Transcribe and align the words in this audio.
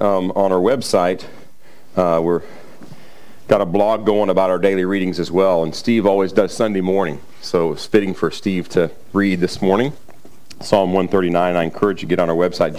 um, 0.00 0.32
on 0.32 0.52
our 0.52 0.60
website, 0.60 1.24
uh, 1.96 2.20
we're 2.22 2.42
got 3.48 3.60
a 3.60 3.66
blog 3.66 4.06
going 4.06 4.30
about 4.30 4.50
our 4.50 4.58
daily 4.58 4.84
readings 4.84 5.20
as 5.20 5.30
well. 5.30 5.62
And 5.62 5.74
Steve 5.74 6.06
always 6.06 6.32
does 6.32 6.54
Sunday 6.54 6.80
morning, 6.80 7.20
so 7.40 7.72
it's 7.72 7.86
fitting 7.86 8.14
for 8.14 8.30
Steve 8.30 8.68
to 8.70 8.90
read 9.12 9.40
this 9.40 9.60
morning. 9.60 9.92
Psalm 10.60 10.92
139. 10.92 11.56
I 11.56 11.62
encourage 11.64 12.02
you 12.02 12.08
to 12.08 12.10
get 12.10 12.20
on 12.20 12.30
our 12.30 12.36
website, 12.36 12.74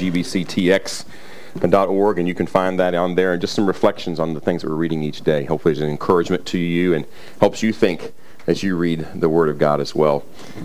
gbctx.org, 1.61 2.19
and 2.19 2.27
you 2.27 2.33
can 2.33 2.47
find 2.47 2.79
that 2.79 2.95
on 2.95 3.15
there 3.15 3.33
and 3.33 3.41
just 3.41 3.53
some 3.53 3.67
reflections 3.67 4.19
on 4.19 4.33
the 4.33 4.39
things 4.39 4.63
that 4.63 4.69
we're 4.69 4.75
reading 4.75 5.03
each 5.03 5.21
day. 5.21 5.43
Hopefully, 5.45 5.73
it's 5.73 5.81
an 5.81 5.89
encouragement 5.89 6.45
to 6.47 6.57
you 6.57 6.93
and 6.93 7.05
helps 7.39 7.61
you 7.61 7.71
think 7.71 8.13
as 8.47 8.63
you 8.63 8.75
read 8.75 9.07
the 9.15 9.29
Word 9.29 9.49
of 9.49 9.57
God 9.57 9.79
as 9.81 9.93
well. 9.93 10.23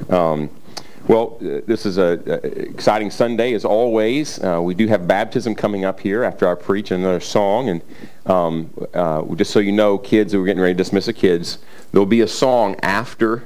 Um, 0.09 0.51
well, 1.09 1.39
uh, 1.41 1.61
this 1.67 1.87
is 1.87 1.97
an 1.97 2.23
exciting 2.45 3.11
Sunday 3.11 3.55
as 3.55 3.65
always. 3.65 4.43
Uh, 4.43 4.61
we 4.63 4.75
do 4.75 4.87
have 4.87 5.09
baptism 5.09 5.55
coming 5.55 5.85
up 5.85 6.01
here 6.01 6.23
after 6.25 6.49
I 6.49 6.55
preach 6.55 6.91
another 6.91 7.21
song. 7.21 7.69
And 7.69 7.83
um, 8.27 8.71
uh, 8.95 9.23
just 9.35 9.51
so 9.51 9.59
you 9.59 9.73
know, 9.73 9.99
kids, 9.99 10.35
we're 10.35 10.45
getting 10.45 10.63
ready 10.63 10.75
to 10.75 10.79
dismiss 10.79 11.07
the 11.07 11.13
kids. 11.13 11.59
There'll 11.93 12.07
be 12.07 12.21
a 12.21 12.29
song 12.29 12.77
after 12.83 13.45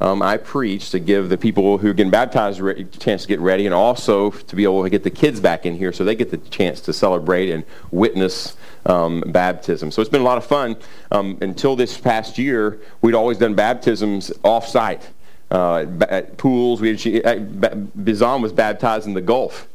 um, 0.00 0.22
I 0.22 0.38
preach 0.38 0.90
to 0.90 0.98
give 0.98 1.28
the 1.28 1.36
people 1.36 1.76
who 1.78 1.90
are 1.90 1.92
getting 1.92 2.10
baptized 2.10 2.60
a 2.60 2.84
chance 2.84 3.22
to 3.22 3.28
get 3.28 3.40
ready 3.40 3.66
and 3.66 3.74
also 3.74 4.30
to 4.30 4.56
be 4.56 4.64
able 4.64 4.82
to 4.82 4.88
get 4.88 5.02
the 5.02 5.10
kids 5.10 5.40
back 5.40 5.66
in 5.66 5.76
here 5.76 5.92
so 5.92 6.04
they 6.04 6.14
get 6.14 6.30
the 6.30 6.38
chance 6.38 6.80
to 6.82 6.92
celebrate 6.92 7.50
and 7.50 7.64
witness 7.90 8.56
um, 8.86 9.22
baptism. 9.26 9.90
So 9.90 10.00
it's 10.00 10.10
been 10.10 10.22
a 10.22 10.24
lot 10.24 10.38
of 10.38 10.46
fun. 10.46 10.76
Um, 11.10 11.36
until 11.42 11.76
this 11.76 11.98
past 11.98 12.38
year, 12.38 12.80
we'd 13.02 13.14
always 13.14 13.36
done 13.36 13.54
baptisms 13.54 14.32
off-site. 14.42 15.06
Uh, 15.50 15.86
at 16.08 16.36
pools, 16.36 16.80
we 16.80 16.90
had, 16.90 17.60
Bizan 17.96 18.40
was 18.40 18.52
baptized 18.52 19.06
in 19.06 19.14
the 19.14 19.20
Gulf. 19.20 19.66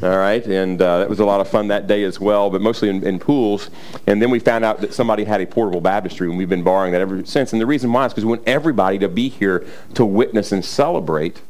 All 0.00 0.16
right, 0.16 0.46
and 0.46 0.80
uh, 0.80 0.98
that 0.98 1.10
was 1.10 1.18
a 1.18 1.24
lot 1.24 1.40
of 1.40 1.48
fun 1.48 1.68
that 1.68 1.88
day 1.88 2.04
as 2.04 2.20
well, 2.20 2.50
but 2.50 2.60
mostly 2.60 2.88
in, 2.88 3.04
in, 3.04 3.18
pools. 3.18 3.68
And 4.06 4.22
then 4.22 4.30
we 4.30 4.38
found 4.38 4.64
out 4.64 4.80
that 4.80 4.94
somebody 4.94 5.24
had 5.24 5.40
a 5.40 5.46
portable 5.46 5.80
baptistry, 5.80 6.28
and 6.28 6.38
we've 6.38 6.48
been 6.48 6.62
borrowing 6.62 6.92
that 6.92 7.00
ever 7.00 7.24
since. 7.26 7.52
And 7.52 7.60
the 7.60 7.66
reason 7.66 7.92
why 7.92 8.06
is 8.06 8.12
because 8.12 8.24
we 8.24 8.30
want 8.30 8.46
everybody 8.46 9.00
to 9.00 9.08
be 9.08 9.28
here 9.28 9.66
to 9.94 10.04
witness 10.04 10.52
and 10.52 10.64
celebrate 10.64 11.42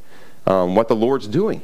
um, 0.46 0.74
what 0.74 0.88
the 0.88 0.96
Lord's 0.96 1.26
doing. 1.26 1.62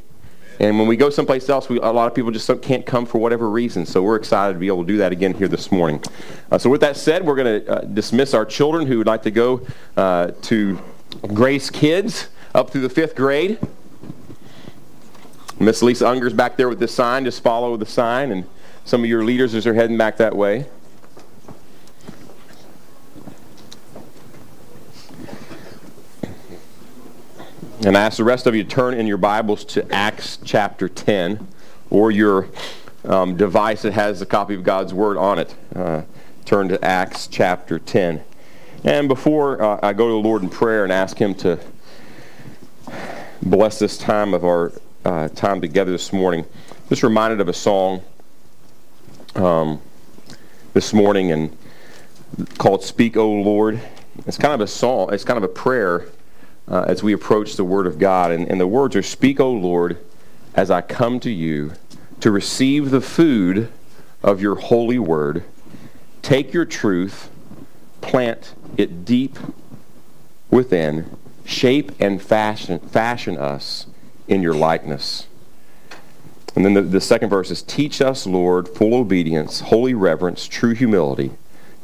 And 0.60 0.78
when 0.78 0.86
we 0.86 0.96
go 0.96 1.08
someplace 1.08 1.48
else, 1.48 1.70
we, 1.70 1.78
a 1.78 1.86
lot 1.86 2.06
of 2.06 2.14
people 2.14 2.30
just 2.30 2.50
can't 2.60 2.84
come 2.84 3.06
for 3.06 3.18
whatever 3.18 3.48
reason. 3.48 3.86
So 3.86 4.02
we're 4.02 4.16
excited 4.16 4.52
to 4.52 4.58
be 4.58 4.66
able 4.66 4.82
to 4.82 4.86
do 4.86 4.98
that 4.98 5.10
again 5.10 5.32
here 5.32 5.48
this 5.48 5.72
morning. 5.72 6.02
Uh, 6.50 6.58
so 6.58 6.68
with 6.68 6.82
that 6.82 6.96
said, 6.96 7.26
we're 7.26 7.34
going 7.34 7.64
to 7.64 7.72
uh, 7.72 7.80
dismiss 7.86 8.34
our 8.34 8.44
children 8.44 8.86
who 8.86 8.98
would 8.98 9.06
like 9.06 9.22
to 9.22 9.30
go 9.30 9.66
uh, 9.96 10.32
to 10.42 10.78
Grace 11.22 11.70
Kids 11.70 12.28
up 12.54 12.70
through 12.70 12.82
the 12.82 12.88
fifth 12.88 13.14
grade. 13.14 13.58
Miss 15.58 15.82
Lisa 15.82 16.08
Unger's 16.08 16.32
back 16.32 16.56
there 16.56 16.68
with 16.68 16.80
the 16.80 16.88
sign. 16.88 17.24
Just 17.24 17.42
follow 17.42 17.76
the 17.76 17.86
sign. 17.86 18.32
And 18.32 18.44
some 18.84 19.02
of 19.02 19.08
your 19.08 19.24
leaders 19.24 19.54
as 19.54 19.64
they're 19.64 19.74
heading 19.74 19.96
back 19.96 20.16
that 20.18 20.36
way. 20.36 20.66
And 27.84 27.98
I 27.98 28.00
ask 28.00 28.16
the 28.16 28.24
rest 28.24 28.46
of 28.46 28.54
you 28.54 28.64
to 28.64 28.68
turn 28.68 28.94
in 28.94 29.06
your 29.06 29.18
Bibles 29.18 29.64
to 29.66 29.90
Acts 29.92 30.38
chapter 30.42 30.88
10 30.88 31.46
or 31.90 32.10
your 32.10 32.48
um, 33.04 33.36
device 33.36 33.82
that 33.82 33.92
has 33.92 34.22
a 34.22 34.26
copy 34.26 34.54
of 34.54 34.64
God's 34.64 34.94
Word 34.94 35.18
on 35.18 35.38
it. 35.38 35.54
Uh, 35.74 36.02
turn 36.46 36.68
to 36.68 36.82
Acts 36.82 37.26
chapter 37.26 37.78
10. 37.78 38.22
And 38.84 39.08
before 39.08 39.62
uh, 39.62 39.80
I 39.82 39.94
go 39.94 40.08
to 40.08 40.12
the 40.12 40.28
Lord 40.28 40.42
in 40.42 40.50
prayer 40.50 40.84
and 40.84 40.92
ask 40.92 41.16
Him 41.16 41.34
to 41.36 41.58
bless 43.40 43.78
this 43.78 43.96
time 43.96 44.34
of 44.34 44.44
our 44.44 44.72
uh, 45.06 45.28
time 45.28 45.62
together 45.62 45.90
this 45.90 46.12
morning. 46.12 46.44
Just 46.90 47.02
reminded 47.02 47.40
of 47.40 47.48
a 47.48 47.54
song 47.54 48.02
um, 49.36 49.80
this 50.74 50.92
morning 50.92 51.32
and 51.32 51.56
called 52.58 52.84
"Speak, 52.84 53.16
O 53.16 53.30
Lord." 53.30 53.80
It's 54.26 54.36
kind 54.36 54.52
of 54.52 54.60
a 54.60 54.66
song. 54.66 55.14
It's 55.14 55.24
kind 55.24 55.38
of 55.38 55.44
a 55.44 55.48
prayer 55.48 56.04
uh, 56.68 56.84
as 56.86 57.02
we 57.02 57.14
approach 57.14 57.56
the 57.56 57.64
Word 57.64 57.86
of 57.86 57.98
God, 57.98 58.32
and, 58.32 58.46
and 58.50 58.60
the 58.60 58.66
words 58.66 58.94
are, 58.96 59.02
"Speak, 59.02 59.40
O 59.40 59.50
Lord, 59.50 59.96
as 60.54 60.70
I 60.70 60.82
come 60.82 61.20
to 61.20 61.30
you 61.30 61.72
to 62.20 62.30
receive 62.30 62.90
the 62.90 63.00
food 63.00 63.68
of 64.22 64.42
your 64.42 64.56
holy 64.56 64.98
word. 64.98 65.42
Take 66.20 66.52
your 66.52 66.66
truth, 66.66 67.30
plant 68.04 68.54
it 68.76 69.04
deep 69.04 69.38
within." 70.50 71.16
shape 71.44 71.92
and 72.00 72.20
fashion, 72.20 72.78
fashion 72.80 73.36
us 73.36 73.86
in 74.26 74.42
your 74.42 74.54
likeness. 74.54 75.26
And 76.56 76.64
then 76.64 76.74
the, 76.74 76.82
the 76.82 77.00
second 77.00 77.30
verse 77.30 77.50
is 77.50 77.62
Teach 77.62 78.00
us, 78.00 78.26
Lord, 78.26 78.68
full 78.68 78.94
obedience, 78.94 79.60
holy 79.60 79.94
reverence, 79.94 80.46
true 80.46 80.74
humility. 80.74 81.32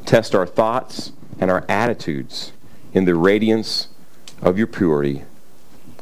Test 0.05 0.33
our 0.33 0.47
thoughts 0.47 1.11
and 1.39 1.51
our 1.51 1.65
attitudes 1.69 2.53
in 2.93 3.05
the 3.05 3.15
radiance 3.15 3.87
of 4.41 4.57
your 4.57 4.67
purity. 4.67 5.23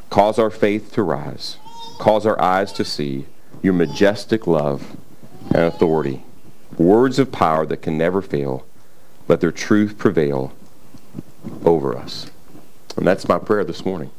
Cause 0.08 0.38
our 0.38 0.50
faith 0.50 0.92
to 0.92 1.02
rise. 1.02 1.58
Cause 1.98 2.24
our 2.24 2.40
eyes 2.40 2.72
to 2.72 2.84
see 2.84 3.26
your 3.62 3.74
majestic 3.74 4.46
love 4.46 4.96
and 5.48 5.64
authority. 5.64 6.24
Words 6.78 7.18
of 7.18 7.30
power 7.30 7.66
that 7.66 7.82
can 7.82 7.98
never 7.98 8.22
fail. 8.22 8.64
Let 9.30 9.40
their 9.40 9.52
truth 9.52 9.96
prevail 9.96 10.52
over 11.64 11.96
us. 11.96 12.32
And 12.96 13.06
that's 13.06 13.28
my 13.28 13.38
prayer 13.38 13.62
this 13.62 13.84
morning, 13.86 14.10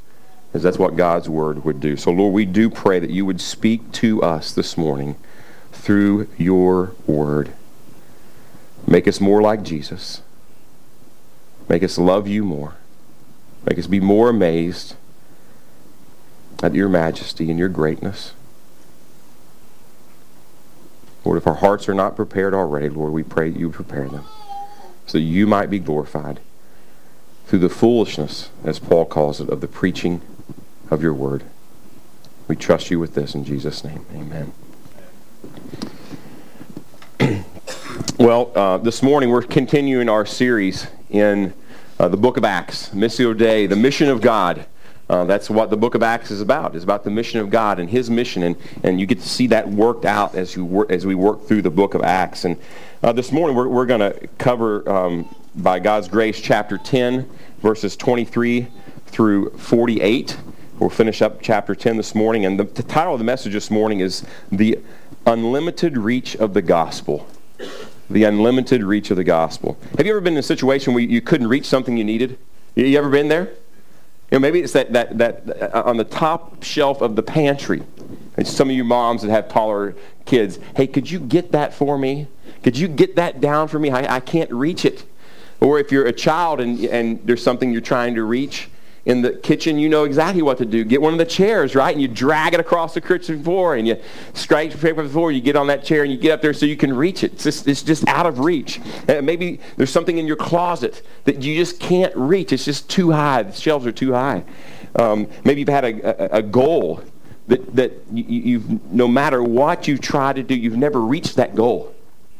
is 0.53 0.63
that's 0.63 0.79
what 0.79 0.95
God's 0.95 1.27
word 1.27 1.65
would 1.65 1.81
do. 1.81 1.97
So, 1.97 2.11
Lord, 2.11 2.33
we 2.33 2.45
do 2.45 2.69
pray 2.69 2.97
that 2.97 3.09
you 3.09 3.25
would 3.25 3.41
speak 3.41 3.91
to 3.91 4.23
us 4.23 4.53
this 4.53 4.77
morning 4.77 5.17
through 5.73 6.29
your 6.37 6.93
word. 7.05 7.51
Make 8.87 9.05
us 9.05 9.19
more 9.19 9.41
like 9.41 9.63
Jesus. 9.63 10.21
Make 11.67 11.83
us 11.83 11.97
love 11.97 12.25
you 12.25 12.45
more. 12.45 12.75
Make 13.65 13.77
us 13.77 13.87
be 13.87 13.99
more 13.99 14.29
amazed 14.29 14.95
at 16.63 16.73
your 16.73 16.87
majesty 16.87 17.49
and 17.49 17.59
your 17.59 17.67
greatness. 17.67 18.31
Lord, 21.25 21.37
if 21.37 21.47
our 21.47 21.55
hearts 21.55 21.89
are 21.89 21.93
not 21.93 22.15
prepared 22.15 22.53
already, 22.53 22.87
Lord, 22.87 23.11
we 23.11 23.23
pray 23.23 23.49
that 23.49 23.59
you 23.59 23.69
prepare 23.69 24.07
them 24.07 24.23
so 25.11 25.17
that 25.17 25.25
you 25.25 25.45
might 25.45 25.69
be 25.69 25.77
glorified 25.77 26.39
through 27.45 27.59
the 27.59 27.67
foolishness, 27.67 28.49
as 28.63 28.79
Paul 28.79 29.03
calls 29.03 29.41
it, 29.41 29.49
of 29.49 29.59
the 29.59 29.67
preaching 29.67 30.21
of 30.89 31.03
your 31.03 31.13
word. 31.13 31.43
We 32.47 32.55
trust 32.55 32.89
you 32.89 32.97
with 32.97 33.13
this 33.13 33.35
in 33.35 33.43
Jesus' 33.43 33.83
name. 33.83 34.05
Amen. 34.13 34.53
well, 38.17 38.53
uh, 38.55 38.77
this 38.77 39.03
morning 39.03 39.29
we're 39.29 39.41
continuing 39.41 40.07
our 40.07 40.25
series 40.25 40.87
in 41.09 41.53
uh, 41.99 42.07
the 42.07 42.15
book 42.15 42.37
of 42.37 42.45
Acts, 42.45 42.87
Missio 42.91 43.37
Dei, 43.37 43.65
the 43.65 43.75
mission 43.75 44.07
of 44.07 44.21
God. 44.21 44.65
Uh, 45.09 45.25
that's 45.25 45.49
what 45.49 45.69
the 45.69 45.75
book 45.75 45.93
of 45.93 46.01
Acts 46.01 46.31
is 46.31 46.39
about. 46.39 46.73
It's 46.73 46.85
about 46.85 47.03
the 47.03 47.11
mission 47.11 47.41
of 47.41 47.49
God 47.49 47.79
and 47.79 47.89
his 47.89 48.09
mission, 48.09 48.43
and, 48.43 48.55
and 48.81 48.97
you 48.97 49.05
get 49.05 49.19
to 49.19 49.27
see 49.27 49.47
that 49.47 49.67
worked 49.67 50.05
out 50.05 50.35
as, 50.35 50.55
you 50.55 50.63
work, 50.63 50.89
as 50.89 51.05
we 51.05 51.15
work 51.15 51.47
through 51.47 51.63
the 51.63 51.69
book 51.69 51.95
of 51.95 52.01
Acts. 52.01 52.45
And 52.45 52.55
uh, 53.03 53.11
this 53.11 53.31
morning 53.31 53.55
we're, 53.55 53.67
we're 53.67 53.85
going 53.85 53.99
to 53.99 54.27
cover, 54.37 54.87
um, 54.89 55.35
by 55.55 55.79
God's 55.79 56.07
grace, 56.07 56.39
chapter 56.39 56.77
10, 56.77 57.29
verses 57.59 57.95
23 57.95 58.67
through 59.07 59.49
48. 59.57 60.37
We'll 60.79 60.89
finish 60.89 61.21
up 61.21 61.41
chapter 61.41 61.75
10 61.75 61.97
this 61.97 62.13
morning. 62.13 62.45
And 62.45 62.59
the, 62.59 62.63
the 62.63 62.83
title 62.83 63.13
of 63.13 63.19
the 63.19 63.25
message 63.25 63.53
this 63.53 63.71
morning 63.71 63.99
is 63.99 64.25
The 64.51 64.79
Unlimited 65.25 65.97
Reach 65.97 66.35
of 66.35 66.53
the 66.53 66.61
Gospel. 66.61 67.27
The 68.09 68.23
Unlimited 68.23 68.83
Reach 68.83 69.09
of 69.09 69.17
the 69.17 69.23
Gospel. 69.23 69.77
Have 69.97 70.05
you 70.05 70.11
ever 70.11 70.21
been 70.21 70.33
in 70.33 70.39
a 70.39 70.43
situation 70.43 70.93
where 70.93 71.03
you 71.03 71.21
couldn't 71.21 71.47
reach 71.47 71.65
something 71.65 71.97
you 71.97 72.03
needed? 72.03 72.37
You 72.75 72.97
ever 72.97 73.09
been 73.09 73.29
there? 73.29 73.49
You 74.29 74.37
know, 74.37 74.39
maybe 74.39 74.61
it's 74.61 74.73
that, 74.73 74.93
that, 74.93 75.17
that 75.17 75.75
uh, 75.75 75.83
on 75.85 75.97
the 75.97 76.03
top 76.03 76.63
shelf 76.63 77.01
of 77.01 77.15
the 77.15 77.23
pantry. 77.23 77.83
Some 78.43 78.69
of 78.69 78.75
you 78.75 78.83
moms 78.83 79.23
that 79.23 79.29
have 79.29 79.49
taller 79.49 79.95
kids, 80.25 80.57
hey, 80.75 80.87
could 80.87 81.11
you 81.11 81.19
get 81.19 81.51
that 81.51 81.73
for 81.73 81.97
me? 81.97 82.27
Could 82.63 82.77
you 82.77 82.87
get 82.87 83.15
that 83.15 83.41
down 83.41 83.67
for 83.67 83.79
me? 83.79 83.89
I, 83.89 84.17
I 84.17 84.19
can't 84.19 84.51
reach 84.51 84.85
it. 84.85 85.05
Or 85.59 85.79
if 85.79 85.91
you're 85.91 86.07
a 86.07 86.13
child 86.13 86.59
and, 86.59 86.79
and 86.85 87.25
there's 87.25 87.43
something 87.43 87.71
you're 87.71 87.81
trying 87.81 88.15
to 88.15 88.23
reach 88.23 88.69
in 89.03 89.23
the 89.23 89.31
kitchen, 89.31 89.79
you 89.79 89.89
know 89.89 90.03
exactly 90.03 90.43
what 90.43 90.59
to 90.59 90.65
do. 90.65 90.83
Get 90.83 91.01
one 91.01 91.13
of 91.13 91.19
the 91.19 91.25
chairs, 91.25 91.73
right? 91.73 91.91
And 91.91 92.01
you 92.01 92.07
drag 92.07 92.53
it 92.53 92.59
across 92.59 92.93
the 92.93 93.01
kitchen 93.01 93.43
floor 93.43 93.75
and 93.75 93.87
you 93.87 93.99
strike 94.33 94.71
the 94.71 95.09
floor. 95.09 95.31
You 95.31 95.41
get 95.41 95.55
on 95.55 95.67
that 95.67 95.83
chair 95.83 96.03
and 96.03 96.11
you 96.11 96.19
get 96.19 96.31
up 96.31 96.41
there 96.41 96.53
so 96.53 96.67
you 96.67 96.77
can 96.77 96.95
reach 96.95 97.23
it. 97.23 97.33
It's 97.33 97.43
just, 97.43 97.67
it's 97.67 97.81
just 97.81 98.07
out 98.07 98.27
of 98.27 98.39
reach. 98.39 98.79
And 99.07 99.25
maybe 99.25 99.59
there's 99.77 99.91
something 99.91 100.19
in 100.19 100.27
your 100.27 100.35
closet 100.35 101.01
that 101.23 101.41
you 101.41 101.55
just 101.55 101.79
can't 101.79 102.15
reach. 102.15 102.53
It's 102.53 102.65
just 102.65 102.89
too 102.89 103.11
high. 103.11 103.43
The 103.43 103.53
shelves 103.53 103.87
are 103.87 103.91
too 103.91 104.13
high. 104.13 104.43
Um, 104.95 105.27
maybe 105.45 105.61
you've 105.61 105.69
had 105.69 105.85
a, 105.85 106.35
a, 106.35 106.37
a 106.37 106.41
goal 106.43 107.03
that, 107.47 107.75
that 107.75 107.93
you, 108.13 108.23
you've, 108.23 108.91
no 108.91 109.07
matter 109.07 109.41
what 109.41 109.87
you 109.87 109.97
try 109.97 110.31
to 110.31 110.43
do, 110.43 110.53
you've 110.53 110.77
never 110.77 111.01
reached 111.01 111.37
that 111.37 111.55
goal. 111.55 111.95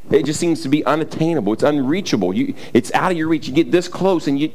It 0.10 0.26
just 0.26 0.40
seems 0.40 0.62
to 0.64 0.70
be 0.70 0.84
unattainable. 0.86 1.54
It's 1.54 1.64
unreachable. 1.64 2.34
You, 2.34 2.54
it's 2.74 2.92
out 2.94 3.12
of 3.12 3.18
your 3.18 3.28
reach. 3.28 3.48
You 3.48 3.54
get 3.54 3.72
this 3.72 3.88
close 3.88 4.28
and 4.28 4.40
you 4.40 4.52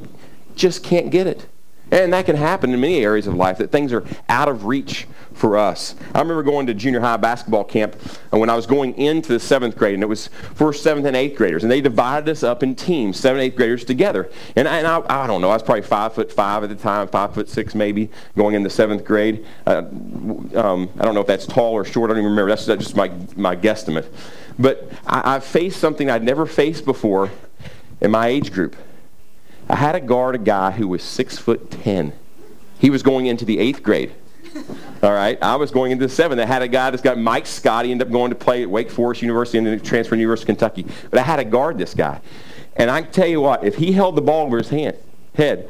just 0.55 0.83
can't 0.83 1.09
get 1.09 1.27
it. 1.27 1.47
And 1.89 2.11
that 2.11 2.25
can 2.25 2.35
happen 2.35 2.73
in 2.73 2.81
many 2.81 2.99
areas 2.99 3.27
of 3.27 3.35
life, 3.35 3.59
that 3.59 3.71
things 3.71 3.93
are 3.93 4.03
out 4.27 4.49
of 4.49 4.65
reach 4.65 5.07
for 5.33 5.55
us. 5.55 5.95
I 6.13 6.19
remember 6.19 6.43
going 6.43 6.67
to 6.67 6.73
junior 6.73 6.99
high 6.99 7.15
basketball 7.15 7.63
camp 7.63 7.95
and 8.31 8.41
when 8.41 8.49
I 8.49 8.55
was 8.55 8.65
going 8.65 8.97
into 8.97 9.31
the 9.31 9.39
seventh 9.39 9.77
grade, 9.77 9.93
and 9.93 10.03
it 10.03 10.07
was 10.07 10.27
for 10.55 10.73
seventh 10.73 11.05
and 11.05 11.15
eighth 11.15 11.37
graders, 11.37 11.63
and 11.63 11.71
they 11.71 11.79
divided 11.79 12.29
us 12.29 12.43
up 12.43 12.61
in 12.61 12.75
teams, 12.75 13.17
seventh 13.17 13.41
eighth 13.41 13.55
graders 13.55 13.85
together. 13.85 14.29
And 14.57 14.67
I, 14.67 14.79
and 14.79 14.87
I, 14.87 15.23
I 15.23 15.27
don't 15.27 15.39
know, 15.39 15.49
I 15.49 15.53
was 15.53 15.63
probably 15.63 15.83
five 15.83 16.13
foot 16.13 16.31
five 16.31 16.63
at 16.63 16.69
the 16.69 16.75
time, 16.75 17.07
five 17.07 17.33
foot 17.33 17.47
six 17.49 17.73
maybe, 17.73 18.09
going 18.35 18.55
into 18.55 18.69
seventh 18.69 19.05
grade. 19.05 19.45
Uh, 19.65 19.83
um, 20.55 20.89
I 20.99 21.05
don't 21.05 21.13
know 21.13 21.21
if 21.21 21.27
that's 21.27 21.45
tall 21.45 21.73
or 21.73 21.85
short, 21.85 22.09
I 22.09 22.15
don't 22.15 22.23
even 22.23 22.31
remember. 22.31 22.49
That's, 22.49 22.65
that's 22.65 22.83
just 22.83 22.95
my, 22.97 23.11
my 23.37 23.55
guesstimate. 23.55 24.07
But 24.59 24.91
I, 25.05 25.35
I 25.35 25.39
faced 25.39 25.79
something 25.79 26.09
I'd 26.09 26.23
never 26.23 26.45
faced 26.45 26.85
before 26.85 27.29
in 28.01 28.11
my 28.11 28.27
age 28.27 28.51
group. 28.51 28.75
I 29.69 29.75
had 29.75 29.93
to 29.93 29.99
guard 29.99 30.35
a 30.35 30.39
guy 30.39 30.71
who 30.71 30.87
was 30.87 31.03
six 31.03 31.37
foot 31.37 31.69
ten. 31.69 32.13
He 32.79 32.89
was 32.89 33.03
going 33.03 33.25
into 33.25 33.45
the 33.45 33.59
eighth 33.59 33.83
grade. 33.83 34.13
All 35.03 35.11
right, 35.11 35.37
I 35.41 35.55
was 35.57 35.69
going 35.71 35.91
into 35.91 36.07
the 36.07 36.13
seventh. 36.13 36.41
I 36.41 36.45
had 36.45 36.61
a 36.61 36.67
guy 36.67 36.89
that's 36.89 37.03
got 37.03 37.17
Mike 37.17 37.45
Scott. 37.45 37.85
He 37.85 37.91
ended 37.91 38.07
up 38.07 38.11
going 38.11 38.29
to 38.29 38.35
play 38.35 38.63
at 38.63 38.69
Wake 38.69 38.89
Forest 38.89 39.21
University 39.21 39.57
and 39.59 39.67
then 39.67 39.79
transferred 39.81 40.15
to 40.15 40.21
University 40.21 40.51
of 40.51 40.57
Kentucky. 40.57 40.85
But 41.11 41.19
I 41.19 41.23
had 41.23 41.35
to 41.35 41.43
guard 41.43 41.77
this 41.77 41.93
guy. 41.93 42.21
And 42.75 42.89
I 42.89 43.01
tell 43.01 43.27
you 43.27 43.41
what, 43.41 43.63
if 43.63 43.75
he 43.75 43.91
held 43.91 44.15
the 44.15 44.21
ball 44.21 44.45
over 44.45 44.57
his 44.57 44.69
hand, 44.69 44.95
head, 45.35 45.69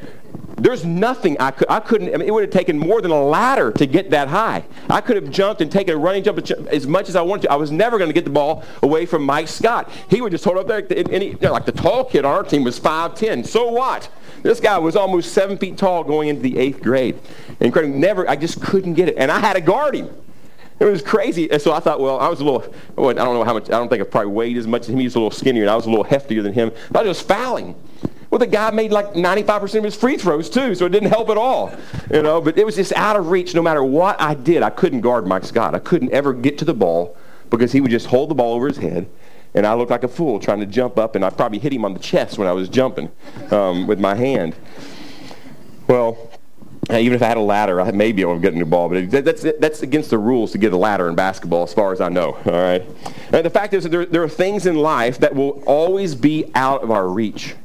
there's 0.58 0.84
nothing 0.84 1.38
I 1.40 1.52
could, 1.52 1.68
I 1.70 1.80
couldn't, 1.80 2.14
I 2.14 2.18
mean, 2.18 2.28
it 2.28 2.34
would 2.34 2.42
have 2.42 2.52
taken 2.52 2.80
more 2.80 3.00
than 3.02 3.12
a 3.12 3.24
ladder 3.24 3.72
to 3.74 3.86
get 3.86 4.10
that 4.10 4.28
high. 4.28 4.64
I 4.90 5.02
could 5.02 5.16
have 5.16 5.30
jumped 5.30 5.62
and 5.62 5.72
taken 5.72 5.94
a 5.94 5.98
running 5.98 6.24
jump 6.24 6.40
as 6.70 6.88
much 6.88 7.10
as 7.10 7.16
I 7.16 7.22
wanted 7.22 7.44
to. 7.44 7.52
I 7.52 7.56
was 7.56 7.72
never 7.72 8.00
going 8.00 8.10
to 8.10 8.14
get 8.14 8.24
the 8.24 8.32
ball 8.32 8.64
away 8.82 9.06
from 9.06 9.24
Mike 9.24 9.48
Scott. 9.48 9.92
He 10.10 10.20
would 10.20 10.32
just 10.32 10.44
hold 10.44 10.58
up 10.58 10.68
there, 10.68 10.80
and 10.80 11.22
he, 11.22 11.30
you 11.30 11.38
know, 11.42 11.52
like 11.52 11.66
the 11.66 11.72
tall 11.72 12.06
kid 12.06 12.26
on 12.26 12.34
our 12.34 12.44
team 12.44 12.64
was 12.64 12.80
5'10". 12.80 13.46
So 13.46 13.72
what? 13.72 14.10
This 14.42 14.60
guy 14.60 14.78
was 14.80 14.96
almost 14.96 15.34
seven 15.34 15.58
feet 15.58 15.78
tall 15.78 16.04
going 16.04 16.30
into 16.30 16.42
the 16.42 16.58
eighth 16.58 16.82
grade. 16.82 17.20
Incredible. 17.60 17.96
Never, 17.98 18.28
I 18.28 18.36
just 18.36 18.62
couldn't 18.62 18.96
get 18.96 19.10
it. 19.10 19.16
And 19.18 19.32
I 19.32 19.40
had 19.40 19.54
to 19.54 19.62
guard 19.62 19.96
him. 19.96 20.10
It 20.80 20.86
was 20.86 21.02
crazy. 21.02 21.52
And 21.52 21.62
so 21.62 21.72
I 21.72 21.80
thought, 21.80 22.00
well, 22.00 22.20
I 22.20 22.28
was 22.30 22.40
a 22.40 22.46
little, 22.46 22.64
I 22.98 23.14
don't 23.14 23.34
know 23.34 23.44
how 23.44 23.54
much, 23.54 23.66
I 23.66 23.74
don't 23.74 23.90
think 23.90 24.02
I 24.02 24.06
probably 24.06 24.32
weighed 24.32 24.58
as 24.58 24.68
much 24.68 24.84
as 24.84 24.90
him. 24.90 25.00
He 25.00 25.06
was 25.06 25.16
a 25.16 25.20
little 25.20 25.32
skinnier, 25.32 25.64
and 25.64 25.70
I 25.70 25.76
was 25.76 25.86
a 25.86 25.90
little 25.90 26.06
heftier 26.06 26.42
than 26.42 26.54
him. 26.54 26.72
But 26.92 27.06
I 27.06 27.10
was 27.10 27.22
fouling. 27.22 27.76
Well, 28.30 28.40
the 28.40 28.48
guy 28.48 28.72
made 28.72 28.92
like 28.92 29.14
95% 29.14 29.78
of 29.78 29.84
his 29.86 29.96
free 29.96 30.18
throws 30.18 30.50
too, 30.50 30.76
so 30.76 30.86
it 30.86 30.90
didn't 30.90 31.10
help 31.10 31.30
at 31.30 31.38
all. 31.38 31.72
You 32.12 32.22
know, 32.22 32.42
but 32.42 32.58
it 32.58 32.66
was 32.66 32.76
just 32.76 32.92
out 32.94 33.16
of 33.16 33.30
reach 33.30 33.56
no 33.56 33.62
matter 33.62 33.84
what 33.84 34.20
I 34.20 34.34
did. 34.34 34.64
I 34.64 34.70
couldn't 34.70 35.02
guard 35.02 35.26
Mike 35.26 35.46
Scott. 35.46 35.74
I 35.74 35.80
couldn't 35.80 36.12
ever 36.12 36.34
get 36.34 36.58
to 36.60 36.66
the 36.66 36.74
ball 36.74 37.16
because 37.50 37.72
he 37.72 37.82
would 37.82 37.92
just 37.92 38.08
hold 38.08 38.30
the 38.30 38.36
ball 38.36 38.54
over 38.54 38.68
his 38.68 38.78
head. 38.78 39.08
And 39.54 39.66
I 39.66 39.74
looked 39.74 39.92
like 39.92 40.04
a 40.04 40.10
fool 40.10 40.40
trying 40.40 40.60
to 40.60 40.66
jump 40.66 41.00
up, 41.00 41.16
and 41.16 41.24
I 41.24 41.30
probably 41.30 41.60
hit 41.60 41.74
him 41.74 41.86
on 41.86 41.94
the 41.94 42.00
chest 42.00 42.38
when 42.38 42.48
I 42.48 42.52
was 42.52 42.70
jumping 42.70 43.10
um, 43.50 43.88
with 43.88 44.00
my 44.00 44.14
hand. 44.14 44.56
Well, 45.88 46.30
even 46.92 47.14
if 47.14 47.22
I 47.22 47.28
had 47.28 47.38
a 47.38 47.42
ladder, 47.42 47.82
I 47.82 47.92
may 47.92 48.12
be 48.12 48.22
able 48.22 48.36
to 48.36 48.42
get 48.42 48.54
in 48.54 48.60
the 48.60 48.66
ball, 48.66 48.90
but 48.90 49.10
that's, 49.10 49.44
that's 49.60 49.82
against 49.82 50.10
the 50.10 50.18
rules 50.18 50.52
to 50.52 50.58
get 50.58 50.74
a 50.74 50.78
ladder 50.78 51.10
in 51.10 51.16
basketball, 51.16 51.64
as 51.64 51.74
far 51.74 51.92
as 51.92 52.02
I 52.02 52.10
know. 52.10 52.38
All 52.46 52.52
right. 52.52 52.84
And 53.32 53.46
the 53.46 53.50
fact 53.50 53.74
is 53.74 53.84
that 53.84 53.90
there, 53.90 54.06
there 54.06 54.24
are 54.24 54.30
things 54.30 54.66
in 54.66 54.76
life 54.76 55.18
that 55.20 55.34
will 55.34 55.64
always 55.66 56.14
be 56.14 56.52
out 56.54 56.84
of 56.84 56.92
our 56.92 57.08
reach. 57.08 57.56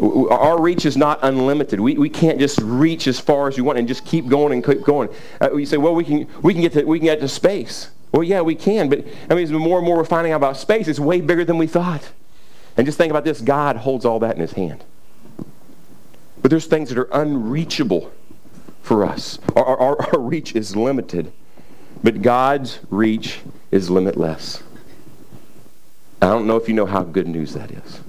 Our 0.00 0.60
reach 0.60 0.86
is 0.86 0.96
not 0.96 1.18
unlimited. 1.22 1.80
We, 1.80 1.98
we 1.98 2.08
can't 2.08 2.38
just 2.38 2.60
reach 2.60 3.08
as 3.08 3.18
far 3.18 3.48
as 3.48 3.56
we 3.56 3.62
want 3.62 3.78
and 3.78 3.88
just 3.88 4.04
keep 4.04 4.28
going 4.28 4.52
and 4.52 4.64
keep 4.64 4.82
going. 4.82 5.08
Uh, 5.40 5.54
you 5.56 5.66
say, 5.66 5.76
well, 5.76 5.94
we 5.94 6.04
can, 6.04 6.28
we, 6.40 6.52
can 6.52 6.62
get 6.62 6.72
to, 6.74 6.84
we 6.84 7.00
can 7.00 7.06
get 7.06 7.20
to 7.20 7.28
space. 7.28 7.90
Well, 8.12 8.22
yeah, 8.22 8.40
we 8.40 8.54
can, 8.54 8.88
but 8.88 9.04
I 9.28 9.34
mean, 9.34 9.50
the 9.52 9.58
more 9.58 9.78
and 9.78 9.86
more 9.86 9.96
we're 9.96 10.04
finding 10.04 10.32
out 10.32 10.36
about 10.36 10.56
space, 10.56 10.86
it's 10.86 11.00
way 11.00 11.20
bigger 11.20 11.44
than 11.44 11.58
we 11.58 11.66
thought. 11.66 12.12
And 12.76 12.86
just 12.86 12.96
think 12.96 13.10
about 13.10 13.24
this 13.24 13.40
God 13.40 13.76
holds 13.76 14.04
all 14.04 14.20
that 14.20 14.36
in 14.36 14.40
his 14.40 14.52
hand. 14.52 14.84
But 16.40 16.50
there's 16.50 16.66
things 16.66 16.90
that 16.90 16.98
are 16.98 17.10
unreachable 17.12 18.12
for 18.82 19.04
us. 19.04 19.40
Our, 19.56 19.76
our, 19.76 20.14
our 20.14 20.20
reach 20.20 20.54
is 20.54 20.76
limited, 20.76 21.32
but 22.04 22.22
God's 22.22 22.78
reach 22.88 23.40
is 23.72 23.90
limitless. 23.90 24.62
I 26.22 26.26
don't 26.26 26.46
know 26.46 26.56
if 26.56 26.68
you 26.68 26.74
know 26.74 26.86
how 26.86 27.02
good 27.02 27.26
news 27.26 27.54
that 27.54 27.72
is. 27.72 28.00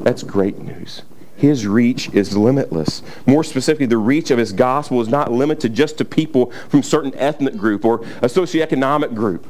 That's 0.00 0.22
great 0.22 0.58
news. 0.58 1.02
His 1.36 1.66
reach 1.66 2.10
is 2.10 2.36
limitless. 2.36 3.02
More 3.26 3.42
specifically, 3.42 3.86
the 3.86 3.98
reach 3.98 4.30
of 4.30 4.38
his 4.38 4.52
gospel 4.52 5.00
is 5.00 5.08
not 5.08 5.32
limited 5.32 5.74
just 5.74 5.98
to 5.98 6.04
people 6.04 6.52
from 6.68 6.82
certain 6.82 7.14
ethnic 7.16 7.56
group 7.56 7.84
or 7.84 7.96
a 8.22 8.28
socioeconomic 8.28 9.14
group 9.14 9.46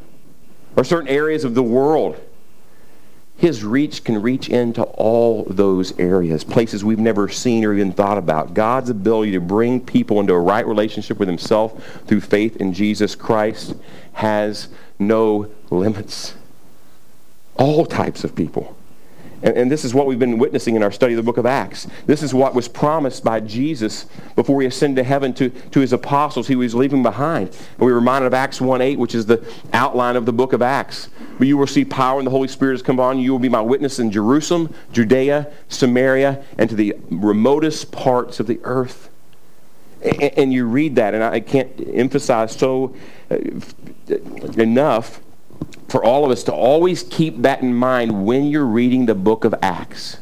or 0.76 0.84
certain 0.84 1.08
areas 1.08 1.44
of 1.44 1.54
the 1.54 1.62
world. 1.62 2.20
His 3.36 3.64
reach 3.64 4.04
can 4.04 4.22
reach 4.22 4.48
into 4.48 4.82
all 4.82 5.44
those 5.44 5.98
areas, 5.98 6.44
places 6.44 6.84
we've 6.84 7.00
never 7.00 7.28
seen 7.28 7.64
or 7.64 7.74
even 7.74 7.92
thought 7.92 8.16
about. 8.16 8.54
God's 8.54 8.90
ability 8.90 9.32
to 9.32 9.40
bring 9.40 9.80
people 9.80 10.20
into 10.20 10.32
a 10.32 10.38
right 10.38 10.66
relationship 10.66 11.18
with 11.18 11.28
himself 11.28 11.84
through 12.06 12.20
faith 12.20 12.56
in 12.56 12.72
Jesus 12.72 13.14
Christ 13.16 13.74
has 14.14 14.68
no 14.98 15.50
limits. 15.68 16.34
All 17.56 17.84
types 17.84 18.22
of 18.22 18.36
people. 18.36 18.76
And, 19.44 19.58
and, 19.58 19.70
this 19.70 19.84
is 19.84 19.92
what 19.92 20.06
we've 20.06 20.18
been 20.18 20.38
witnessing 20.38 20.74
in 20.74 20.82
our 20.82 20.90
study 20.90 21.12
of 21.12 21.18
the 21.18 21.22
book 21.22 21.36
of 21.36 21.44
Acts. 21.44 21.86
This 22.06 22.22
is 22.22 22.32
what 22.32 22.54
was 22.54 22.66
promised 22.66 23.22
by 23.22 23.40
Jesus 23.40 24.06
before 24.36 24.62
he 24.62 24.66
ascended 24.66 25.02
to 25.02 25.06
heaven 25.06 25.34
to, 25.34 25.50
to 25.50 25.80
his 25.80 25.92
apostles 25.92 26.48
he 26.48 26.56
was 26.56 26.74
leaving 26.74 27.02
behind. 27.02 27.48
And 27.48 27.86
we 27.86 27.92
are 27.92 27.96
reminded 27.96 28.26
of 28.26 28.32
Acts 28.32 28.58
1.8, 28.58 28.96
which 28.96 29.14
is 29.14 29.26
the 29.26 29.46
outline 29.74 30.16
of 30.16 30.24
the 30.24 30.32
book 30.32 30.54
of 30.54 30.62
Acts. 30.62 31.10
But 31.36 31.46
you 31.46 31.58
will 31.58 31.66
see 31.66 31.84
power 31.84 32.18
and 32.18 32.26
the 32.26 32.30
Holy 32.30 32.48
Spirit 32.48 32.72
has 32.72 32.82
come 32.82 32.98
on 32.98 33.18
you. 33.18 33.24
You 33.24 33.32
will 33.32 33.38
be 33.38 33.50
my 33.50 33.60
witness 33.60 33.98
in 33.98 34.10
Jerusalem, 34.10 34.72
Judea, 34.92 35.52
Samaria, 35.68 36.42
and 36.56 36.70
to 36.70 36.76
the 36.76 36.96
remotest 37.10 37.92
parts 37.92 38.40
of 38.40 38.46
the 38.46 38.60
earth. 38.64 39.10
And, 40.00 40.22
and 40.38 40.52
you 40.54 40.66
read 40.66 40.96
that, 40.96 41.12
and 41.12 41.22
I 41.22 41.40
can't 41.40 41.70
emphasize 41.92 42.56
so 42.56 42.96
uh, 43.30 43.36
enough 44.56 45.20
for 45.88 46.04
all 46.04 46.24
of 46.24 46.30
us 46.30 46.42
to 46.44 46.52
always 46.52 47.02
keep 47.04 47.42
that 47.42 47.62
in 47.62 47.74
mind 47.74 48.24
when 48.24 48.46
you're 48.46 48.64
reading 48.64 49.06
the 49.06 49.14
book 49.14 49.44
of 49.44 49.54
Acts. 49.62 50.18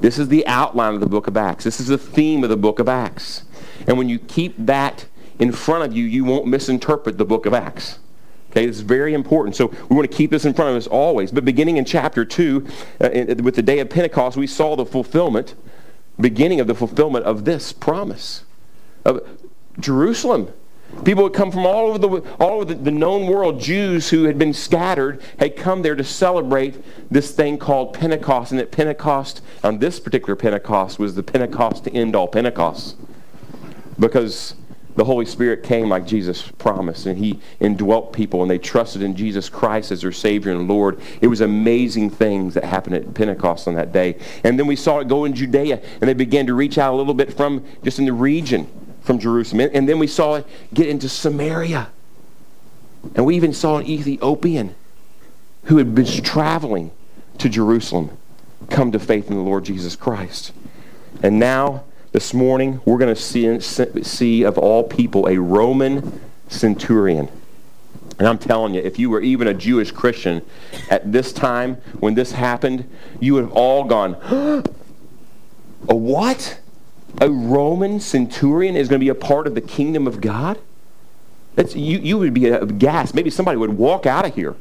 This 0.00 0.18
is 0.18 0.28
the 0.28 0.46
outline 0.46 0.94
of 0.94 1.00
the 1.00 1.06
book 1.06 1.26
of 1.26 1.36
Acts. 1.36 1.64
This 1.64 1.80
is 1.80 1.86
the 1.88 1.98
theme 1.98 2.44
of 2.44 2.50
the 2.50 2.56
book 2.56 2.78
of 2.78 2.88
Acts. 2.88 3.44
And 3.86 3.98
when 3.98 4.08
you 4.08 4.18
keep 4.18 4.54
that 4.58 5.06
in 5.38 5.52
front 5.52 5.84
of 5.84 5.96
you, 5.96 6.04
you 6.04 6.24
won't 6.24 6.46
misinterpret 6.46 7.18
the 7.18 7.24
book 7.24 7.46
of 7.46 7.54
Acts. 7.54 7.98
Okay, 8.50 8.66
it's 8.66 8.80
very 8.80 9.12
important. 9.12 9.54
So 9.56 9.66
we 9.88 9.96
want 9.96 10.10
to 10.10 10.16
keep 10.16 10.30
this 10.30 10.44
in 10.44 10.54
front 10.54 10.70
of 10.70 10.76
us 10.76 10.86
always. 10.86 11.30
But 11.30 11.44
beginning 11.44 11.76
in 11.76 11.84
chapter 11.84 12.24
2, 12.24 12.66
uh, 13.00 13.08
with 13.42 13.54
the 13.54 13.62
day 13.62 13.80
of 13.80 13.90
Pentecost, 13.90 14.36
we 14.36 14.46
saw 14.46 14.76
the 14.76 14.86
fulfillment, 14.86 15.54
beginning 16.18 16.60
of 16.60 16.66
the 16.66 16.74
fulfillment 16.74 17.24
of 17.26 17.44
this 17.44 17.72
promise. 17.72 18.44
Of 19.04 19.20
Jerusalem 19.78 20.52
People 21.04 21.24
had 21.24 21.34
come 21.34 21.50
from 21.52 21.66
all 21.66 21.88
over 21.88 21.98
the 21.98 22.08
all 22.40 22.60
over 22.60 22.64
the, 22.64 22.74
the, 22.74 22.90
known 22.90 23.26
world. 23.26 23.60
Jews 23.60 24.08
who 24.10 24.24
had 24.24 24.38
been 24.38 24.52
scattered 24.52 25.20
had 25.38 25.56
come 25.56 25.82
there 25.82 25.94
to 25.94 26.04
celebrate 26.04 26.82
this 27.10 27.32
thing 27.32 27.58
called 27.58 27.92
Pentecost, 27.92 28.50
and 28.50 28.58
that 28.58 28.72
Pentecost 28.72 29.42
on 29.62 29.78
this 29.78 30.00
particular 30.00 30.36
Pentecost 30.36 30.98
was 30.98 31.14
the 31.14 31.22
Pentecost 31.22 31.84
to 31.84 31.92
end 31.92 32.16
all 32.16 32.26
Pentecost, 32.26 32.96
because 33.98 34.54
the 34.96 35.04
Holy 35.04 35.26
Spirit 35.26 35.62
came 35.62 35.90
like 35.90 36.06
Jesus 36.06 36.50
promised, 36.58 37.04
and 37.04 37.18
He 37.18 37.40
indwelt 37.60 38.12
people, 38.12 38.40
and 38.40 38.50
they 38.50 38.58
trusted 38.58 39.02
in 39.02 39.14
Jesus 39.14 39.50
Christ 39.50 39.92
as 39.92 40.00
their 40.00 40.12
Savior 40.12 40.52
and 40.52 40.66
Lord. 40.66 40.98
It 41.20 41.26
was 41.26 41.42
amazing 41.42 42.10
things 42.10 42.54
that 42.54 42.64
happened 42.64 42.96
at 42.96 43.12
Pentecost 43.12 43.68
on 43.68 43.74
that 43.74 43.92
day, 43.92 44.16
and 44.42 44.58
then 44.58 44.66
we 44.66 44.76
saw 44.76 45.00
it 45.00 45.08
go 45.08 45.26
in 45.26 45.34
Judea, 45.34 45.82
and 46.00 46.08
they 46.08 46.14
began 46.14 46.46
to 46.46 46.54
reach 46.54 46.78
out 46.78 46.94
a 46.94 46.96
little 46.96 47.14
bit 47.14 47.36
from 47.36 47.64
just 47.82 47.98
in 47.98 48.06
the 48.06 48.12
region 48.12 48.66
from 49.06 49.18
Jerusalem. 49.18 49.70
And 49.72 49.88
then 49.88 49.98
we 49.98 50.06
saw 50.06 50.34
it 50.34 50.46
get 50.74 50.88
into 50.88 51.08
Samaria. 51.08 51.88
And 53.14 53.24
we 53.24 53.36
even 53.36 53.52
saw 53.52 53.78
an 53.78 53.86
Ethiopian 53.86 54.74
who 55.64 55.78
had 55.78 55.94
been 55.94 56.06
traveling 56.06 56.90
to 57.38 57.48
Jerusalem 57.48 58.10
come 58.68 58.92
to 58.92 58.98
faith 58.98 59.28
in 59.28 59.36
the 59.36 59.42
Lord 59.42 59.64
Jesus 59.64 59.94
Christ. 59.94 60.52
And 61.22 61.38
now, 61.38 61.84
this 62.12 62.34
morning, 62.34 62.80
we're 62.84 62.98
going 62.98 63.14
to 63.14 63.20
see, 63.20 63.60
see 63.60 64.42
of 64.42 64.58
all 64.58 64.82
people 64.82 65.28
a 65.28 65.38
Roman 65.38 66.20
centurion. 66.48 67.28
And 68.18 68.26
I'm 68.26 68.38
telling 68.38 68.74
you, 68.74 68.80
if 68.80 68.98
you 68.98 69.10
were 69.10 69.20
even 69.20 69.46
a 69.46 69.54
Jewish 69.54 69.92
Christian 69.92 70.42
at 70.90 71.12
this 71.12 71.32
time 71.32 71.76
when 72.00 72.14
this 72.14 72.32
happened, 72.32 72.88
you 73.20 73.34
would 73.34 73.44
have 73.44 73.52
all 73.52 73.84
gone, 73.84 74.14
a 75.88 75.94
what? 75.94 76.60
A 77.20 77.30
Roman 77.30 78.00
centurion 78.00 78.76
is 78.76 78.88
going 78.88 79.00
to 79.00 79.04
be 79.04 79.08
a 79.08 79.14
part 79.14 79.46
of 79.46 79.54
the 79.54 79.60
kingdom 79.60 80.06
of 80.06 80.20
God? 80.20 80.58
That's, 81.54 81.74
you, 81.74 81.98
you 81.98 82.18
would 82.18 82.34
be 82.34 82.48
aghast. 82.48 83.14
Maybe 83.14 83.30
somebody 83.30 83.56
would 83.56 83.78
walk 83.78 84.06
out 84.06 84.26
of 84.26 84.34
here 84.34 84.56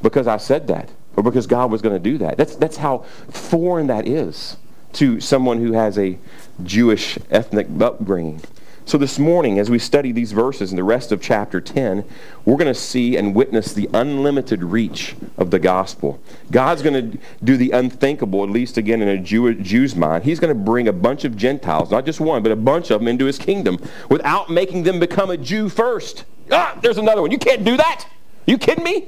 because 0.00 0.26
I 0.26 0.38
said 0.38 0.66
that 0.68 0.90
or 1.16 1.22
because 1.22 1.46
God 1.46 1.70
was 1.70 1.82
going 1.82 1.94
to 1.94 2.10
do 2.10 2.18
that. 2.18 2.36
That's, 2.38 2.56
that's 2.56 2.78
how 2.78 2.98
foreign 3.28 3.86
that 3.88 4.08
is 4.08 4.56
to 4.94 5.20
someone 5.20 5.58
who 5.58 5.72
has 5.72 5.98
a 5.98 6.18
Jewish 6.62 7.18
ethnic 7.30 7.66
upbringing. 7.80 8.40
So 8.84 8.98
this 8.98 9.18
morning, 9.18 9.60
as 9.60 9.70
we 9.70 9.78
study 9.78 10.10
these 10.10 10.32
verses 10.32 10.72
and 10.72 10.78
the 10.78 10.84
rest 10.84 11.12
of 11.12 11.22
chapter 11.22 11.60
10, 11.60 12.04
we're 12.44 12.56
going 12.56 12.72
to 12.72 12.78
see 12.78 13.16
and 13.16 13.32
witness 13.32 13.72
the 13.72 13.88
unlimited 13.94 14.64
reach 14.64 15.14
of 15.38 15.52
the 15.52 15.60
gospel. 15.60 16.20
God's 16.50 16.82
going 16.82 17.12
to 17.12 17.18
do 17.44 17.56
the 17.56 17.70
unthinkable, 17.70 18.42
at 18.42 18.50
least 18.50 18.76
again 18.76 19.00
in 19.00 19.08
a 19.08 19.18
Jew, 19.18 19.54
Jew's 19.54 19.94
mind. 19.94 20.24
He's 20.24 20.40
going 20.40 20.52
to 20.54 20.60
bring 20.60 20.88
a 20.88 20.92
bunch 20.92 21.24
of 21.24 21.36
Gentiles, 21.36 21.92
not 21.92 22.04
just 22.04 22.20
one, 22.20 22.42
but 22.42 22.50
a 22.50 22.56
bunch 22.56 22.90
of 22.90 23.00
them 23.00 23.08
into 23.08 23.24
his 23.24 23.38
kingdom 23.38 23.78
without 24.08 24.50
making 24.50 24.82
them 24.82 24.98
become 24.98 25.30
a 25.30 25.36
Jew 25.36 25.68
first. 25.68 26.24
Ah, 26.50 26.76
there's 26.82 26.98
another 26.98 27.22
one. 27.22 27.30
You 27.30 27.38
can't 27.38 27.64
do 27.64 27.76
that. 27.76 28.06
You 28.46 28.58
kidding 28.58 28.84
me? 28.84 29.06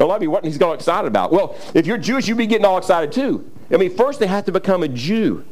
A 0.00 0.04
lot 0.04 0.16
of 0.16 0.22
you, 0.22 0.32
what 0.32 0.44
he's 0.44 0.60
all 0.60 0.72
excited 0.72 1.06
about? 1.06 1.30
Well, 1.32 1.56
if 1.74 1.86
you're 1.86 1.96
Jewish, 1.96 2.26
you'd 2.26 2.38
be 2.38 2.46
getting 2.48 2.64
all 2.66 2.76
excited 2.76 3.12
too. 3.12 3.48
I 3.70 3.76
mean, 3.76 3.96
first 3.96 4.18
they 4.18 4.26
have 4.26 4.44
to 4.46 4.52
become 4.52 4.82
a 4.82 4.88
Jew, 4.88 5.44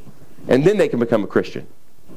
and 0.49 0.65
then 0.65 0.77
they 0.77 0.89
can 0.89 0.99
become 0.99 1.23
a 1.23 1.29
Christian. 1.29 1.69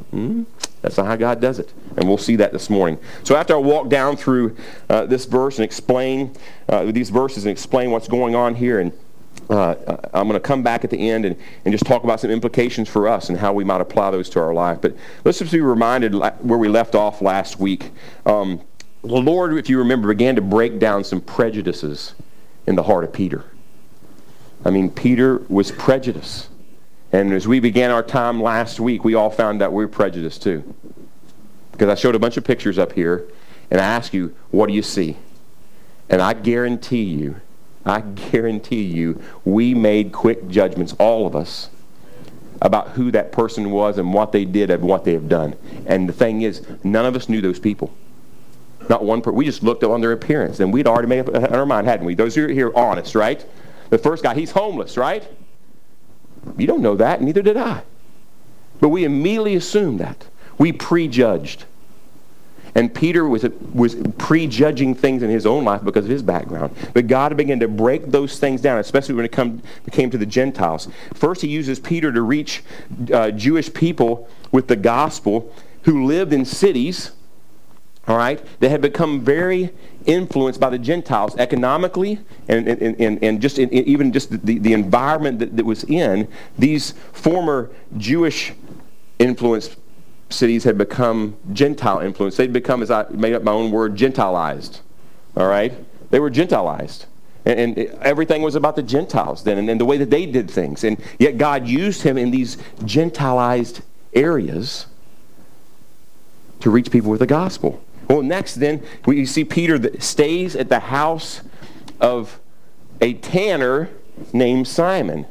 Hmm? 0.09 0.43
That's 0.83 0.97
not 0.97 1.07
how 1.07 1.15
God 1.15 1.39
does 1.39 1.59
it. 1.59 1.73
And 1.95 2.07
we'll 2.07 2.17
see 2.17 2.35
that 2.35 2.51
this 2.51 2.69
morning. 2.69 2.99
So 3.23 3.37
after 3.37 3.55
I 3.55 3.57
walk 3.57 3.87
down 3.87 4.17
through 4.17 4.55
uh, 4.89 5.05
this 5.05 5.25
verse 5.25 5.57
and 5.57 5.63
explain 5.63 6.35
uh, 6.67 6.91
these 6.91 7.09
verses 7.09 7.45
and 7.45 7.51
explain 7.51 7.89
what's 7.89 8.09
going 8.09 8.35
on 8.35 8.53
here, 8.53 8.81
and 8.81 8.91
uh, 9.49 9.75
I'm 10.13 10.27
going 10.27 10.39
to 10.39 10.45
come 10.45 10.61
back 10.61 10.83
at 10.83 10.89
the 10.89 11.09
end 11.09 11.23
and, 11.23 11.37
and 11.63 11.71
just 11.71 11.85
talk 11.85 12.03
about 12.03 12.19
some 12.19 12.29
implications 12.29 12.89
for 12.89 13.07
us 13.07 13.29
and 13.29 13.37
how 13.37 13.53
we 13.53 13.63
might 13.63 13.79
apply 13.79 14.11
those 14.11 14.29
to 14.31 14.41
our 14.41 14.53
life. 14.53 14.79
But 14.81 14.95
let's 15.23 15.39
just 15.39 15.53
be 15.53 15.61
reminded 15.61 16.13
where 16.13 16.59
we 16.59 16.67
left 16.67 16.95
off 16.95 17.21
last 17.21 17.59
week. 17.59 17.91
Um, 18.25 18.61
the 19.01 19.21
Lord, 19.21 19.57
if 19.57 19.69
you 19.69 19.79
remember, 19.79 20.09
began 20.09 20.35
to 20.35 20.41
break 20.41 20.79
down 20.79 21.05
some 21.05 21.21
prejudices 21.21 22.13
in 22.67 22.75
the 22.75 22.83
heart 22.83 23.05
of 23.05 23.13
Peter. 23.13 23.45
I 24.65 24.69
mean, 24.69 24.89
Peter 24.89 25.37
was 25.47 25.71
prejudiced. 25.71 26.49
And 27.13 27.31
as 27.31 27.47
we 27.47 27.59
began 27.59 27.91
our 27.91 28.01
time 28.01 28.41
last 28.41 28.79
week, 28.79 29.05
we 29.05 29.13
all 29.13 29.29
found 29.29 29.61
out 29.61 29.71
we 29.71 29.85
were 29.85 29.91
prejudiced 29.91 30.41
too. 30.41 30.73
Because 31.71 31.87
I 31.87 31.95
showed 31.95 32.15
a 32.15 32.19
bunch 32.19 32.37
of 32.37 32.43
pictures 32.43 32.79
up 32.79 32.93
here, 32.93 33.27
and 33.69 33.79
I 33.79 33.85
asked 33.85 34.15
you, 34.15 34.35
what 34.49 34.67
do 34.67 34.73
you 34.73 34.81
see? 34.81 35.17
And 36.09 36.21
I 36.21 36.33
guarantee 36.33 37.03
you, 37.03 37.35
I 37.85 38.01
guarantee 38.01 38.81
you, 38.81 39.21
we 39.45 39.75
made 39.75 40.11
quick 40.11 40.47
judgments, 40.47 40.93
all 40.99 41.27
of 41.27 41.35
us, 41.35 41.69
about 42.61 42.89
who 42.89 43.11
that 43.11 43.31
person 43.31 43.69
was 43.69 43.97
and 43.97 44.11
what 44.13 44.31
they 44.31 44.45
did 44.45 44.71
and 44.71 44.83
what 44.83 45.03
they 45.03 45.13
have 45.13 45.29
done. 45.29 45.55
And 45.85 46.09
the 46.09 46.13
thing 46.13 46.41
is, 46.41 46.65
none 46.83 47.05
of 47.05 47.15
us 47.15 47.29
knew 47.29 47.41
those 47.41 47.59
people. 47.59 47.93
Not 48.89 49.03
one 49.03 49.21
person. 49.21 49.35
We 49.35 49.45
just 49.45 49.61
looked 49.61 49.83
on 49.83 50.01
their 50.01 50.13
appearance, 50.13 50.59
and 50.59 50.73
we'd 50.73 50.87
already 50.87 51.07
made 51.07 51.29
up 51.29 51.51
our 51.51 51.65
mind, 51.65 51.85
hadn't 51.85 52.07
we? 52.07 52.15
Those 52.15 52.33
who 52.33 52.45
are 52.45 52.49
here 52.49 52.71
honest, 52.75 53.13
right? 53.13 53.45
The 53.91 53.99
first 53.99 54.23
guy, 54.23 54.33
he's 54.33 54.51
homeless, 54.51 54.97
right? 54.97 55.27
You 56.57 56.67
don't 56.67 56.81
know 56.81 56.95
that, 56.95 57.21
neither 57.21 57.41
did 57.41 57.57
I. 57.57 57.83
But 58.79 58.89
we 58.89 59.03
immediately 59.03 59.55
assumed 59.55 59.99
that. 59.99 60.27
We 60.57 60.71
prejudged. 60.71 61.65
And 62.75 62.93
Peter 62.93 63.27
was, 63.27 63.45
was 63.73 63.95
prejudging 64.17 64.95
things 64.95 65.21
in 65.21 65.29
his 65.29 65.45
own 65.45 65.63
life 65.63 65.83
because 65.83 66.05
of 66.05 66.11
his 66.11 66.23
background. 66.23 66.75
But 66.93 67.07
God 67.07 67.37
began 67.37 67.59
to 67.59 67.67
break 67.67 68.07
those 68.07 68.39
things 68.39 68.61
down, 68.61 68.79
especially 68.79 69.13
when 69.15 69.25
it 69.25 69.31
come, 69.31 69.61
came 69.91 70.09
to 70.09 70.17
the 70.17 70.25
Gentiles. 70.25 70.87
First, 71.13 71.41
he 71.41 71.47
uses 71.47 71.79
Peter 71.79 72.11
to 72.11 72.21
reach 72.21 72.63
uh, 73.13 73.29
Jewish 73.31 73.71
people 73.71 74.27
with 74.51 74.67
the 74.67 74.75
gospel 74.75 75.53
who 75.83 76.05
lived 76.05 76.33
in 76.33 76.45
cities, 76.45 77.11
all 78.07 78.17
right, 78.17 78.43
that 78.59 78.69
had 78.69 78.81
become 78.81 79.21
very 79.21 79.69
influenced 80.05 80.59
by 80.59 80.69
the 80.69 80.77
Gentiles 80.77 81.37
economically 81.37 82.19
and, 82.49 82.67
and, 82.67 82.99
and, 82.99 83.23
and 83.23 83.41
just 83.41 83.59
in, 83.59 83.71
even 83.71 84.11
just 84.11 84.29
the, 84.45 84.59
the 84.59 84.73
environment 84.73 85.39
that, 85.39 85.55
that 85.55 85.65
was 85.65 85.85
in, 85.85 86.27
these 86.57 86.91
former 87.13 87.69
Jewish 87.97 88.53
influenced 89.19 89.77
cities 90.29 90.65
had 90.65 90.77
become 90.77 91.37
Gentile 91.53 91.99
influenced. 91.99 92.37
They'd 92.37 92.51
become, 92.51 92.81
as 92.81 92.91
I 92.91 93.05
made 93.09 93.33
up 93.33 93.43
my 93.43 93.51
own 93.51 93.71
word, 93.71 93.95
Gentilized. 93.95 94.81
All 95.37 95.47
right? 95.47 95.73
They 96.09 96.19
were 96.19 96.29
Gentilized. 96.29 97.05
And, 97.45 97.77
and 97.77 97.77
everything 98.01 98.41
was 98.41 98.55
about 98.55 98.75
the 98.75 98.83
Gentiles 98.83 99.43
then 99.43 99.57
and, 99.57 99.69
and 99.69 99.79
the 99.79 99.85
way 99.85 99.97
that 99.97 100.09
they 100.09 100.25
did 100.25 100.49
things. 100.49 100.83
And 100.83 101.01
yet 101.19 101.37
God 101.37 101.67
used 101.67 102.01
him 102.01 102.17
in 102.17 102.31
these 102.31 102.57
Gentilized 102.83 103.81
areas 104.13 104.87
to 106.59 106.69
reach 106.69 106.89
people 106.91 107.11
with 107.11 107.19
the 107.19 107.27
gospel. 107.27 107.82
Well, 108.07 108.21
next, 108.21 108.55
then, 108.55 108.83
we 109.05 109.25
see 109.25 109.45
Peter 109.45 109.79
that 109.79 110.03
stays 110.03 110.55
at 110.55 110.69
the 110.69 110.79
house 110.79 111.41
of 111.99 112.39
a 113.01 113.13
tanner 113.13 113.89
named 114.31 114.67
Simon. 114.67 115.25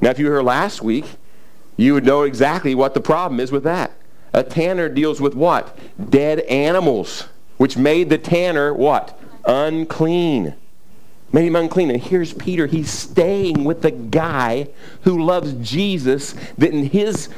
Now, 0.00 0.10
if 0.10 0.18
you 0.18 0.26
were 0.26 0.34
here 0.34 0.42
last 0.42 0.82
week, 0.82 1.16
you 1.76 1.94
would 1.94 2.04
know 2.04 2.22
exactly 2.22 2.74
what 2.74 2.94
the 2.94 3.00
problem 3.00 3.40
is 3.40 3.52
with 3.52 3.64
that. 3.64 3.92
A 4.32 4.42
tanner 4.42 4.88
deals 4.88 5.20
with 5.20 5.34
what? 5.34 5.78
Dead 6.10 6.40
animals, 6.40 7.28
which 7.56 7.76
made 7.76 8.10
the 8.10 8.18
tanner 8.18 8.74
what? 8.74 9.18
Unclean. 9.44 10.54
Made 11.32 11.46
him 11.46 11.56
unclean. 11.56 11.90
And 11.90 12.02
here's 12.02 12.32
Peter. 12.32 12.66
He's 12.66 12.90
staying 12.90 13.64
with 13.64 13.82
the 13.82 13.90
guy 13.90 14.68
who 15.02 15.22
loves 15.24 15.52
Jesus, 15.54 16.34
that 16.56 16.72
in 16.72 16.84
his 16.86 17.28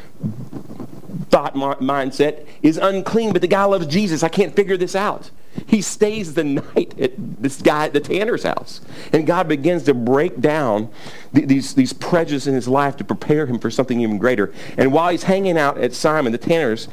thought 1.31 1.55
mindset 1.55 2.47
is 2.63 2.77
unclean, 2.77 3.33
but 3.33 3.43
the 3.43 3.49
guy 3.49 3.65
loves 3.65 3.87
Jesus. 3.87 4.23
I 4.23 4.29
can't 4.29 4.55
figure 4.55 4.77
this 4.77 4.95
out. 4.95 5.31
He 5.67 5.83
stays 5.83 6.35
the 6.35 6.45
night 6.45 6.99
at 6.99 7.13
this 7.17 7.61
guy 7.61 7.87
at 7.87 7.93
the 7.93 8.01
tanner's 8.01 8.45
house. 8.45 8.81
And 9.13 9.27
God 9.27 9.49
begins 9.49 9.83
to 9.85 9.95
break 9.95 10.41
down 10.41 10.91
these, 11.33 11.75
these 11.75 11.93
prejudices 11.93 12.47
in 12.47 12.55
his 12.55 12.69
life 12.69 12.97
to 12.99 13.05
prepare 13.05 13.47
him 13.47 13.59
for 13.59 13.71
something 13.71 14.01
even 14.01 14.19
greater. 14.19 14.53
And 14.77 14.93
while 14.93 15.11
he's 15.11 15.25
hanging 15.25 15.59
out 15.59 15.79
at 15.79 15.93
Simon, 15.93 16.33
the 16.33 16.39
tanner's 16.39 16.89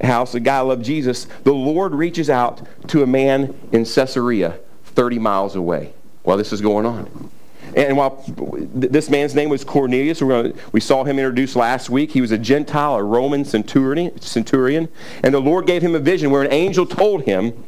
house, 0.00 0.32
the 0.32 0.40
guy 0.40 0.60
loved 0.60 0.84
Jesus, 0.84 1.26
the 1.44 1.52
Lord 1.52 1.94
reaches 1.94 2.28
out 2.28 2.62
to 2.88 3.02
a 3.02 3.06
man 3.06 3.58
in 3.70 3.84
Caesarea, 3.84 4.58
30 4.84 5.18
miles 5.18 5.54
away, 5.54 5.92
while 6.22 6.36
this 6.36 6.52
is 6.52 6.60
going 6.60 6.86
on. 6.86 7.30
And 7.76 7.96
while 7.96 8.22
this 8.26 9.08
man's 9.08 9.34
name 9.34 9.48
was 9.48 9.64
Cornelius, 9.64 10.20
gonna, 10.20 10.52
we 10.72 10.80
saw 10.80 11.04
him 11.04 11.18
introduced 11.18 11.56
last 11.56 11.90
week. 11.90 12.10
He 12.10 12.20
was 12.20 12.32
a 12.32 12.38
Gentile, 12.38 12.96
a 12.96 13.02
Roman 13.02 13.44
centurion, 13.44 14.20
centurion. 14.20 14.88
And 15.22 15.32
the 15.32 15.40
Lord 15.40 15.66
gave 15.66 15.82
him 15.82 15.94
a 15.94 16.00
vision 16.00 16.30
where 16.30 16.42
an 16.42 16.52
angel 16.52 16.86
told 16.86 17.22
him 17.22 17.64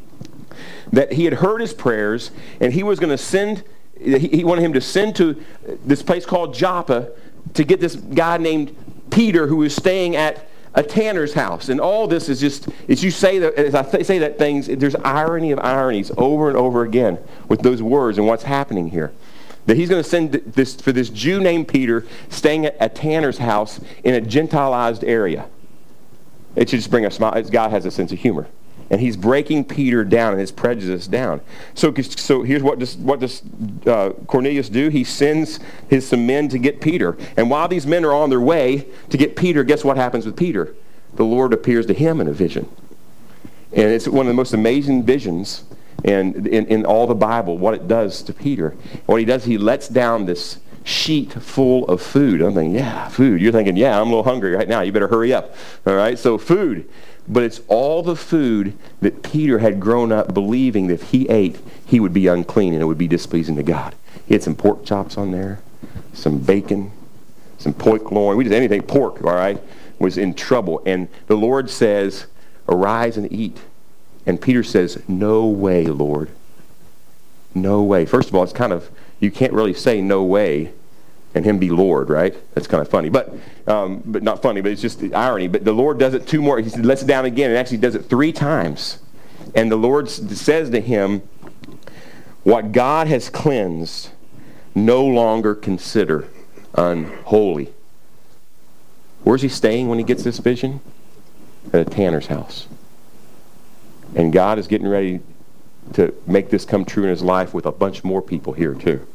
that 0.91 1.13
he 1.13 1.25
had 1.25 1.35
heard 1.35 1.61
his 1.61 1.73
prayers 1.73 2.31
and 2.59 2.73
he 2.73 2.83
was 2.83 2.99
going 2.99 3.09
to 3.09 3.17
send, 3.17 3.63
he 3.99 4.43
wanted 4.43 4.63
him 4.63 4.73
to 4.73 4.81
send 4.81 5.15
to 5.17 5.41
this 5.85 6.03
place 6.03 6.25
called 6.25 6.53
Joppa 6.53 7.11
to 7.53 7.63
get 7.63 7.79
this 7.79 7.95
guy 7.95 8.37
named 8.37 8.75
Peter 9.09 9.47
who 9.47 9.57
was 9.57 9.75
staying 9.75 10.15
at 10.15 10.47
a 10.75 10.83
tanner's 10.83 11.33
house. 11.33 11.69
And 11.69 11.79
all 11.79 12.07
this 12.07 12.29
is 12.29 12.39
just, 12.39 12.67
as 12.89 13.03
you 13.03 13.11
say 13.11 13.39
that, 13.39 13.53
as 13.53 13.75
I 13.75 13.83
th- 13.83 14.05
say 14.05 14.19
that 14.19 14.37
things, 14.37 14.67
there's 14.67 14.95
irony 14.95 15.51
of 15.51 15.59
ironies 15.59 16.11
over 16.17 16.49
and 16.49 16.57
over 16.57 16.83
again 16.83 17.19
with 17.47 17.61
those 17.61 17.81
words 17.81 18.17
and 18.17 18.27
what's 18.27 18.43
happening 18.43 18.89
here 18.89 19.13
that 19.65 19.77
he's 19.77 19.89
going 19.89 20.03
to 20.03 20.09
send 20.09 20.31
this 20.31 20.75
for 20.75 20.91
this 20.91 21.09
Jew 21.09 21.39
named 21.39 21.67
Peter 21.67 22.05
staying 22.29 22.65
at 22.65 22.75
a 22.79 22.89
tanner's 22.89 23.37
house 23.37 23.79
in 24.03 24.13
a 24.13 24.21
Gentilized 24.21 25.03
area. 25.03 25.45
It 26.55 26.69
should 26.69 26.79
just 26.79 26.91
bring 26.91 27.05
a 27.05 27.11
smile. 27.11 27.41
God 27.43 27.71
has 27.71 27.85
a 27.85 27.91
sense 27.91 28.11
of 28.11 28.19
humor. 28.19 28.47
And 28.89 28.99
he's 29.01 29.17
breaking 29.17 29.65
Peter 29.65 30.03
down 30.03 30.33
and 30.33 30.39
his 30.39 30.51
prejudice 30.51 31.07
down. 31.07 31.41
So, 31.73 31.93
so 31.93 32.43
here's 32.43 32.61
what 32.61 32.79
does, 32.79 32.95
what 32.97 33.19
does 33.19 33.41
uh, 33.87 34.11
Cornelius 34.27 34.69
do? 34.69 34.89
He 34.89 35.03
sends 35.03 35.59
his 35.89 36.07
some 36.07 36.27
men 36.27 36.49
to 36.49 36.59
get 36.59 36.81
Peter. 36.81 37.17
And 37.37 37.49
while 37.49 37.67
these 37.67 37.87
men 37.87 38.05
are 38.05 38.13
on 38.13 38.29
their 38.29 38.41
way 38.41 38.87
to 39.09 39.17
get 39.17 39.35
Peter, 39.35 39.63
guess 39.63 39.83
what 39.83 39.97
happens 39.97 40.25
with 40.25 40.35
Peter? 40.35 40.75
The 41.15 41.23
Lord 41.23 41.53
appears 41.53 41.85
to 41.87 41.93
him 41.93 42.21
in 42.21 42.27
a 42.27 42.33
vision. 42.33 42.69
And 43.71 43.91
it's 43.91 44.07
one 44.07 44.27
of 44.27 44.27
the 44.27 44.35
most 44.35 44.53
amazing 44.53 45.03
visions 45.03 45.63
and 46.03 46.47
in, 46.47 46.65
in 46.67 46.85
all 46.85 47.07
the 47.07 47.15
Bible, 47.15 47.57
what 47.57 47.73
it 47.73 47.87
does 47.87 48.21
to 48.23 48.33
Peter. 48.33 48.75
What 49.05 49.19
he 49.19 49.25
does, 49.25 49.45
he 49.45 49.57
lets 49.57 49.87
down 49.87 50.25
this 50.25 50.59
sheet 50.83 51.31
full 51.33 51.87
of 51.87 52.01
food. 52.01 52.41
I'm 52.41 52.53
thinking, 52.53 52.75
yeah, 52.75 53.07
food. 53.07 53.41
You're 53.41 53.51
thinking, 53.51 53.77
yeah, 53.77 53.99
I'm 53.99 54.07
a 54.07 54.09
little 54.09 54.23
hungry 54.23 54.51
right 54.55 54.67
now. 54.67 54.81
You 54.81 54.91
better 54.91 55.07
hurry 55.07 55.33
up. 55.33 55.55
All 55.87 55.95
right, 55.95 56.19
so 56.19 56.37
food. 56.37 56.89
But 57.27 57.43
it's 57.43 57.61
all 57.67 58.03
the 58.03 58.17
food 58.17 58.77
that 59.01 59.23
Peter 59.23 59.59
had 59.59 59.79
grown 59.79 60.11
up 60.11 60.33
believing 60.33 60.87
that 60.87 60.95
if 60.95 61.11
he 61.11 61.29
ate, 61.29 61.57
he 61.85 61.99
would 61.99 62.13
be 62.13 62.27
unclean 62.27 62.73
and 62.73 62.81
it 62.81 62.85
would 62.85 62.97
be 62.97 63.07
displeasing 63.07 63.55
to 63.55 63.63
God. 63.63 63.95
He 64.25 64.33
had 64.33 64.43
some 64.43 64.55
pork 64.55 64.85
chops 64.85 65.17
on 65.17 65.31
there, 65.31 65.59
some 66.13 66.39
bacon, 66.39 66.91
some 67.57 67.73
pork 67.73 68.11
loin. 68.11 68.35
We 68.35 68.43
just 68.43 68.53
anything 68.53 68.81
pork, 68.81 69.23
all 69.23 69.33
right, 69.33 69.61
was 69.99 70.17
in 70.17 70.33
trouble. 70.33 70.81
And 70.85 71.07
the 71.27 71.35
Lord 71.35 71.69
says, 71.69 72.25
arise 72.67 73.15
and 73.15 73.31
eat. 73.31 73.57
And 74.25 74.41
Peter 74.41 74.63
says, 74.63 75.01
No 75.07 75.45
way, 75.45 75.85
Lord. 75.85 76.29
No 77.55 77.83
way. 77.83 78.05
First 78.05 78.29
of 78.29 78.35
all, 78.35 78.43
it's 78.43 78.53
kind 78.53 78.73
of, 78.73 78.89
you 79.19 79.31
can't 79.31 79.53
really 79.53 79.73
say 79.73 80.01
no 80.01 80.23
way 80.23 80.73
and 81.35 81.45
him 81.45 81.57
be 81.57 81.69
Lord, 81.69 82.09
right? 82.09 82.35
That's 82.53 82.67
kind 82.67 82.81
of 82.81 82.89
funny. 82.89 83.09
But, 83.09 83.33
um, 83.67 84.01
but 84.05 84.23
not 84.23 84.41
funny, 84.41 84.61
but 84.61 84.71
it's 84.71 84.81
just 84.81 84.99
the 84.99 85.13
irony. 85.13 85.47
But 85.47 85.65
the 85.65 85.73
Lord 85.73 85.97
does 85.97 86.13
it 86.13 86.27
two 86.27 86.41
more. 86.41 86.59
He 86.59 86.69
lets 86.81 87.01
it 87.01 87.07
down 87.07 87.25
again 87.25 87.49
and 87.49 87.57
actually 87.57 87.77
does 87.77 87.95
it 87.95 88.05
three 88.05 88.31
times. 88.31 88.99
And 89.55 89.71
the 89.71 89.75
Lord 89.75 90.09
says 90.09 90.69
to 90.69 90.79
him, 90.79 91.21
What 92.43 92.71
God 92.71 93.07
has 93.07 93.29
cleansed, 93.29 94.09
no 94.75 95.05
longer 95.05 95.55
consider 95.55 96.27
unholy. 96.75 97.73
Where's 99.23 99.41
he 99.41 99.49
staying 99.49 99.87
when 99.87 99.97
he 99.97 100.03
gets 100.03 100.23
this 100.23 100.39
vision? 100.39 100.81
At 101.71 101.79
a 101.79 101.85
tanner's 101.85 102.27
house. 102.27 102.67
And 104.15 104.31
God 104.31 104.59
is 104.59 104.67
getting 104.67 104.87
ready 104.87 105.21
to 105.93 106.13
make 106.25 106.49
this 106.49 106.65
come 106.65 106.85
true 106.85 107.03
in 107.03 107.09
his 107.09 107.21
life 107.21 107.53
with 107.53 107.65
a 107.65 107.71
bunch 107.71 108.03
more 108.03 108.21
people 108.21 108.53
here 108.53 108.73
too. 108.73 109.05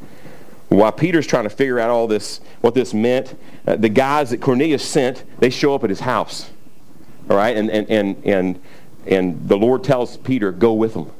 While 0.68 0.92
Peter's 0.92 1.26
trying 1.26 1.44
to 1.44 1.50
figure 1.50 1.78
out 1.78 1.88
all 1.88 2.06
this, 2.06 2.40
what 2.60 2.74
this 2.74 2.92
meant, 2.92 3.38
uh, 3.66 3.76
the 3.76 3.88
guys 3.88 4.30
that 4.30 4.40
Cornelius 4.40 4.84
sent, 4.84 5.24
they 5.38 5.48
show 5.48 5.74
up 5.74 5.82
at 5.82 5.90
his 5.90 6.00
house. 6.00 6.50
All 7.30 7.36
right? 7.36 7.56
And, 7.56 7.70
and, 7.70 7.88
and, 7.90 8.24
and, 8.24 8.60
and 9.06 9.48
the 9.48 9.56
Lord 9.56 9.82
tells 9.82 10.18
Peter, 10.18 10.52
go 10.52 10.74
with 10.74 10.94
them. 10.94 11.10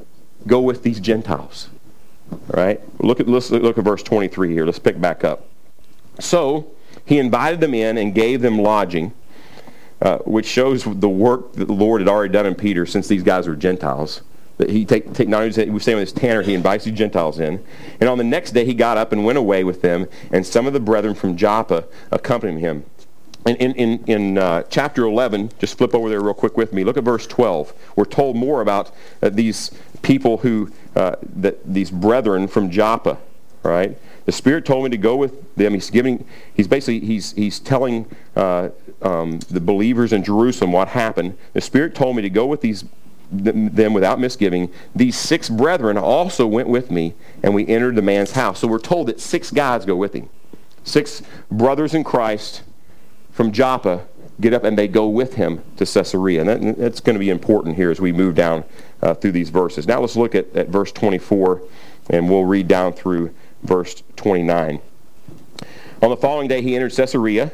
Go 0.45 0.61
with 0.61 0.83
these 0.83 0.99
Gentiles. 0.99 1.69
All 2.31 2.39
right? 2.49 2.79
Look 2.99 3.19
at, 3.19 3.27
let's 3.27 3.49
look 3.49 3.77
at 3.77 3.83
verse 3.83 4.03
23 4.03 4.53
here. 4.53 4.65
Let's 4.65 4.79
pick 4.79 5.01
back 5.01 5.23
up. 5.23 5.47
So 6.19 6.71
he 7.05 7.17
invited 7.17 7.59
them 7.59 7.73
in 7.73 7.97
and 7.97 8.13
gave 8.13 8.41
them 8.41 8.59
lodging, 8.59 9.13
uh, 10.01 10.17
which 10.19 10.45
shows 10.45 10.83
the 10.83 11.09
work 11.09 11.53
that 11.53 11.65
the 11.65 11.73
Lord 11.73 12.01
had 12.01 12.07
already 12.07 12.31
done 12.31 12.45
in 12.45 12.55
Peter 12.55 12.85
since 12.85 13.07
these 13.07 13.23
guys 13.23 13.47
were 13.47 13.55
Gentiles 13.55 14.21
that 14.59 14.69
he 14.69 14.85
take, 14.85 15.13
take 15.13 15.29
not 15.29 15.41
only 15.41 15.53
say 15.53 15.69
with 15.69 15.85
his 15.85 16.11
tanner, 16.11 16.41
he 16.41 16.53
invites 16.53 16.83
the 16.83 16.91
Gentiles 16.91 17.39
in. 17.39 17.63
And 18.01 18.09
on 18.09 18.17
the 18.17 18.25
next 18.25 18.51
day 18.51 18.65
he 18.65 18.73
got 18.73 18.97
up 18.97 19.13
and 19.13 19.23
went 19.23 19.37
away 19.37 19.63
with 19.63 19.81
them, 19.81 20.07
and 20.31 20.45
some 20.45 20.67
of 20.67 20.73
the 20.73 20.81
brethren 20.81 21.15
from 21.15 21.37
Joppa 21.37 21.85
accompanied 22.11 22.59
him. 22.59 22.83
In, 23.47 23.55
in, 23.55 23.73
in, 23.75 24.03
in 24.05 24.37
uh, 24.37 24.63
chapter 24.63 25.05
11, 25.05 25.51
just 25.59 25.77
flip 25.77 25.95
over 25.95 26.09
there 26.09 26.21
real 26.21 26.33
quick 26.33 26.57
with 26.57 26.73
me. 26.73 26.83
Look 26.83 26.97
at 26.97 27.05
verse 27.05 27.25
12. 27.25 27.73
We're 27.95 28.03
told 28.03 28.35
more 28.35 28.59
about 28.59 28.93
uh, 29.23 29.29
these 29.29 29.71
people 30.01 30.37
who, 30.39 30.69
uh, 30.93 31.15
that, 31.37 31.59
these 31.65 31.89
brethren 31.89 32.49
from 32.49 32.69
Joppa, 32.69 33.17
right? 33.63 33.97
The 34.29 34.33
Spirit 34.33 34.63
told 34.63 34.83
me 34.83 34.91
to 34.91 34.97
go 34.97 35.15
with 35.15 35.55
them. 35.55 35.73
He's 35.73 35.89
giving, 35.89 36.23
he's 36.53 36.67
basically, 36.67 36.99
he's, 36.99 37.31
he's 37.31 37.59
telling 37.59 38.05
uh, 38.35 38.69
um, 39.01 39.39
the 39.49 39.59
believers 39.59 40.13
in 40.13 40.23
Jerusalem 40.23 40.71
what 40.71 40.89
happened. 40.89 41.35
The 41.53 41.61
Spirit 41.61 41.95
told 41.95 42.15
me 42.15 42.21
to 42.21 42.29
go 42.29 42.45
with 42.45 42.61
these 42.61 42.85
them 43.31 43.91
without 43.91 44.19
misgiving. 44.19 44.71
These 44.93 45.15
six 45.15 45.49
brethren 45.49 45.97
also 45.97 46.45
went 46.45 46.67
with 46.67 46.91
me, 46.91 47.15
and 47.41 47.55
we 47.55 47.65
entered 47.65 47.95
the 47.95 48.03
man's 48.03 48.33
house. 48.33 48.59
So 48.59 48.67
we're 48.67 48.77
told 48.77 49.07
that 49.07 49.19
six 49.19 49.49
guys 49.49 49.83
go 49.83 49.95
with 49.95 50.13
him. 50.13 50.29
Six 50.83 51.23
brothers 51.49 51.95
in 51.95 52.03
Christ 52.03 52.61
from 53.31 53.51
Joppa 53.51 54.05
get 54.39 54.53
up 54.53 54.63
and 54.63 54.77
they 54.77 54.87
go 54.87 55.07
with 55.07 55.33
him 55.37 55.63
to 55.77 55.87
Caesarea. 55.87 56.41
And 56.41 56.49
that, 56.49 56.77
that's 56.77 56.99
going 56.99 57.15
to 57.15 57.19
be 57.19 57.31
important 57.31 57.77
here 57.77 57.89
as 57.89 57.99
we 57.99 58.11
move 58.11 58.35
down 58.35 58.63
uh, 59.01 59.15
through 59.15 59.31
these 59.31 59.49
verses. 59.49 59.87
Now 59.87 60.01
let's 60.01 60.15
look 60.15 60.35
at, 60.35 60.55
at 60.55 60.67
verse 60.67 60.91
24, 60.91 61.63
and 62.11 62.29
we'll 62.29 62.45
read 62.45 62.67
down 62.67 62.93
through 62.93 63.33
verse 63.63 64.03
29. 64.15 64.79
On 66.01 66.09
the 66.09 66.17
following 66.17 66.47
day, 66.47 66.61
he 66.61 66.75
entered 66.75 66.93
Caesarea. 66.93 67.51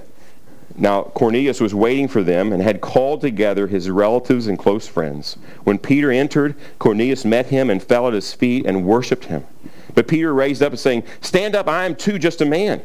Now, 0.77 1.03
Cornelius 1.03 1.62
was 1.62 1.74
waiting 1.74 2.07
for 2.07 2.21
them 2.21 2.51
and 2.51 2.62
had 2.62 2.81
called 2.81 3.21
together 3.21 3.67
his 3.67 3.89
relatives 3.89 4.47
and 4.47 4.59
close 4.59 4.88
friends. 4.88 5.38
When 5.63 5.79
Peter 5.79 6.12
entered, 6.12 6.55
Cornelius 6.79 7.24
met 7.24 7.47
him 7.47 7.69
and 7.69 7.81
fell 7.81 8.07
at 8.07 8.13
his 8.13 8.33
feet 8.33 8.65
and 8.65 8.85
worshipped 8.85 9.25
him. 9.25 9.45
But 9.93 10.07
Peter 10.07 10.33
raised 10.33 10.62
up 10.62 10.74
and 10.74 10.79
saying, 10.79 11.03
Stand 11.21 11.55
up, 11.55 11.67
I 11.69 11.85
am 11.85 11.95
too 11.95 12.19
just 12.19 12.41
a 12.41 12.45
man. 12.45 12.81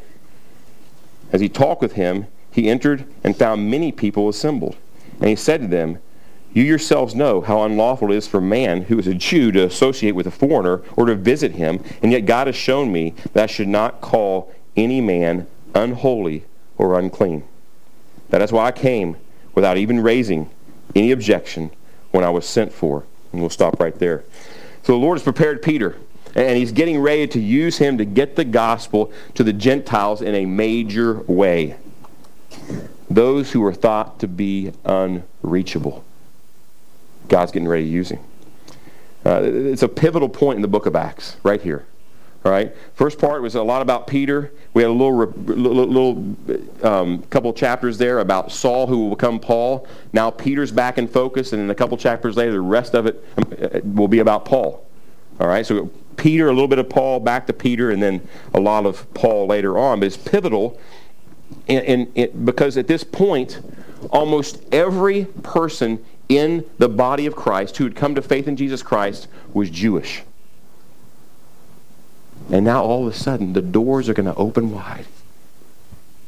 As 1.32 1.40
he 1.40 1.48
talked 1.48 1.82
with 1.82 1.92
him, 1.92 2.26
he 2.52 2.68
entered 2.68 3.04
and 3.24 3.36
found 3.36 3.70
many 3.70 3.92
people 3.92 4.28
assembled. 4.28 4.76
And 5.18 5.28
he 5.28 5.36
said 5.36 5.60
to 5.62 5.66
them, 5.66 5.98
You 6.52 6.64
yourselves 6.64 7.14
know 7.14 7.40
how 7.40 7.62
unlawful 7.62 8.11
it 8.11 8.16
is 8.16 8.26
for 8.26 8.40
man 8.40 8.83
who 8.83 8.99
is 8.99 9.07
a 9.07 9.14
Jew 9.14 9.52
to 9.52 9.64
associate 9.64 10.16
with 10.16 10.26
a 10.26 10.33
foreigner 10.33 10.83
or 10.97 11.07
to 11.07 11.14
visit 11.14 11.52
him, 11.52 11.83
and 12.02 12.11
yet 12.11 12.26
God 12.26 12.49
has 12.49 12.57
shown 12.57 12.92
me 12.92 13.14
that 13.33 13.45
I 13.45 13.47
should 13.47 13.69
not 13.69 14.00
call 14.00 14.52
any 14.76 15.00
man 15.00 15.47
unholy 15.75 16.45
or 16.76 16.99
unclean. 16.99 17.45
That 18.30 18.42
is 18.42 18.50
why 18.50 18.66
I 18.66 18.73
came 18.73 19.16
without 19.54 19.76
even 19.76 20.00
raising 20.00 20.50
any 20.97 21.12
objection 21.12 21.71
when 22.11 22.25
I 22.25 22.30
was 22.30 22.47
sent 22.47 22.73
for. 22.73 23.04
And 23.30 23.40
we'll 23.40 23.50
stop 23.50 23.78
right 23.78 23.97
there. 23.97 24.25
So 24.83 24.92
the 24.92 24.99
Lord 24.99 25.19
has 25.19 25.23
prepared 25.23 25.62
Peter, 25.62 25.97
and 26.35 26.57
he's 26.57 26.73
getting 26.73 26.99
ready 26.99 27.28
to 27.28 27.38
use 27.38 27.78
him 27.78 27.99
to 27.99 28.04
get 28.04 28.35
the 28.35 28.45
gospel 28.45 29.12
to 29.35 29.45
the 29.45 29.52
Gentiles 29.52 30.21
in 30.21 30.35
a 30.35 30.47
major 30.47 31.21
way. 31.23 31.76
Those 33.09 33.52
who 33.52 33.61
were 33.61 33.75
thought 33.75 34.19
to 34.21 34.26
be 34.26 34.73
unreachable. 34.85 36.04
God's 37.30 37.52
getting 37.52 37.68
ready 37.68 37.84
to 37.84 37.90
use 37.90 38.10
him. 38.10 38.20
Uh, 39.25 39.40
it's 39.42 39.82
a 39.82 39.88
pivotal 39.88 40.28
point 40.28 40.56
in 40.56 40.62
the 40.62 40.68
book 40.68 40.84
of 40.84 40.94
Acts, 40.94 41.37
right 41.42 41.62
here. 41.62 41.87
All 42.44 42.50
right. 42.50 42.75
First 42.94 43.18
part 43.18 43.42
was 43.42 43.54
a 43.54 43.62
lot 43.62 43.82
about 43.82 44.06
Peter. 44.06 44.50
We 44.72 44.82
had 44.82 44.90
a 44.90 44.92
little, 44.92 45.26
little, 45.26 45.87
little 45.87 46.87
um, 46.87 47.22
couple 47.25 47.52
chapters 47.52 47.99
there 47.99 48.21
about 48.21 48.50
Saul 48.50 48.86
who 48.86 48.99
will 48.99 49.10
become 49.10 49.38
Paul. 49.38 49.86
Now 50.14 50.30
Peter's 50.30 50.73
back 50.73 50.97
in 50.97 51.06
focus, 51.06 51.52
and 51.52 51.62
then 51.62 51.71
a 51.71 51.75
couple 51.75 51.97
chapters 51.99 52.36
later, 52.36 52.52
the 52.52 52.60
rest 52.60 52.95
of 52.95 53.06
it 53.06 53.23
um, 53.36 53.95
will 53.95 54.08
be 54.08 54.21
about 54.21 54.47
Paul. 54.47 54.86
All 55.38 55.49
right. 55.49 55.66
So 55.66 55.90
Peter, 56.16 56.49
a 56.49 56.52
little 56.52 56.69
bit 56.69 56.78
of 56.78 56.88
Paul, 56.88 57.21
back 57.21 57.47
to 57.47 57.52
Peter, 57.52 57.90
and 57.90 58.02
then 58.02 58.26
a 58.54 58.60
lot 58.60 58.86
of 58.86 59.12
Paul 59.12 59.47
later 59.47 59.78
on. 59.78 60.00
But 60.00 60.06
it's 60.06 60.16
pivotal, 60.16 60.80
in, 61.66 61.82
in, 61.84 62.12
in, 62.14 62.45
because 62.47 62.78
at 62.78 62.86
this 62.86 63.04
point, 63.04 63.60
almost 64.10 64.62
every 64.73 65.26
person 65.43 66.02
in 66.30 66.64
the 66.78 66.88
body 66.88 67.26
of 67.26 67.34
Christ 67.34 67.76
who 67.76 67.84
had 67.84 67.97
come 67.97 68.14
to 68.14 68.23
faith 68.23 68.47
in 68.49 68.56
Jesus 68.56 68.82
Christ 68.82 69.26
was 69.52 69.69
Jewish. 69.69 70.23
And 72.50 72.64
now 72.64 72.82
all 72.82 73.06
of 73.06 73.12
a 73.12 73.16
sudden, 73.16 73.52
the 73.52 73.60
doors 73.60 74.08
are 74.08 74.14
going 74.14 74.32
to 74.32 74.34
open 74.36 74.71
wide. 74.73 75.06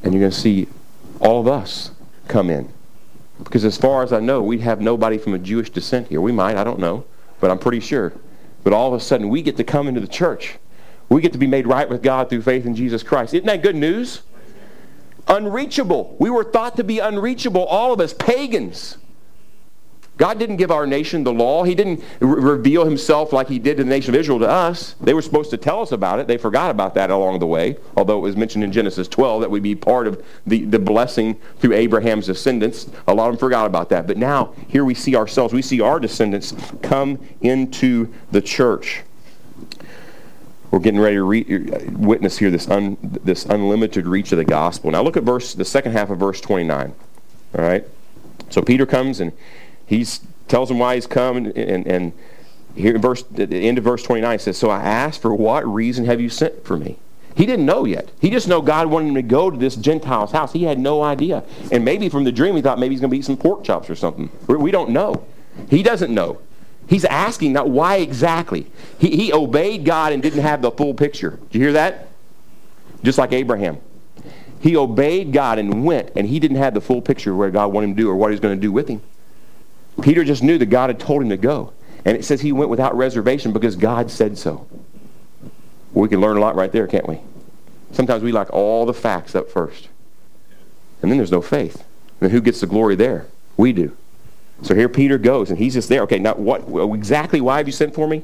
And 0.02 0.12
you're 0.12 0.20
going 0.20 0.32
to 0.32 0.38
see 0.38 0.66
all 1.20 1.40
of 1.40 1.46
us 1.46 1.92
come 2.28 2.50
in. 2.50 2.68
Because 3.42 3.64
as 3.64 3.78
far 3.78 4.02
as 4.02 4.12
I 4.12 4.20
know, 4.20 4.42
we 4.42 4.58
have 4.58 4.80
nobody 4.80 5.18
from 5.18 5.34
a 5.34 5.38
Jewish 5.38 5.70
descent 5.70 6.08
here. 6.08 6.20
We 6.20 6.32
might, 6.32 6.56
I 6.56 6.64
don't 6.64 6.80
know, 6.80 7.04
but 7.40 7.50
I'm 7.50 7.58
pretty 7.58 7.80
sure. 7.80 8.12
But 8.64 8.72
all 8.72 8.92
of 8.92 9.00
a 9.00 9.02
sudden, 9.02 9.28
we 9.28 9.40
get 9.40 9.56
to 9.56 9.64
come 9.64 9.88
into 9.88 10.00
the 10.00 10.08
church. 10.08 10.58
We 11.08 11.20
get 11.20 11.32
to 11.32 11.38
be 11.38 11.46
made 11.46 11.66
right 11.66 11.88
with 11.88 12.02
God 12.02 12.28
through 12.28 12.42
faith 12.42 12.66
in 12.66 12.74
Jesus 12.74 13.02
Christ. 13.02 13.34
Isn't 13.34 13.46
that 13.46 13.62
good 13.62 13.76
news? 13.76 14.22
Unreachable. 15.28 16.16
We 16.18 16.30
were 16.30 16.44
thought 16.44 16.76
to 16.76 16.84
be 16.84 16.98
unreachable, 16.98 17.64
all 17.64 17.92
of 17.92 18.00
us, 18.00 18.12
pagans. 18.12 18.96
God 20.22 20.38
didn't 20.38 20.58
give 20.58 20.70
our 20.70 20.86
nation 20.86 21.24
the 21.24 21.32
law. 21.32 21.64
He 21.64 21.74
didn't 21.74 22.00
re- 22.20 22.40
reveal 22.40 22.84
himself 22.84 23.32
like 23.32 23.48
he 23.48 23.58
did 23.58 23.78
to 23.78 23.82
the 23.82 23.90
nation 23.90 24.14
of 24.14 24.20
Israel 24.20 24.38
to 24.38 24.48
us. 24.48 24.94
They 25.00 25.14
were 25.14 25.20
supposed 25.20 25.50
to 25.50 25.56
tell 25.56 25.82
us 25.82 25.90
about 25.90 26.20
it. 26.20 26.28
They 26.28 26.36
forgot 26.36 26.70
about 26.70 26.94
that 26.94 27.10
along 27.10 27.40
the 27.40 27.46
way, 27.48 27.76
although 27.96 28.18
it 28.18 28.20
was 28.20 28.36
mentioned 28.36 28.62
in 28.62 28.70
Genesis 28.70 29.08
12 29.08 29.40
that 29.40 29.50
we'd 29.50 29.64
be 29.64 29.74
part 29.74 30.06
of 30.06 30.24
the, 30.46 30.64
the 30.64 30.78
blessing 30.78 31.40
through 31.58 31.72
Abraham's 31.72 32.26
descendants. 32.26 32.88
A 33.08 33.12
lot 33.12 33.30
of 33.30 33.32
them 33.32 33.40
forgot 33.40 33.66
about 33.66 33.88
that. 33.88 34.06
But 34.06 34.16
now, 34.16 34.54
here 34.68 34.84
we 34.84 34.94
see 34.94 35.16
ourselves. 35.16 35.52
We 35.52 35.60
see 35.60 35.80
our 35.80 35.98
descendants 35.98 36.54
come 36.82 37.18
into 37.40 38.14
the 38.30 38.40
church. 38.40 39.02
We're 40.70 40.78
getting 40.78 41.00
ready 41.00 41.16
to 41.16 41.24
re- 41.24 41.44
witness 41.96 42.38
here 42.38 42.52
this, 42.52 42.68
un, 42.68 42.96
this 43.02 43.44
unlimited 43.44 44.06
reach 44.06 44.30
of 44.30 44.38
the 44.38 44.44
gospel. 44.44 44.92
Now 44.92 45.02
look 45.02 45.16
at 45.16 45.24
verse, 45.24 45.52
the 45.52 45.64
second 45.64 45.90
half 45.90 46.10
of 46.10 46.20
verse 46.20 46.40
29. 46.40 46.94
All 47.58 47.64
right? 47.64 47.84
So 48.50 48.62
Peter 48.62 48.86
comes 48.86 49.18
and 49.18 49.32
he 49.86 50.06
tells 50.48 50.68
them 50.68 50.78
why 50.78 50.94
he's 50.94 51.06
come, 51.06 51.36
and, 51.36 51.56
and, 51.56 51.86
and 51.86 52.12
here 52.74 52.94
in 52.94 53.00
verse, 53.00 53.24
at 53.38 53.50
the 53.50 53.68
end 53.68 53.78
of 53.78 53.84
verse 53.84 54.02
29 54.02 54.38
says, 54.38 54.56
So 54.56 54.70
I 54.70 54.80
asked, 54.80 55.22
For 55.22 55.34
what 55.34 55.66
reason 55.66 56.04
have 56.06 56.20
you 56.20 56.28
sent 56.28 56.64
for 56.64 56.76
me? 56.76 56.98
He 57.34 57.46
didn't 57.46 57.64
know 57.64 57.84
yet. 57.84 58.10
He 58.20 58.30
just 58.30 58.46
know 58.46 58.60
God 58.60 58.88
wanted 58.88 59.08
him 59.08 59.14
to 59.14 59.22
go 59.22 59.50
to 59.50 59.56
this 59.56 59.76
Gentile's 59.76 60.32
house. 60.32 60.52
He 60.52 60.64
had 60.64 60.78
no 60.78 61.02
idea. 61.02 61.42
And 61.70 61.84
maybe 61.84 62.08
from 62.08 62.24
the 62.24 62.32
dream 62.32 62.56
he 62.56 62.62
thought 62.62 62.78
maybe 62.78 62.94
he's 62.94 63.00
going 63.00 63.10
to 63.10 63.16
eat 63.16 63.24
some 63.24 63.38
pork 63.38 63.64
chops 63.64 63.88
or 63.88 63.94
something. 63.94 64.30
We 64.46 64.70
don't 64.70 64.90
know. 64.90 65.24
He 65.70 65.82
doesn't 65.82 66.12
know. 66.12 66.40
He's 66.88 67.04
asking 67.06 67.54
not 67.54 67.70
why 67.70 67.96
exactly. 67.96 68.66
He, 68.98 69.16
he 69.16 69.32
obeyed 69.32 69.84
God 69.84 70.12
and 70.12 70.22
didn't 70.22 70.42
have 70.42 70.60
the 70.60 70.70
full 70.70 70.94
picture. 70.94 71.38
Did 71.50 71.58
you 71.58 71.60
hear 71.62 71.72
that? 71.72 72.08
Just 73.02 73.18
like 73.18 73.32
Abraham. 73.32 73.78
He 74.60 74.76
obeyed 74.76 75.32
God 75.32 75.58
and 75.58 75.84
went, 75.84 76.12
and 76.14 76.28
he 76.28 76.38
didn't 76.38 76.58
have 76.58 76.74
the 76.74 76.80
full 76.80 77.00
picture 77.00 77.32
of 77.32 77.38
what 77.38 77.52
God 77.52 77.72
wanted 77.72 77.90
him 77.90 77.96
to 77.96 78.02
do 78.02 78.10
or 78.10 78.14
what 78.14 78.28
he 78.28 78.32
was 78.32 78.40
going 78.40 78.56
to 78.56 78.60
do 78.60 78.70
with 78.70 78.88
him. 78.88 79.00
Peter 80.00 80.24
just 80.24 80.42
knew 80.42 80.58
that 80.58 80.66
God 80.66 80.90
had 80.90 80.98
told 80.98 81.22
him 81.22 81.28
to 81.28 81.36
go. 81.36 81.72
And 82.04 82.16
it 82.16 82.24
says 82.24 82.40
he 82.40 82.52
went 82.52 82.70
without 82.70 82.96
reservation 82.96 83.52
because 83.52 83.76
God 83.76 84.10
said 84.10 84.38
so. 84.38 84.66
we 85.92 86.08
can 86.08 86.20
learn 86.20 86.36
a 86.36 86.40
lot 86.40 86.56
right 86.56 86.72
there, 86.72 86.86
can't 86.86 87.08
we? 87.08 87.20
Sometimes 87.92 88.22
we 88.22 88.32
like 88.32 88.50
all 88.52 88.86
the 88.86 88.94
facts 88.94 89.34
up 89.34 89.50
first. 89.50 89.88
And 91.02 91.10
then 91.10 91.18
there's 91.18 91.30
no 91.30 91.42
faith. 91.42 91.84
And 92.20 92.30
who 92.30 92.40
gets 92.40 92.60
the 92.60 92.66
glory 92.66 92.96
there? 92.96 93.26
We 93.56 93.72
do. 93.72 93.96
So 94.62 94.74
here 94.74 94.88
Peter 94.88 95.18
goes, 95.18 95.50
and 95.50 95.58
he's 95.58 95.74
just 95.74 95.88
there. 95.88 96.02
Okay, 96.02 96.18
now 96.18 96.34
what 96.34 96.62
exactly 96.94 97.40
why 97.40 97.58
have 97.58 97.66
you 97.66 97.72
sent 97.72 97.94
for 97.94 98.06
me? 98.06 98.22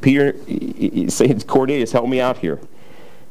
Peter 0.00 0.36
says, 1.08 1.44
Cornelius, 1.44 1.92
help 1.92 2.08
me 2.08 2.20
out 2.20 2.38
here. 2.38 2.60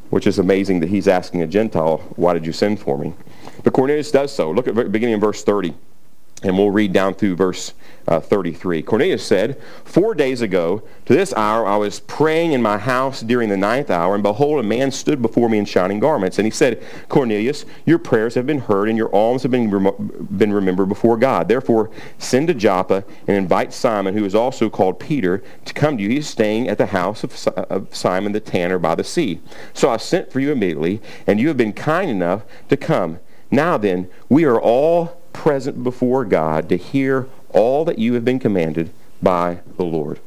Which 0.10 0.28
is 0.28 0.40
amazing 0.40 0.80
that 0.82 0.90
he's 0.90 1.08
asking 1.08 1.42
a 1.42 1.48
Gentile, 1.48 1.98
why 2.16 2.34
did 2.34 2.46
you 2.46 2.54
send 2.54 2.80
for 2.80 2.98
me? 2.98 3.14
But 3.64 3.74
Cornelius 3.74 4.12
does 4.12 4.34
so. 4.34 4.52
Look 4.52 4.68
at 4.68 4.76
beginning 4.92 5.16
in 5.16 5.20
verse 5.20 5.44
30. 5.44 5.74
And 6.44 6.58
we'll 6.58 6.72
read 6.72 6.92
down 6.92 7.14
through 7.14 7.36
verse 7.36 7.74
uh, 8.08 8.20
33. 8.20 8.82
Cornelius 8.84 9.26
said, 9.26 9.62
Four 9.86 10.14
days 10.14 10.42
ago, 10.42 10.84
to 11.06 11.14
this 11.14 11.34
hour, 11.34 11.66
I 11.66 11.78
was 11.78 12.02
praying 12.02 12.52
in 12.52 12.62
my 12.62 12.78
house 12.78 13.22
during 13.22 13.50
the 13.50 13.58
ninth 13.58 13.90
hour, 13.90 14.14
and 14.14 14.24
behold, 14.24 14.60
a 14.60 14.64
man 14.64 14.92
stood 14.92 15.22
before 15.22 15.50
me 15.50 15.58
in 15.58 15.66
shining 15.66 16.00
garments. 16.00 16.38
And 16.38 16.46
he 16.46 16.52
said, 16.52 16.84
Cornelius, 17.08 17.66
your 17.86 18.00
prayers 18.00 18.36
have 18.36 18.46
been 18.46 18.60
heard, 18.60 18.90
and 18.90 18.98
your 18.98 19.14
alms 19.16 19.44
have 19.44 19.52
been, 19.52 19.70
rem- 19.72 20.28
been 20.38 20.52
remembered 20.52 20.90
before 20.90 21.18
God. 21.18 21.48
Therefore, 21.48 21.92
send 22.18 22.48
to 22.48 22.54
Joppa 22.54 23.06
and 23.28 23.38
invite 23.38 23.74
Simon, 23.74 24.16
who 24.16 24.26
is 24.26 24.36
also 24.36 24.70
called 24.70 25.00
Peter, 25.00 25.44
to 25.66 25.74
come 25.74 25.98
to 25.98 26.04
you. 26.04 26.10
He 26.10 26.18
is 26.18 26.28
staying 26.28 26.68
at 26.68 26.78
the 26.78 26.88
house 26.88 27.24
of, 27.24 27.48
of 27.48 27.96
Simon 27.96 28.34
the 28.34 28.40
tanner 28.40 28.80
by 28.80 28.96
the 28.96 29.04
sea. 29.04 29.40
So 29.74 29.90
I 29.90 29.98
sent 29.98 30.32
for 30.32 30.40
you 30.40 30.52
immediately, 30.52 31.02
and 31.26 31.40
you 31.40 31.48
have 31.48 31.58
been 31.58 31.74
kind 31.74 32.10
enough 32.10 32.44
to 32.70 32.76
come. 32.76 33.20
Now 33.50 33.78
then, 33.78 34.10
we 34.30 34.46
are 34.46 34.60
all 34.60 35.23
present 35.34 35.84
before 35.84 36.24
God 36.24 36.70
to 36.70 36.78
hear 36.78 37.28
all 37.50 37.84
that 37.86 38.00
you 38.00 38.14
have 38.14 38.24
been 38.24 38.40
commanded 38.40 38.92
by 39.22 39.60
the 39.78 39.84
Lord. 39.84 40.20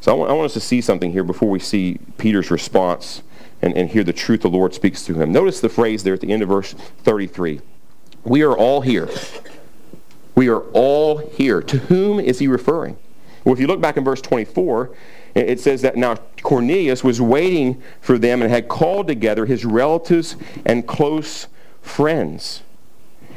So 0.00 0.12
I 0.12 0.14
want, 0.14 0.30
I 0.30 0.34
want 0.34 0.46
us 0.46 0.54
to 0.54 0.60
see 0.60 0.80
something 0.80 1.12
here 1.12 1.24
before 1.24 1.50
we 1.50 1.58
see 1.58 1.98
Peter's 2.16 2.50
response 2.50 3.22
and, 3.60 3.76
and 3.76 3.90
hear 3.90 4.04
the 4.04 4.12
truth 4.12 4.42
the 4.42 4.48
Lord 4.48 4.72
speaks 4.72 5.04
to 5.04 5.14
him. 5.14 5.32
Notice 5.32 5.60
the 5.60 5.68
phrase 5.68 6.02
there 6.02 6.14
at 6.14 6.20
the 6.20 6.32
end 6.32 6.42
of 6.42 6.48
verse 6.48 6.72
33. 6.72 7.60
We 8.24 8.42
are 8.42 8.56
all 8.56 8.80
here. 8.80 9.08
We 10.34 10.48
are 10.48 10.60
all 10.72 11.18
here. 11.18 11.60
To 11.60 11.78
whom 11.78 12.18
is 12.18 12.38
he 12.38 12.48
referring? 12.48 12.96
Well, 13.44 13.54
if 13.54 13.60
you 13.60 13.66
look 13.66 13.80
back 13.80 13.96
in 13.96 14.04
verse 14.04 14.20
24, 14.20 14.90
it 15.34 15.60
says 15.60 15.82
that 15.82 15.96
now 15.96 16.16
Cornelius 16.42 17.04
was 17.04 17.20
waiting 17.20 17.82
for 18.00 18.18
them 18.18 18.42
and 18.42 18.50
had 18.50 18.68
called 18.68 19.06
together 19.06 19.46
his 19.46 19.64
relatives 19.64 20.36
and 20.64 20.86
close 20.86 21.46
friends. 21.80 22.62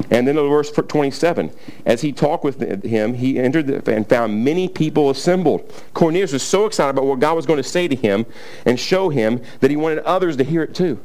And 0.10 0.28
then 0.28 0.38
in 0.38 0.50
verse 0.50 0.72
27, 0.72 1.52
as 1.86 2.02
he 2.02 2.12
talked 2.12 2.44
with 2.44 2.84
him, 2.84 3.14
he 3.14 3.40
entered 3.40 3.70
and 3.88 4.08
found 4.08 4.44
many 4.44 4.68
people 4.68 5.10
assembled. 5.10 5.72
Cornelius 5.94 6.34
was 6.34 6.44
so 6.44 6.66
excited 6.66 6.92
about 6.92 7.06
what 7.06 7.20
God 7.20 7.36
was 7.36 7.46
going 7.46 7.58
to 7.58 7.68
say 7.68 7.88
to 7.88 7.96
him 7.96 8.26
and 8.66 8.80
show 8.80 9.10
him 9.10 9.42
that 9.60 9.70
he 9.70 9.78
wanted 9.78 10.00
others 10.00 10.38
to 10.38 10.44
hear 10.44 10.64
it 10.64 10.74
too. 10.74 11.00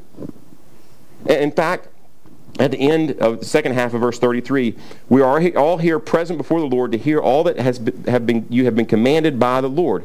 In 1.27 1.51
fact, 1.51 1.89
at 2.59 2.71
the 2.71 2.79
end 2.79 3.13
of 3.21 3.41
the 3.41 3.45
second 3.45 3.75
half 3.75 3.95
of 3.95 4.01
verse 4.01 4.19
33, 4.19 4.75
we 5.09 5.23
are 5.23 5.57
all 5.57 5.79
here 5.79 5.99
present 5.99 6.39
before 6.39 6.61
the 6.61 6.67
Lord 6.67 6.93
to 6.93 6.99
hear 6.99 7.21
all 7.21 7.45
that 7.45 7.59
has 7.59 7.79
been, 7.79 8.05
have 8.05 8.27
been, 8.27 8.47
you 8.49 8.65
have 8.65 8.75
been 8.75 8.87
commanded 8.87 9.39
by 9.39 9.61
the 9.61 9.69
Lord. 9.69 10.05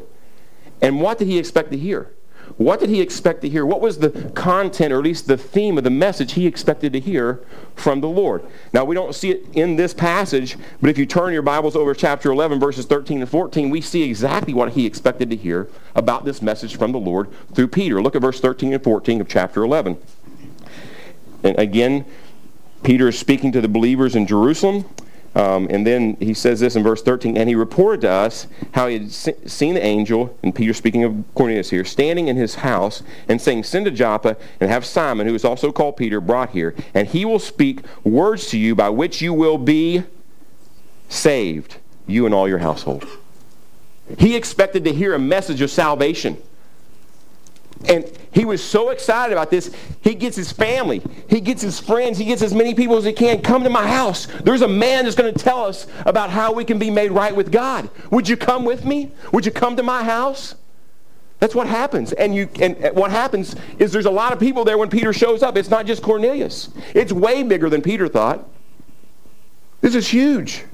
And 0.80 1.00
what 1.00 1.18
did 1.18 1.28
he 1.28 1.38
expect 1.38 1.70
to 1.72 1.78
hear? 1.78 2.10
What 2.56 2.78
did 2.78 2.88
he 2.88 3.00
expect 3.00 3.42
to 3.42 3.48
hear? 3.48 3.66
What 3.66 3.80
was 3.80 3.98
the 3.98 4.10
content, 4.34 4.92
or 4.92 4.98
at 4.98 5.04
least 5.04 5.26
the 5.26 5.36
theme 5.36 5.76
of 5.76 5.84
the 5.84 5.90
message 5.90 6.32
he 6.32 6.46
expected 6.46 6.92
to 6.92 7.00
hear 7.00 7.40
from 7.74 8.00
the 8.00 8.08
Lord? 8.08 8.44
Now, 8.72 8.84
we 8.84 8.94
don't 8.94 9.14
see 9.14 9.30
it 9.30 9.46
in 9.54 9.76
this 9.76 9.92
passage, 9.92 10.56
but 10.80 10.88
if 10.88 10.96
you 10.96 11.04
turn 11.04 11.32
your 11.32 11.42
Bibles 11.42 11.74
over 11.74 11.94
to 11.94 12.00
chapter 12.00 12.30
11, 12.30 12.60
verses 12.60 12.86
13 12.86 13.22
and 13.22 13.28
14, 13.28 13.70
we 13.70 13.80
see 13.80 14.02
exactly 14.02 14.54
what 14.54 14.72
he 14.72 14.86
expected 14.86 15.30
to 15.30 15.36
hear 15.36 15.68
about 15.96 16.24
this 16.24 16.40
message 16.40 16.76
from 16.76 16.92
the 16.92 16.98
Lord 16.98 17.28
through 17.54 17.68
Peter. 17.68 18.00
Look 18.00 18.14
at 18.14 18.22
verse 18.22 18.40
13 18.40 18.72
and 18.72 18.84
14 18.84 19.20
of 19.20 19.28
chapter 19.28 19.64
11. 19.64 19.98
And 21.42 21.58
again, 21.58 22.04
Peter 22.84 23.08
is 23.08 23.18
speaking 23.18 23.50
to 23.52 23.60
the 23.60 23.68
believers 23.68 24.14
in 24.14 24.26
Jerusalem. 24.26 24.84
Um, 25.34 25.66
and 25.68 25.86
then 25.86 26.16
he 26.20 26.32
says 26.32 26.60
this 26.60 26.76
in 26.76 26.82
verse 26.82 27.02
13, 27.02 27.36
and 27.36 27.48
he 27.48 27.54
reported 27.54 28.02
to 28.02 28.10
us 28.10 28.46
how 28.72 28.86
he 28.86 28.98
had 28.98 29.10
seen 29.10 29.74
the 29.74 29.84
angel, 29.84 30.36
and 30.42 30.54
Peter 30.54 30.72
speaking 30.72 31.02
of 31.02 31.24
Cornelius 31.34 31.70
here, 31.70 31.84
standing 31.84 32.28
in 32.28 32.36
his 32.36 32.56
house 32.56 33.02
and 33.28 33.40
saying, 33.40 33.64
Send 33.64 33.86
to 33.86 33.90
Joppa 33.90 34.36
and 34.60 34.70
have 34.70 34.84
Simon, 34.84 35.26
who 35.26 35.34
is 35.34 35.44
also 35.44 35.72
called 35.72 35.96
Peter, 35.96 36.20
brought 36.20 36.50
here, 36.50 36.74
and 36.94 37.08
he 37.08 37.24
will 37.24 37.40
speak 37.40 37.80
words 38.04 38.48
to 38.50 38.58
you 38.58 38.74
by 38.74 38.88
which 38.88 39.20
you 39.20 39.32
will 39.34 39.58
be 39.58 40.04
saved, 41.08 41.78
you 42.06 42.26
and 42.26 42.34
all 42.34 42.48
your 42.48 42.58
household. 42.58 43.04
He 44.18 44.36
expected 44.36 44.84
to 44.84 44.92
hear 44.92 45.14
a 45.14 45.18
message 45.18 45.60
of 45.60 45.70
salvation. 45.70 46.40
And 47.86 48.10
he 48.32 48.44
was 48.44 48.62
so 48.62 48.90
excited 48.90 49.32
about 49.32 49.50
this, 49.50 49.74
he 50.00 50.14
gets 50.14 50.36
his 50.36 50.50
family, 50.50 51.02
he 51.28 51.40
gets 51.40 51.62
his 51.62 51.78
friends, 51.78 52.18
he 52.18 52.24
gets 52.24 52.42
as 52.42 52.54
many 52.54 52.74
people 52.74 52.96
as 52.96 53.04
he 53.04 53.12
can. 53.12 53.42
Come 53.42 53.62
to 53.64 53.70
my 53.70 53.86
house. 53.86 54.26
There's 54.42 54.62
a 54.62 54.68
man 54.68 55.04
that's 55.04 55.16
going 55.16 55.32
to 55.32 55.38
tell 55.38 55.64
us 55.64 55.86
about 56.04 56.30
how 56.30 56.52
we 56.52 56.64
can 56.64 56.78
be 56.78 56.90
made 56.90 57.12
right 57.12 57.34
with 57.34 57.52
God. 57.52 57.88
Would 58.10 58.28
you 58.28 58.36
come 58.36 58.64
with 58.64 58.84
me? 58.84 59.12
Would 59.32 59.46
you 59.46 59.52
come 59.52 59.76
to 59.76 59.82
my 59.82 60.02
house? 60.02 60.54
That's 61.40 61.54
what 61.54 61.66
happens. 61.66 62.12
And 62.12 62.34
you 62.34 62.48
and 62.60 62.96
what 62.96 63.10
happens 63.10 63.54
is 63.78 63.92
there's 63.92 64.06
a 64.06 64.10
lot 64.10 64.32
of 64.32 64.40
people 64.40 64.64
there 64.64 64.78
when 64.78 64.88
Peter 64.88 65.12
shows 65.12 65.42
up. 65.42 65.56
It's 65.56 65.68
not 65.68 65.84
just 65.84 66.02
Cornelius. 66.02 66.70
It's 66.94 67.12
way 67.12 67.42
bigger 67.42 67.68
than 67.68 67.82
Peter 67.82 68.08
thought. 68.08 68.48
This 69.80 69.94
is 69.94 70.08
huge. 70.08 70.64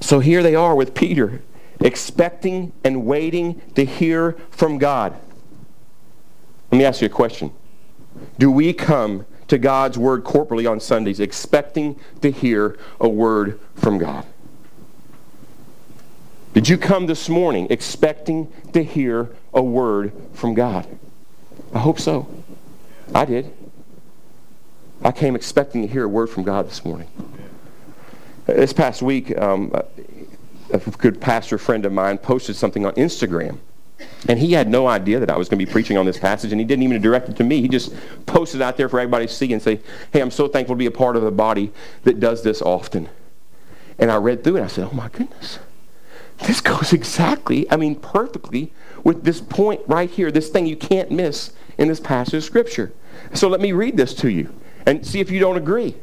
So 0.00 0.20
here 0.20 0.42
they 0.42 0.54
are 0.54 0.74
with 0.74 0.94
Peter 0.94 1.42
expecting 1.80 2.72
and 2.84 3.04
waiting 3.04 3.60
to 3.74 3.84
hear 3.84 4.32
from 4.50 4.78
God. 4.78 5.16
Let 6.70 6.78
me 6.78 6.84
ask 6.84 7.00
you 7.00 7.06
a 7.06 7.10
question. 7.10 7.52
Do 8.38 8.50
we 8.50 8.72
come 8.72 9.26
to 9.48 9.58
God's 9.58 9.96
word 9.96 10.24
corporately 10.24 10.70
on 10.70 10.80
Sundays 10.80 11.20
expecting 11.20 11.98
to 12.20 12.30
hear 12.30 12.78
a 13.00 13.08
word 13.08 13.58
from 13.74 13.98
God? 13.98 14.26
Did 16.52 16.68
you 16.68 16.76
come 16.76 17.06
this 17.06 17.28
morning 17.28 17.68
expecting 17.70 18.52
to 18.72 18.82
hear 18.82 19.30
a 19.54 19.62
word 19.62 20.12
from 20.34 20.54
God? 20.54 20.86
I 21.72 21.78
hope 21.78 22.00
so. 22.00 22.28
I 23.14 23.24
did. 23.24 23.54
I 25.02 25.12
came 25.12 25.36
expecting 25.36 25.82
to 25.82 25.88
hear 25.88 26.04
a 26.04 26.08
word 26.08 26.28
from 26.28 26.42
God 26.42 26.66
this 26.68 26.84
morning. 26.84 27.08
This 28.46 28.72
past 28.72 29.02
week, 29.02 29.36
um, 29.38 29.72
a 30.70 30.78
good 30.78 31.20
pastor 31.20 31.58
friend 31.58 31.84
of 31.86 31.92
mine 31.92 32.18
posted 32.18 32.56
something 32.56 32.84
on 32.84 32.92
Instagram. 32.94 33.58
And 34.28 34.38
he 34.38 34.52
had 34.52 34.68
no 34.68 34.86
idea 34.86 35.18
that 35.18 35.30
I 35.30 35.36
was 35.36 35.48
going 35.48 35.58
to 35.58 35.66
be 35.66 35.70
preaching 35.70 35.96
on 35.96 36.06
this 36.06 36.18
passage, 36.18 36.52
and 36.52 36.60
he 36.60 36.64
didn't 36.64 36.84
even 36.84 37.02
direct 37.02 37.28
it 37.28 37.36
to 37.36 37.44
me. 37.44 37.60
He 37.60 37.68
just 37.68 37.92
posted 38.26 38.62
out 38.62 38.76
there 38.76 38.88
for 38.88 39.00
everybody 39.00 39.26
to 39.26 39.32
see 39.32 39.52
and 39.52 39.60
say, 39.60 39.80
Hey, 40.12 40.20
I'm 40.20 40.30
so 40.30 40.46
thankful 40.46 40.76
to 40.76 40.78
be 40.78 40.86
a 40.86 40.90
part 40.90 41.16
of 41.16 41.24
a 41.24 41.30
body 41.30 41.72
that 42.04 42.20
does 42.20 42.42
this 42.42 42.62
often. 42.62 43.08
And 43.98 44.12
I 44.12 44.16
read 44.16 44.44
through 44.44 44.56
it, 44.56 44.60
and 44.60 44.66
I 44.66 44.68
said, 44.68 44.88
Oh 44.90 44.94
my 44.94 45.08
goodness. 45.08 45.58
This 46.46 46.60
goes 46.60 46.92
exactly, 46.92 47.68
I 47.70 47.76
mean, 47.76 47.96
perfectly 47.96 48.72
with 49.02 49.24
this 49.24 49.40
point 49.40 49.80
right 49.88 50.08
here, 50.08 50.30
this 50.30 50.48
thing 50.48 50.66
you 50.66 50.76
can't 50.76 51.10
miss 51.10 51.52
in 51.76 51.88
this 51.88 51.98
passage 51.98 52.34
of 52.34 52.44
Scripture. 52.44 52.92
So 53.34 53.48
let 53.48 53.60
me 53.60 53.72
read 53.72 53.96
this 53.96 54.14
to 54.14 54.30
you 54.30 54.54
and 54.86 55.04
see 55.04 55.18
if 55.18 55.30
you 55.30 55.40
don't 55.40 55.56
agree. 55.56 55.96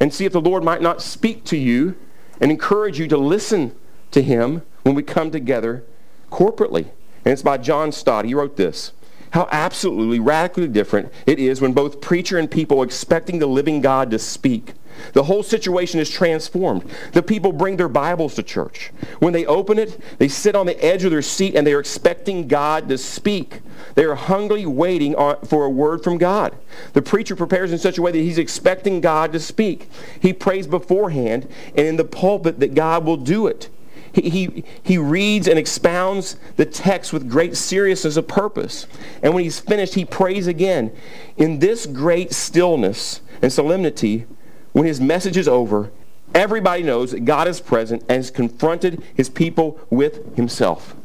And 0.00 0.14
see 0.14 0.24
if 0.24 0.32
the 0.32 0.40
Lord 0.40 0.62
might 0.62 0.80
not 0.80 1.02
speak 1.02 1.44
to 1.46 1.56
you 1.56 1.96
and 2.40 2.52
encourage 2.52 3.00
you 3.00 3.08
to 3.08 3.16
listen 3.16 3.74
to 4.10 4.22
him 4.22 4.62
when 4.82 4.94
we 4.94 5.02
come 5.02 5.30
together 5.30 5.84
corporately. 6.30 6.88
And 7.24 7.32
it's 7.32 7.42
by 7.42 7.58
John 7.58 7.92
Stott. 7.92 8.24
He 8.24 8.34
wrote 8.34 8.56
this. 8.56 8.92
How 9.32 9.48
absolutely 9.52 10.20
radically 10.20 10.68
different 10.68 11.12
it 11.26 11.38
is 11.38 11.60
when 11.60 11.74
both 11.74 12.00
preacher 12.00 12.38
and 12.38 12.50
people 12.50 12.82
expecting 12.82 13.38
the 13.38 13.46
living 13.46 13.80
God 13.80 14.10
to 14.10 14.18
speak. 14.18 14.72
The 15.12 15.24
whole 15.24 15.42
situation 15.42 16.00
is 16.00 16.10
transformed. 16.10 16.90
The 17.12 17.22
people 17.22 17.52
bring 17.52 17.76
their 17.76 17.88
Bibles 17.88 18.34
to 18.34 18.42
church. 18.42 18.90
When 19.20 19.32
they 19.32 19.46
open 19.46 19.78
it, 19.78 20.00
they 20.18 20.28
sit 20.28 20.56
on 20.56 20.66
the 20.66 20.82
edge 20.84 21.04
of 21.04 21.10
their 21.10 21.22
seat 21.22 21.54
and 21.54 21.66
they 21.66 21.72
are 21.72 21.80
expecting 21.80 22.48
God 22.48 22.88
to 22.88 22.98
speak. 22.98 23.60
They 23.94 24.04
are 24.04 24.16
hungrily 24.16 24.66
waiting 24.66 25.14
for 25.44 25.64
a 25.64 25.70
word 25.70 26.02
from 26.02 26.18
God. 26.18 26.56
The 26.94 27.02
preacher 27.02 27.36
prepares 27.36 27.70
in 27.70 27.78
such 27.78 27.98
a 27.98 28.02
way 28.02 28.10
that 28.10 28.18
he's 28.18 28.38
expecting 28.38 29.00
God 29.00 29.32
to 29.32 29.40
speak. 29.40 29.88
He 30.18 30.32
prays 30.32 30.66
beforehand 30.66 31.48
and 31.76 31.86
in 31.86 31.96
the 31.96 32.04
pulpit 32.04 32.58
that 32.60 32.74
God 32.74 33.04
will 33.04 33.16
do 33.18 33.46
it. 33.46 33.68
He, 34.12 34.64
he, 34.82 34.98
reads 34.98 35.46
and 35.46 35.58
expounds 35.58 36.36
the 36.56 36.64
text 36.64 37.12
with 37.12 37.28
great 37.28 37.56
seriousness 37.56 38.16
of 38.16 38.26
purpose. 38.26 38.86
And 39.22 39.34
when 39.34 39.44
he's 39.44 39.60
finished, 39.60 39.94
he 39.94 40.04
prays 40.04 40.46
again. 40.46 40.92
In 41.36 41.58
this 41.58 41.86
great 41.86 42.32
stillness 42.32 43.20
and 43.42 43.52
solemnity, 43.52 44.26
when 44.72 44.86
his 44.86 45.00
message 45.00 45.36
is 45.36 45.46
over, 45.46 45.90
everybody 46.34 46.82
knows 46.82 47.12
that 47.12 47.24
God 47.24 47.48
is 47.48 47.60
present 47.60 48.02
and 48.02 48.16
has 48.16 48.30
confronted 48.30 49.02
his 49.14 49.28
people 49.28 49.78
with 49.90 50.36
himself. 50.36 50.96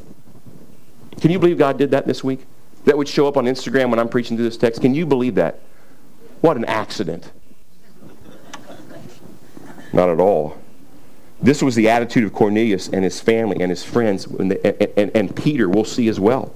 Can 1.21 1.31
you 1.31 1.39
believe 1.39 1.57
God 1.57 1.77
did 1.77 1.91
that 1.91 2.07
this 2.07 2.23
week? 2.23 2.45
That 2.85 2.97
would 2.97 3.07
show 3.07 3.27
up 3.27 3.37
on 3.37 3.45
Instagram 3.45 3.89
when 3.89 3.99
I'm 3.99 4.09
preaching 4.09 4.35
through 4.37 4.45
this 4.45 4.57
text. 4.57 4.81
Can 4.81 4.93
you 4.93 5.05
believe 5.05 5.35
that? 5.35 5.59
What 6.41 6.57
an 6.57 6.65
accident. 6.65 7.31
Not 9.93 10.09
at 10.09 10.19
all. 10.19 10.57
This 11.43 11.62
was 11.62 11.75
the 11.75 11.89
attitude 11.89 12.23
of 12.23 12.32
Cornelius 12.32 12.88
and 12.88 13.03
his 13.03 13.19
family 13.19 13.60
and 13.60 13.69
his 13.69 13.84
friends, 13.84 14.25
and, 14.25 14.49
the, 14.49 14.97
and, 14.99 15.12
and 15.13 15.36
Peter, 15.36 15.67
we'll 15.67 15.84
see 15.84 16.08
as 16.08 16.17
well. 16.17 16.56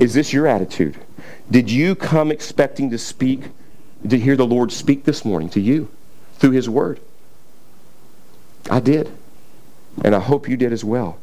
Is 0.00 0.14
this 0.14 0.32
your 0.32 0.46
attitude? 0.46 0.96
Did 1.50 1.68
you 1.68 1.96
come 1.96 2.30
expecting 2.30 2.90
to 2.90 2.98
speak, 2.98 3.50
to 4.08 4.16
hear 4.16 4.36
the 4.36 4.46
Lord 4.46 4.70
speak 4.70 5.02
this 5.02 5.24
morning 5.24 5.48
to 5.50 5.60
you 5.60 5.90
through 6.34 6.52
his 6.52 6.68
word? 6.68 7.00
I 8.70 8.78
did. 8.78 9.10
And 10.04 10.14
I 10.14 10.20
hope 10.20 10.48
you 10.48 10.56
did 10.56 10.72
as 10.72 10.84
well. 10.84 11.18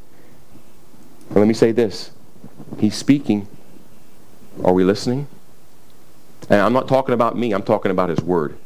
And 1.29 1.37
let 1.37 1.47
me 1.47 1.53
say 1.53 1.71
this. 1.71 2.11
He's 2.77 2.95
speaking. 2.95 3.47
Are 4.65 4.73
we 4.73 4.83
listening? 4.83 5.27
And 6.49 6.59
I'm 6.59 6.73
not 6.73 6.89
talking 6.89 7.13
about 7.13 7.37
me. 7.37 7.53
I'm 7.53 7.63
talking 7.63 7.89
about 7.91 8.09
his 8.09 8.19
word. 8.19 8.57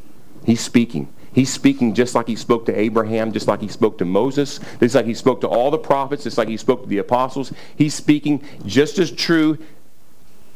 He's 0.45 0.61
speaking. 0.61 1.13
He's 1.39 1.53
speaking 1.53 1.93
just 1.93 2.15
like 2.15 2.27
he 2.27 2.35
spoke 2.35 2.65
to 2.65 2.77
Abraham, 2.77 3.31
just 3.31 3.47
like 3.47 3.61
he 3.61 3.69
spoke 3.69 3.97
to 3.99 4.03
Moses, 4.03 4.59
just 4.81 4.93
like 4.93 5.05
he 5.05 5.13
spoke 5.13 5.39
to 5.39 5.47
all 5.47 5.71
the 5.71 5.77
prophets, 5.77 6.25
just 6.25 6.37
like 6.37 6.49
he 6.49 6.57
spoke 6.57 6.83
to 6.83 6.89
the 6.89 6.97
apostles. 6.97 7.53
He's 7.77 7.93
speaking 7.93 8.43
just 8.65 8.99
as 8.99 9.09
true 9.09 9.57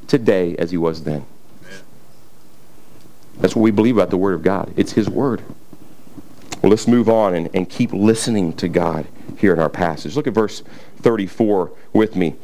today 0.07 0.57
as 0.57 0.71
he 0.71 0.77
was 0.77 1.05
then. 1.05 1.25
That's 3.37 3.55
what 3.55 3.61
we 3.61 3.71
believe 3.71 3.95
about 3.95 4.09
the 4.09 4.17
Word 4.17 4.33
of 4.33 4.43
God. 4.43 4.73
It's 4.75 4.91
His 4.91 5.09
Word. 5.09 5.41
Well, 6.61 6.71
let's 6.71 6.85
move 6.85 7.07
on 7.07 7.33
and, 7.33 7.49
and 7.55 7.69
keep 7.69 7.93
listening 7.93 8.51
to 8.57 8.67
God 8.67 9.07
here 9.37 9.53
in 9.53 9.59
our 9.59 9.69
passage. 9.69 10.17
Look 10.17 10.27
at 10.27 10.33
verse 10.33 10.63
34 10.97 11.71
with 11.93 12.17
me. 12.17 12.35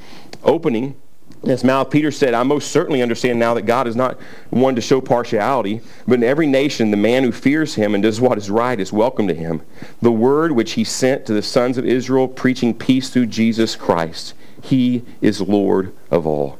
Opening 0.45 0.95
his 1.43 1.63
mouth, 1.63 1.89
Peter 1.89 2.11
said, 2.11 2.33
I 2.33 2.43
most 2.43 2.69
certainly 2.71 3.01
understand 3.01 3.39
now 3.39 3.53
that 3.53 3.61
God 3.61 3.87
is 3.87 3.95
not 3.95 4.19
one 4.49 4.75
to 4.75 4.81
show 4.81 4.99
partiality, 4.99 5.79
but 6.05 6.15
in 6.15 6.23
every 6.23 6.47
nation 6.47 6.91
the 6.91 6.97
man 6.97 7.23
who 7.23 7.31
fears 7.31 7.75
him 7.75 7.93
and 7.93 8.03
does 8.03 8.19
what 8.19 8.37
is 8.37 8.49
right 8.49 8.77
is 8.77 8.91
welcome 8.91 9.27
to 9.29 9.33
him. 9.33 9.61
The 10.01 10.11
word 10.11 10.51
which 10.51 10.73
he 10.73 10.83
sent 10.83 11.25
to 11.27 11.33
the 11.33 11.41
sons 11.41 11.77
of 11.77 11.85
Israel, 11.85 12.27
preaching 12.27 12.73
peace 12.73 13.09
through 13.09 13.27
Jesus 13.27 13.77
Christ. 13.77 14.33
He 14.61 15.03
is 15.21 15.39
Lord 15.39 15.93
of 16.11 16.27
all. 16.27 16.59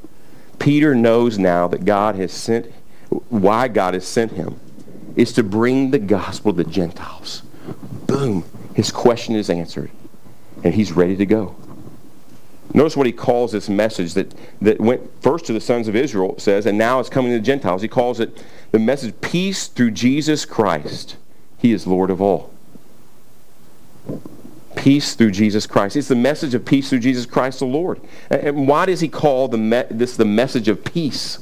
Peter 0.60 0.96
knows 0.96 1.38
now 1.38 1.68
that 1.68 1.84
God 1.84 2.16
has 2.16 2.32
sent, 2.32 2.72
why 3.30 3.68
God 3.68 3.94
has 3.94 4.08
sent 4.08 4.34
him 4.34 4.60
is 5.18 5.34
to 5.34 5.44
bring 5.44 5.92
the 5.92 6.00
gospel 6.00 6.54
to 6.54 6.64
the 6.64 6.70
Gentiles. 6.70 7.42
Boom. 8.08 8.46
His 8.76 8.92
question 8.92 9.36
is 9.36 9.50
answered, 9.50 9.92
and 10.64 10.74
he's 10.74 10.94
ready 10.94 11.18
to 11.18 11.26
go. 11.26 11.56
Notice 12.74 12.96
what 12.96 13.08
he 13.08 13.12
calls 13.12 13.52
this 13.52 13.68
message 13.68 14.14
that, 14.14 14.34
that 14.62 14.80
went 14.80 15.02
first 15.22 15.46
to 15.46 15.54
the 15.54 15.62
sons 15.62 15.88
of 15.88 15.96
Israel, 15.96 16.36
it 16.36 16.42
says, 16.42 16.66
and 16.66 16.78
now 16.78 17.00
it's 17.00 17.10
coming 17.10 17.32
to 17.32 17.38
the 17.40 17.44
Gentiles. 17.44 17.82
He 17.82 17.88
calls 17.88 18.20
it 18.20 18.44
the 18.72 18.80
message 18.80 19.20
peace 19.22 19.68
through 19.68 19.92
Jesus 19.92 20.46
Christ. 20.46 21.18
He 21.58 21.74
is 21.74 21.88
Lord 21.88 22.12
of 22.12 22.22
all. 22.22 22.54
Peace 24.76 25.16
through 25.16 25.32
Jesus 25.32 25.66
Christ. 25.66 25.96
It's 25.96 26.08
the 26.08 26.16
message 26.16 26.54
of 26.54 26.64
peace 26.64 26.90
through 26.90 27.00
Jesus 27.00 27.26
Christ 27.26 27.60
the 27.60 27.66
Lord. 27.66 28.00
And 28.30 28.68
why 28.68 28.86
does 28.86 29.00
he 29.00 29.10
call 29.10 29.48
the 29.48 29.58
me- 29.58 29.84
this 29.90 30.16
the 30.16 30.26
message 30.26 30.68
of 30.68 30.86
peace? 30.86 31.40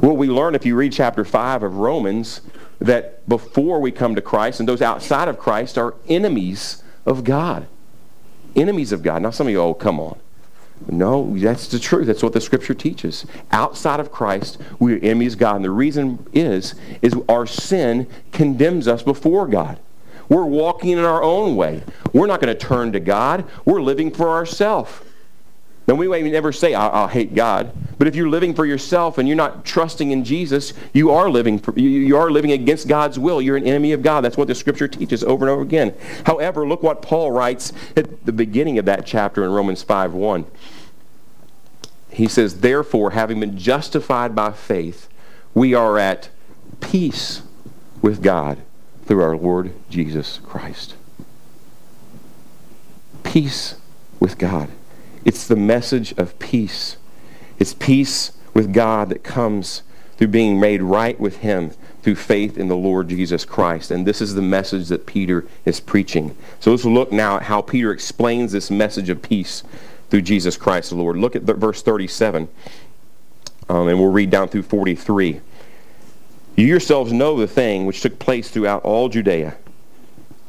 Well, 0.00 0.16
we 0.16 0.26
learn 0.26 0.56
if 0.56 0.66
you 0.66 0.74
read 0.74 0.92
chapter 0.92 1.24
5 1.24 1.62
of 1.62 1.76
Romans 1.76 2.40
that 2.80 3.26
before 3.28 3.80
we 3.80 3.92
come 3.92 4.16
to 4.16 4.20
Christ 4.20 4.58
and 4.58 4.68
those 4.68 4.82
outside 4.82 5.28
of 5.28 5.38
Christ 5.38 5.78
are 5.78 5.94
enemies 6.08 6.82
of 7.06 7.22
God 7.22 7.68
enemies 8.56 8.92
of 8.92 9.02
God. 9.02 9.22
Now, 9.22 9.30
some 9.30 9.46
of 9.46 9.52
you, 9.52 9.60
oh, 9.60 9.74
come 9.74 10.00
on. 10.00 10.18
No, 10.88 11.36
that's 11.38 11.68
the 11.68 11.78
truth. 11.78 12.06
That's 12.06 12.22
what 12.22 12.32
the 12.32 12.40
scripture 12.40 12.74
teaches. 12.74 13.26
Outside 13.52 14.00
of 14.00 14.10
Christ, 14.10 14.60
we 14.78 14.94
are 14.94 14.98
enemies 14.98 15.34
of 15.34 15.38
God. 15.38 15.56
And 15.56 15.64
the 15.64 15.70
reason 15.70 16.26
is, 16.32 16.74
is 17.00 17.14
our 17.28 17.46
sin 17.46 18.06
condemns 18.32 18.88
us 18.88 19.02
before 19.02 19.46
God. 19.46 19.78
We're 20.28 20.44
walking 20.44 20.90
in 20.90 20.98
our 20.98 21.22
own 21.22 21.54
way. 21.56 21.82
We're 22.12 22.26
not 22.26 22.40
going 22.40 22.54
to 22.54 22.58
turn 22.58 22.92
to 22.92 23.00
God. 23.00 23.44
We're 23.64 23.82
living 23.82 24.10
for 24.10 24.30
ourselves. 24.30 24.90
Now, 25.86 25.94
we 25.94 26.08
may 26.08 26.22
never 26.22 26.50
say, 26.50 26.72
I, 26.72 27.02
will 27.02 27.08
hate 27.08 27.34
God. 27.34 27.70
But 27.98 28.08
if 28.08 28.16
you're 28.16 28.28
living 28.28 28.54
for 28.54 28.64
yourself 28.64 29.18
and 29.18 29.28
you're 29.28 29.36
not 29.36 29.64
trusting 29.66 30.10
in 30.10 30.24
Jesus, 30.24 30.72
you 30.94 31.10
are 31.10 31.28
living 31.28 31.58
for, 31.58 31.78
you, 31.78 31.88
you 31.88 32.16
are 32.16 32.30
living 32.30 32.52
against 32.52 32.88
God's 32.88 33.18
will. 33.18 33.42
You're 33.42 33.56
an 33.56 33.66
enemy 33.66 33.92
of 33.92 34.02
God. 34.02 34.22
That's 34.22 34.36
what 34.36 34.48
the 34.48 34.54
Scripture 34.54 34.88
teaches 34.88 35.22
over 35.22 35.44
and 35.44 35.50
over 35.50 35.62
again. 35.62 35.94
However, 36.24 36.66
look 36.66 36.82
what 36.82 37.02
Paul 37.02 37.32
writes 37.32 37.72
at 37.96 38.24
the 38.24 38.32
beginning 38.32 38.78
of 38.78 38.86
that 38.86 39.04
chapter 39.04 39.44
in 39.44 39.50
Romans 39.50 39.82
5 39.82 40.14
1. 40.14 40.46
He 42.10 42.28
says, 42.28 42.60
Therefore, 42.60 43.10
having 43.10 43.40
been 43.40 43.58
justified 43.58 44.34
by 44.34 44.52
faith, 44.52 45.08
we 45.52 45.74
are 45.74 45.98
at 45.98 46.30
peace 46.80 47.42
with 48.00 48.22
God 48.22 48.58
through 49.04 49.22
our 49.22 49.36
Lord 49.36 49.72
Jesus 49.90 50.40
Christ. 50.44 50.94
Peace 53.22 53.76
with 54.18 54.38
God. 54.38 54.70
It's 55.24 55.46
the 55.46 55.56
message 55.56 56.12
of 56.18 56.38
peace. 56.38 56.96
It's 57.58 57.74
peace 57.74 58.32
with 58.52 58.72
God 58.72 59.08
that 59.08 59.24
comes 59.24 59.82
through 60.16 60.28
being 60.28 60.60
made 60.60 60.82
right 60.82 61.18
with 61.18 61.38
Him 61.38 61.72
through 62.02 62.14
faith 62.16 62.58
in 62.58 62.68
the 62.68 62.76
Lord 62.76 63.08
Jesus 63.08 63.44
Christ. 63.44 63.90
And 63.90 64.06
this 64.06 64.20
is 64.20 64.34
the 64.34 64.42
message 64.42 64.88
that 64.88 65.06
Peter 65.06 65.46
is 65.64 65.80
preaching. 65.80 66.36
So 66.60 66.70
let's 66.70 66.84
look 66.84 67.10
now 67.10 67.36
at 67.36 67.44
how 67.44 67.62
Peter 67.62 67.90
explains 67.90 68.52
this 68.52 68.70
message 68.70 69.08
of 69.08 69.22
peace 69.22 69.62
through 70.10 70.22
Jesus 70.22 70.56
Christ 70.56 70.90
the 70.90 70.96
Lord. 70.96 71.16
Look 71.16 71.34
at 71.34 71.46
the, 71.46 71.54
verse 71.54 71.82
37, 71.82 72.48
um, 73.68 73.88
and 73.88 73.98
we'll 73.98 74.12
read 74.12 74.30
down 74.30 74.48
through 74.48 74.62
43. 74.62 75.40
You 76.56 76.66
yourselves 76.66 77.12
know 77.12 77.36
the 77.36 77.48
thing 77.48 77.86
which 77.86 78.00
took 78.00 78.18
place 78.18 78.50
throughout 78.50 78.84
all 78.84 79.08
Judea. 79.08 79.56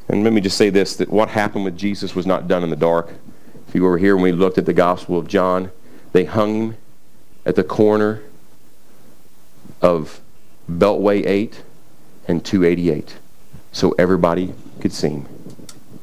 And 0.08 0.24
let 0.24 0.34
me 0.34 0.42
just 0.42 0.58
say 0.58 0.70
this 0.70 0.96
that 0.98 1.10
what 1.10 1.30
happened 1.30 1.64
with 1.64 1.78
Jesus 1.78 2.14
was 2.14 2.28
not 2.28 2.48
done 2.48 2.64
in 2.64 2.70
the 2.70 2.76
dark. 2.76 3.14
You 3.76 3.84
were 3.84 3.98
here 3.98 4.16
when 4.16 4.24
we 4.24 4.32
looked 4.32 4.58
at 4.58 4.66
the 4.66 4.72
Gospel 4.72 5.20
of 5.20 5.28
John, 5.28 5.70
they 6.14 6.24
hung 6.24 6.56
him 6.56 6.78
at 7.46 7.58
the 7.58 7.64
corner 7.64 8.22
of 9.82 10.22
Beltway 10.72 11.26
8 11.26 11.62
and 12.26 12.46
288 12.46 13.18
so 13.74 13.94
everybody 14.00 14.54
could 14.80 14.94
see 14.94 15.10
him. 15.10 15.28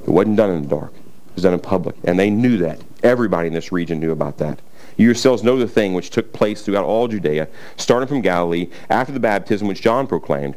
It 0.03 0.11
wasn't 0.11 0.37
done 0.37 0.51
in 0.51 0.63
the 0.65 0.69
dark. 0.69 0.93
It 0.93 1.35
was 1.35 1.45
done 1.45 1.55
in 1.55 1.61
public. 1.61 1.97
And 2.05 2.19
they 2.19 2.29
knew 2.29 2.59
that. 2.59 2.79
Everybody 3.03 3.49
in 3.49 3.55
this 3.55 3.73
region 3.73 4.01
knew 4.01 4.13
about 4.13 4.37
that. 4.37 4.61
You 4.99 5.07
yourselves 5.07 5.43
know 5.43 5.57
the 5.57 5.67
thing 5.67 5.95
which 5.95 6.11
took 6.11 6.31
place 6.35 6.61
throughout 6.61 6.85
all 6.85 7.09
Judea, 7.09 7.49
starting 7.79 8.07
from 8.07 8.21
Galilee, 8.21 8.69
after 8.91 9.15
the 9.15 9.19
baptism 9.19 9.67
which 9.67 9.81
John 9.81 10.07
proclaimed 10.07 10.57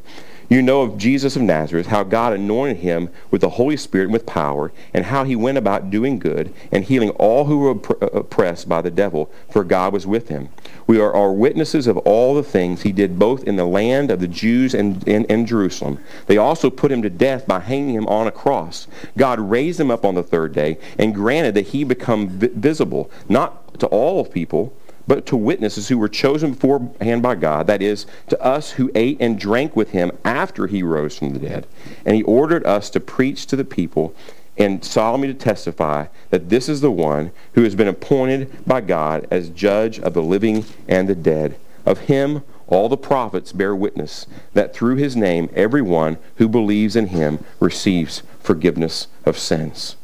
you 0.49 0.61
know 0.61 0.81
of 0.81 0.97
Jesus 0.97 1.35
of 1.35 1.41
Nazareth, 1.41 1.87
how 1.87 2.03
God 2.03 2.33
anointed 2.33 2.77
him 2.77 3.09
with 3.31 3.41
the 3.41 3.51
Holy 3.51 3.77
Spirit 3.77 4.05
and 4.05 4.13
with 4.13 4.25
power, 4.25 4.71
and 4.93 5.05
how 5.05 5.23
he 5.23 5.35
went 5.35 5.57
about 5.57 5.89
doing 5.89 6.19
good 6.19 6.53
and 6.71 6.83
healing 6.83 7.09
all 7.11 7.45
who 7.45 7.59
were 7.59 7.95
uh, 8.01 8.07
oppressed 8.07 8.69
by 8.69 8.81
the 8.81 8.91
devil, 8.91 9.31
for 9.49 9.63
God 9.63 9.93
was 9.93 10.05
with 10.05 10.29
him. 10.29 10.49
We 10.87 10.99
are, 10.99 11.13
our 11.13 11.31
witnesses 11.31 11.87
of 11.87 11.97
all 11.99 12.35
the 12.35 12.43
things 12.43 12.83
he 12.83 12.91
did 12.91 13.17
both 13.17 13.43
in 13.43 13.55
the 13.55 13.65
land 13.65 14.11
of 14.11 14.19
the 14.19 14.27
Jews 14.27 14.73
and 14.73 15.05
in 15.07 15.45
Jerusalem. 15.45 15.99
They 16.27 16.37
also 16.37 16.69
put 16.69 16.91
him 16.91 17.01
to 17.01 17.09
death 17.09 17.47
by 17.47 17.59
hanging 17.59 17.95
him 17.95 18.07
on 18.07 18.27
a 18.27 18.31
cross. 18.31 18.87
God 19.17 19.39
raised 19.39 19.79
him 19.79 19.89
up 19.89 20.05
on 20.05 20.15
the 20.15 20.23
third 20.23 20.53
day 20.53 20.77
and 20.99 21.15
granted 21.15 21.55
that 21.55 21.67
he 21.67 21.83
become 21.83 22.29
visible, 22.29 23.09
not 23.27 23.79
to 23.79 23.87
all 23.87 24.25
people, 24.25 24.75
but 25.07 25.25
to 25.27 25.35
witnesses 25.35 25.87
who 25.87 25.97
were 25.97 26.09
chosen 26.09 26.53
beforehand 26.53 27.21
by 27.21 27.35
God, 27.35 27.67
that 27.67 27.81
is, 27.81 28.05
to 28.29 28.41
us 28.41 28.71
who 28.71 28.91
ate 28.95 29.17
and 29.19 29.39
drank 29.39 29.75
with 29.75 29.91
him 29.91 30.11
after 30.23 30.67
he 30.67 30.83
rose 30.83 31.17
from 31.17 31.33
the 31.33 31.39
dead. 31.39 31.67
And 32.05 32.15
he 32.15 32.23
ordered 32.23 32.65
us 32.65 32.89
to 32.91 32.99
preach 32.99 33.45
to 33.47 33.55
the 33.55 33.65
people 33.65 34.15
and 34.57 34.83
solemnly 34.83 35.27
to 35.27 35.33
testify 35.33 36.07
that 36.29 36.49
this 36.49 36.69
is 36.69 36.81
the 36.81 36.91
one 36.91 37.31
who 37.53 37.63
has 37.63 37.75
been 37.75 37.87
appointed 37.87 38.65
by 38.65 38.81
God 38.81 39.27
as 39.29 39.49
judge 39.49 39.99
of 39.99 40.13
the 40.13 40.23
living 40.23 40.65
and 40.87 41.09
the 41.09 41.15
dead. 41.15 41.57
Of 41.85 41.99
him 42.01 42.43
all 42.67 42.89
the 42.89 42.97
prophets 42.97 43.51
bear 43.51 43.75
witness 43.75 44.25
that 44.53 44.73
through 44.73 44.95
his 44.95 45.15
name 45.15 45.49
everyone 45.53 46.17
who 46.37 46.47
believes 46.47 46.95
in 46.95 47.07
him 47.07 47.43
receives 47.59 48.23
forgiveness 48.39 49.07
of 49.23 49.37
sins. 49.37 49.95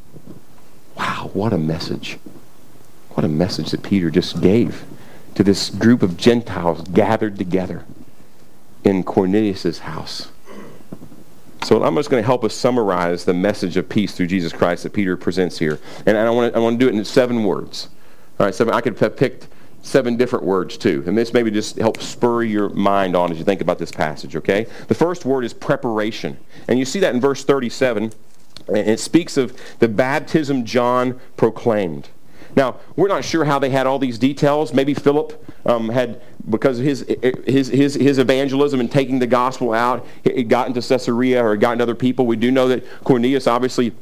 Wow, 0.96 1.32
what 1.34 1.54
a 1.54 1.58
message. 1.58 2.20
What 3.12 3.26
a 3.26 3.30
message 3.30 3.72
that 3.72 3.84
Peter 3.84 4.10
just 4.10 4.42
gave 4.42 4.86
to 5.42 5.46
this 5.46 5.72
group 5.72 6.04
of 6.04 6.18
Gentiles 6.18 6.84
gathered 6.90 7.36
together 7.36 7.84
in 8.84 9.04
Cornelius' 9.04 9.80
house. 9.80 10.30
So 11.64 11.84
I'm 11.84 11.96
just 11.96 12.12
going 12.12 12.22
to 12.22 12.26
help 12.26 12.44
us 12.44 12.54
summarize 12.54 13.26
the 13.26 13.34
message 13.34 13.76
of 13.76 13.90
peace 13.90 14.14
through 14.14 14.28
Jesus 14.28 14.54
Christ 14.54 14.84
that 14.84 14.94
Peter 14.94 15.18
presents 15.18 15.58
here. 15.58 15.80
And 16.06 16.16
I 16.16 16.30
want 16.30 16.54
to, 16.54 16.60
I 16.60 16.62
want 16.62 16.80
to 16.80 16.86
do 16.86 16.88
it 16.88 16.96
in 16.96 17.04
seven 17.04 17.44
words. 17.44 17.90
All 18.40 18.46
right, 18.46 18.54
seven. 18.54 18.74
I 18.74 18.82
could 18.82 19.00
have 19.00 19.18
picked 19.18 19.48
seven 19.82 20.16
different 20.16 20.46
words 20.46 20.78
too. 20.78 21.04
And 21.08 21.18
this 21.18 21.34
maybe 21.34 21.50
just 21.50 21.78
help 21.78 22.00
spur 22.02 22.44
your 22.44 22.70
mind 22.70 23.16
on 23.16 23.32
as 23.32 23.40
you 23.40 23.44
think 23.44 23.62
about 23.62 23.80
this 23.80 23.92
passage, 23.92 24.36
okay? 24.36 24.68
The 24.90 24.96
first 24.96 25.26
word 25.26 25.44
is 25.44 25.54
preparation. 25.54 26.38
And 26.68 26.78
you 26.78 26.86
see 26.86 27.00
that 27.00 27.16
in 27.16 27.22
verse 27.22 27.44
37. 27.44 28.12
And 28.68 28.78
it 28.78 29.00
speaks 29.00 29.38
of 29.38 29.60
the 29.80 29.88
baptism 29.88 30.66
John 30.66 31.20
proclaimed. 31.36 32.10
Now, 32.56 32.78
we're 32.96 33.08
not 33.08 33.24
sure 33.24 33.46
how 33.46 33.60
they 33.60 33.70
had 33.70 33.88
all 33.88 34.00
these 34.00 34.18
details. 34.18 34.74
Maybe 34.74 34.94
Philip 34.94 35.46
um, 35.66 35.90
had, 35.90 36.22
because 36.50 36.80
of 36.80 36.86
his, 36.86 37.06
his, 37.46 37.68
his, 37.68 37.94
his 37.94 38.18
evangelism 38.18 38.80
and 38.80 38.92
taking 38.92 39.20
the 39.20 39.28
gospel 39.28 39.74
out, 39.74 40.06
it 40.24 40.48
got 40.48 40.68
into 40.68 40.82
Caesarea 40.82 41.44
or 41.44 41.54
it 41.54 41.60
got 41.60 41.74
into 41.74 41.84
other 41.84 41.96
people. 41.96 42.26
We 42.26 42.36
do 42.36 42.52
know 42.52 42.68
that 42.68 42.84
Cornelius 43.04 43.48
obviously 43.48 43.94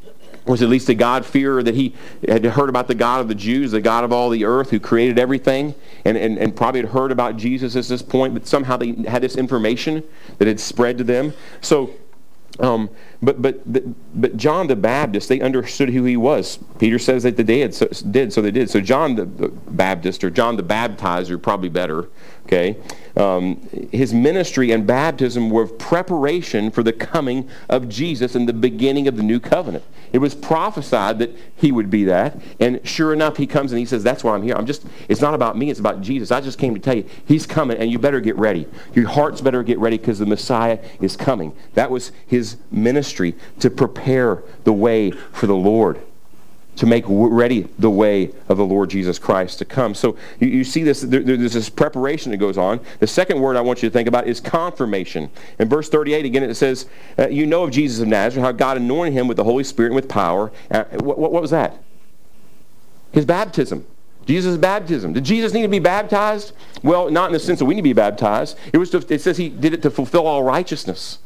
was 0.46 0.64
at 0.64 0.70
least 0.70 0.90
a 0.90 0.96
God-fearer, 0.96 1.62
that 1.62 1.76
he 1.76 1.94
had 2.28 2.44
heard 2.44 2.70
about 2.70 2.88
the 2.88 2.96
God 2.96 3.22
of 3.22 3.28
the 3.28 3.36
Jews, 3.36 3.72
the 3.72 3.82
God 3.82 4.04
of 4.04 4.12
all 4.12 4.30
the 4.32 4.46
earth 4.46 4.72
who 4.72 4.80
created 4.80 5.20
everything, 5.20 5.76
and, 6.06 6.18
and, 6.18 6.40
and 6.40 6.56
probably 6.56 6.82
had 6.82 6.90
heard 6.90 7.12
about 7.12 7.38
Jesus 7.38 7.76
at 7.76 7.86
this 7.86 8.02
point, 8.02 8.34
but 8.34 8.48
somehow 8.48 8.76
they 8.76 8.94
had 9.08 9.22
this 9.22 9.36
information 9.36 10.04
that 10.40 10.48
had 10.48 10.60
spread 10.60 10.98
to 10.98 11.04
them. 11.04 11.34
So 11.62 11.92
Um, 12.60 12.90
but, 13.22 13.42
but, 13.42 13.62
but 14.20 14.38
John 14.38 14.68
the 14.68 14.76
Baptist, 14.76 15.30
they 15.30 15.40
understood 15.40 15.90
who 15.90 16.04
he 16.04 16.18
was. 16.18 16.60
Peter 16.78 17.00
says 17.00 17.24
that 17.24 17.38
they 17.38 17.44
did, 17.44 17.74
so, 17.74 17.88
did, 17.88 18.34
so 18.34 18.42
they 18.42 18.52
did. 18.52 18.70
So 18.70 18.82
John 18.82 19.16
the, 19.16 19.26
the 19.26 19.48
Baptist, 19.48 20.24
or 20.24 20.30
John 20.30 20.58
the 20.58 20.64
Baptizer, 20.64 21.42
probably 21.42 21.70
better, 21.70 22.10
okay? 22.50 22.76
Um, 23.16 23.62
his 23.92 24.14
ministry 24.14 24.72
and 24.72 24.88
baptism 24.88 25.50
were 25.50 25.68
preparation 25.68 26.72
for 26.72 26.82
the 26.82 26.94
coming 26.94 27.48
of 27.70 27.88
Jesus 27.88 28.34
and 28.34 28.50
the 28.50 28.54
beginning 28.54 29.08
of 29.08 29.18
the 29.18 29.24
new 29.24 29.40
covenant. 29.40 29.84
It 30.12 30.18
was 30.18 30.34
prophesied 30.34 31.20
that 31.20 31.36
he 31.56 31.72
would 31.72 31.92
be 31.92 32.06
that. 32.06 32.40
And 32.60 32.86
sure 32.88 33.14
enough, 33.14 33.38
he 33.38 33.46
comes 33.46 33.72
and 33.72 33.80
he 33.80 33.86
says, 33.86 34.04
That's 34.04 34.24
why 34.24 34.34
I'm 34.34 34.42
here. 34.42 34.56
I'm 34.56 34.66
just, 34.66 34.86
it's 35.08 35.22
not 35.22 35.36
about 35.36 35.58
me, 35.58 35.70
it's 35.70 35.80
about 35.80 36.02
Jesus. 36.02 36.32
I 36.32 36.42
just 36.42 36.58
came 36.58 36.74
to 36.74 36.80
tell 36.80 36.96
you, 36.96 37.06
he's 37.26 37.46
coming, 37.46 37.78
and 37.78 37.92
you 37.92 38.00
better 38.00 38.20
get 38.20 38.36
ready. 38.36 38.68
Your 38.94 39.08
hearts 39.08 39.42
better 39.42 39.62
get 39.62 39.78
ready 39.78 39.98
because 39.98 40.18
the 40.18 40.26
Messiah 40.26 40.80
is 41.00 41.16
coming. 41.16 41.56
That 41.76 41.92
was 41.92 42.12
his 42.26 42.58
ministry 42.72 43.36
to 43.60 43.70
prepare 43.70 44.44
the 44.64 44.74
way 44.74 45.12
for 45.12 45.46
the 45.46 45.56
Lord 45.56 46.02
to 46.80 46.86
make 46.86 47.04
ready 47.08 47.68
the 47.78 47.90
way 47.90 48.32
of 48.48 48.58
the 48.58 48.66
Lord 48.66 48.90
Jesus 48.90 49.20
Christ 49.20 49.60
to 49.60 49.66
come. 49.66 49.94
So 49.94 50.16
you, 50.40 50.48
you 50.48 50.64
see 50.64 50.82
this, 50.82 51.02
there, 51.02 51.22
there's 51.22 51.52
this 51.52 51.70
preparation 51.70 52.32
that 52.32 52.38
goes 52.38 52.58
on. 52.58 52.80
The 53.00 53.08
second 53.08 53.42
word 53.42 53.58
I 53.58 53.62
want 53.62 53.84
you 53.84 53.90
to 53.90 53.94
think 53.94 54.08
about 54.08 54.28
is 54.28 54.40
confirmation. 54.40 55.30
In 55.60 55.68
verse 55.68 55.90
38, 55.90 56.26
again, 56.26 56.44
it 56.44 56.56
says, 56.56 56.86
uh, 57.18 57.28
You 57.28 57.46
know 57.46 57.66
of 57.66 57.72
Jesus 57.72 58.00
of 58.00 58.08
Nazareth, 58.08 58.46
how 58.46 58.54
God 58.54 58.78
anointed 58.78 59.14
him 59.14 59.28
with 59.28 59.36
the 59.36 59.44
Holy 59.44 59.66
Spirit 59.66 59.90
and 59.90 59.96
with 59.96 60.08
power. 60.08 60.54
Uh, 60.72 60.86
what, 61.02 61.20
what, 61.20 61.34
what 61.34 61.42
was 61.42 61.52
that? 61.52 61.78
His 63.12 63.26
baptism. 63.26 63.86
Jesus' 64.26 64.58
baptism. 64.58 65.12
Did 65.12 65.26
Jesus 65.26 65.54
need 65.54 65.64
to 65.64 65.68
be 65.68 65.80
baptized? 65.80 66.54
Well, 66.82 67.10
not 67.10 67.26
in 67.26 67.34
the 67.34 67.40
sense 67.40 67.60
that 67.60 67.66
we 67.66 67.76
need 67.76 67.82
to 67.82 67.84
be 67.84 67.94
baptized. 67.94 68.58
It 68.72 68.78
was 68.78 68.90
to, 68.92 69.06
it 69.10 69.20
says 69.20 69.36
he 69.36 69.50
did 69.50 69.74
it 69.74 69.82
to 69.82 69.90
fulfill 69.90 70.26
all 70.28 70.44
righteousness. 70.44 71.20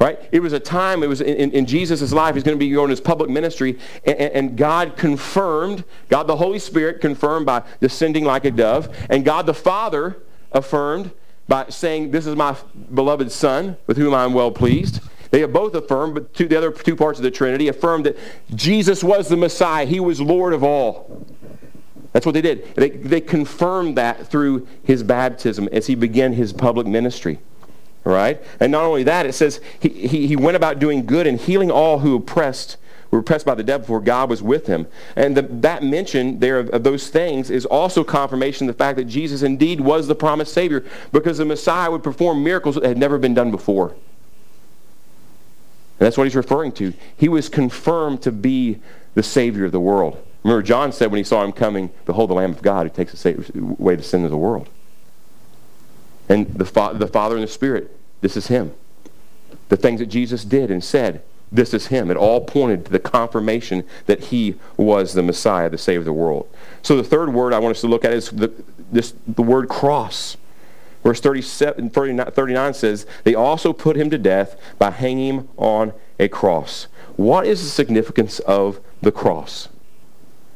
Right? 0.00 0.18
It 0.32 0.40
was 0.40 0.52
a 0.52 0.60
time, 0.60 1.02
it 1.02 1.08
was 1.08 1.20
in, 1.20 1.52
in 1.52 1.66
Jesus' 1.66 2.12
life, 2.12 2.34
he's 2.34 2.42
going 2.42 2.58
to 2.58 2.64
be 2.64 2.70
going 2.70 2.90
his 2.90 3.00
public 3.00 3.30
ministry, 3.30 3.78
and, 4.04 4.18
and, 4.18 4.56
God 4.56 4.96
confirmed, 4.96 5.84
God 6.08 6.24
the 6.26 6.36
Holy 6.36 6.58
Spirit 6.58 7.00
confirmed 7.00 7.46
by 7.46 7.62
descending 7.80 8.24
like 8.24 8.44
a 8.44 8.50
dove, 8.50 8.94
and 9.08 9.24
God 9.24 9.46
the 9.46 9.54
Father 9.54 10.16
affirmed 10.50 11.12
by 11.46 11.66
saying, 11.68 12.10
This 12.10 12.26
is 12.26 12.34
my 12.34 12.56
beloved 12.92 13.30
Son, 13.30 13.76
with 13.86 13.96
whom 13.96 14.14
I 14.14 14.24
am 14.24 14.34
well 14.34 14.50
pleased. 14.50 15.00
They 15.30 15.40
have 15.40 15.52
both 15.52 15.74
affirmed, 15.74 16.14
but 16.14 16.34
two, 16.34 16.48
the 16.48 16.56
other 16.56 16.70
two 16.70 16.96
parts 16.96 17.18
of 17.18 17.22
the 17.22 17.30
Trinity 17.30 17.68
affirmed 17.68 18.06
that 18.06 18.16
Jesus 18.54 19.02
was 19.02 19.28
the 19.28 19.36
Messiah. 19.36 19.84
He 19.84 20.00
was 20.00 20.20
Lord 20.20 20.52
of 20.52 20.62
all. 20.62 21.24
That's 22.12 22.24
what 22.24 22.32
they 22.32 22.42
did. 22.42 22.72
They, 22.76 22.90
they 22.90 23.20
confirmed 23.20 23.98
that 23.98 24.28
through 24.28 24.68
his 24.84 25.02
baptism 25.02 25.68
as 25.72 25.88
he 25.88 25.96
began 25.96 26.32
his 26.32 26.52
public 26.52 26.86
ministry 26.86 27.40
right? 28.04 28.40
And 28.60 28.70
not 28.70 28.84
only 28.84 29.02
that, 29.04 29.26
it 29.26 29.32
says 29.32 29.60
he, 29.80 29.88
he, 29.88 30.26
he 30.26 30.36
went 30.36 30.56
about 30.56 30.78
doing 30.78 31.06
good 31.06 31.26
and 31.26 31.40
healing 31.40 31.70
all 31.70 32.00
who 32.00 32.16
oppressed 32.16 32.76
were 33.14 33.20
oppressed 33.20 33.46
by 33.46 33.54
the 33.54 33.62
devil 33.62 33.86
for 33.86 34.00
God 34.00 34.28
was 34.28 34.42
with 34.42 34.66
him. 34.66 34.86
And 35.16 35.36
the, 35.36 35.42
that 35.42 35.82
mention 35.82 36.40
there 36.40 36.58
of, 36.58 36.68
of, 36.70 36.82
those 36.82 37.08
things 37.08 37.48
is 37.48 37.64
also 37.64 38.04
confirmation 38.04 38.68
of 38.68 38.76
the 38.76 38.78
fact 38.78 38.98
that 38.98 39.04
Jesus 39.04 39.42
indeed 39.42 39.80
was 39.80 40.08
the 40.08 40.14
promised 40.14 40.52
Savior 40.52 40.84
because 41.12 41.38
the 41.38 41.44
Messiah 41.44 41.90
would 41.90 42.02
perform 42.02 42.42
miracles 42.42 42.74
that 42.74 42.84
had 42.84 42.98
never 42.98 43.16
been 43.16 43.32
done 43.32 43.50
before. 43.50 43.90
And 43.90 46.06
that's 46.06 46.18
what 46.18 46.24
he's 46.24 46.34
referring 46.34 46.72
to. 46.72 46.92
He 47.16 47.28
was 47.28 47.48
confirmed 47.48 48.20
to 48.22 48.32
be 48.32 48.80
the 49.14 49.22
Savior 49.22 49.66
of 49.66 49.72
the 49.72 49.80
world. 49.80 50.20
Remember, 50.42 50.62
John 50.62 50.92
said 50.92 51.10
when 51.10 51.18
he 51.18 51.24
saw 51.24 51.44
him 51.44 51.52
coming, 51.52 51.90
Behold 52.04 52.30
the 52.30 52.34
Lamb 52.34 52.50
of 52.50 52.62
God 52.62 52.86
who 52.86 52.92
takes 52.92 53.24
away 53.24 53.94
the 53.94 54.02
sin 54.02 54.24
of 54.24 54.30
the 54.30 54.36
world. 54.36 54.68
And 56.28 56.54
the, 56.54 56.64
fa- 56.64 56.92
the 56.94 57.06
Father 57.06 57.36
and 57.36 57.44
the 57.44 57.48
Spirit, 57.48 57.96
this 58.20 58.36
is 58.36 58.46
Him. 58.46 58.72
The 59.68 59.76
things 59.76 60.00
that 60.00 60.06
Jesus 60.06 60.44
did 60.44 60.70
and 60.70 60.82
said, 60.82 61.22
this 61.52 61.72
is 61.72 61.86
Him. 61.86 62.10
It 62.10 62.16
all 62.16 62.40
pointed 62.40 62.86
to 62.86 62.92
the 62.92 62.98
confirmation 62.98 63.84
that 64.06 64.24
He 64.24 64.56
was 64.76 65.14
the 65.14 65.22
Messiah 65.22 65.70
to 65.70 65.78
save 65.78 66.04
the 66.04 66.12
world. 66.12 66.48
So 66.82 66.96
the 66.96 67.04
third 67.04 67.32
word 67.32 67.52
I 67.52 67.58
want 67.60 67.76
us 67.76 67.80
to 67.82 67.86
look 67.86 68.04
at 68.04 68.12
is 68.12 68.30
the, 68.30 68.52
this, 68.90 69.14
the 69.26 69.42
word 69.42 69.68
cross. 69.68 70.36
Verse 71.04 71.20
37, 71.20 71.90
39, 71.90 72.30
39 72.32 72.74
says, 72.74 73.06
They 73.24 73.34
also 73.34 73.72
put 73.72 73.94
him 73.94 74.08
to 74.10 74.18
death 74.18 74.58
by 74.78 74.90
hanging 74.90 75.34
him 75.34 75.48
on 75.58 75.92
a 76.18 76.28
cross. 76.28 76.88
What 77.16 77.46
is 77.46 77.62
the 77.62 77.68
significance 77.68 78.40
of 78.40 78.80
the 79.02 79.12
cross? 79.12 79.68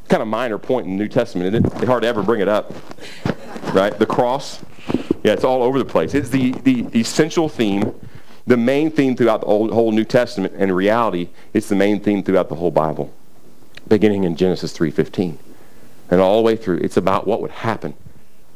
Kind 0.09 0.23
of 0.23 0.29
minor 0.29 0.57
point 0.57 0.87
in 0.87 0.97
the 0.97 1.03
New 1.03 1.09
Testament, 1.09 1.55
isn't 1.55 1.67
it? 1.67 1.73
It's 1.75 1.85
hard 1.85 2.03
to 2.03 2.09
ever 2.09 2.23
bring 2.23 2.41
it 2.41 2.49
up. 2.49 2.73
Right? 3.75 3.97
The 3.97 4.07
cross. 4.07 4.65
Yeah, 5.23 5.33
it's 5.33 5.45
all 5.45 5.63
over 5.63 5.79
the 5.79 5.85
place. 5.85 6.15
It's 6.15 6.31
the, 6.31 6.53
the, 6.53 6.87
essential 6.99 7.49
theme, 7.49 7.95
the 8.47 8.57
main 8.57 8.91
theme 8.91 9.17
throughout 9.17 9.41
the 9.41 9.47
whole, 9.47 9.93
New 9.93 10.05
Testament. 10.05 10.55
And 10.55 10.65
in 10.65 10.73
reality, 10.73 11.29
it's 11.53 11.69
the 11.69 11.77
main 11.77 12.01
theme 12.01 12.23
throughout 12.23 12.49
the 12.49 12.55
whole 12.55 12.71
Bible, 12.71 13.13
beginning 13.87 14.25
in 14.25 14.37
Genesis 14.37 14.77
3.15. 14.77 15.39
And 16.11 16.21
all 16.21 16.37
the 16.37 16.43
way 16.43 16.57
through, 16.57 16.79
it's 16.79 16.97
about 16.97 17.27
what 17.27 17.43
would 17.43 17.51
happen 17.51 17.95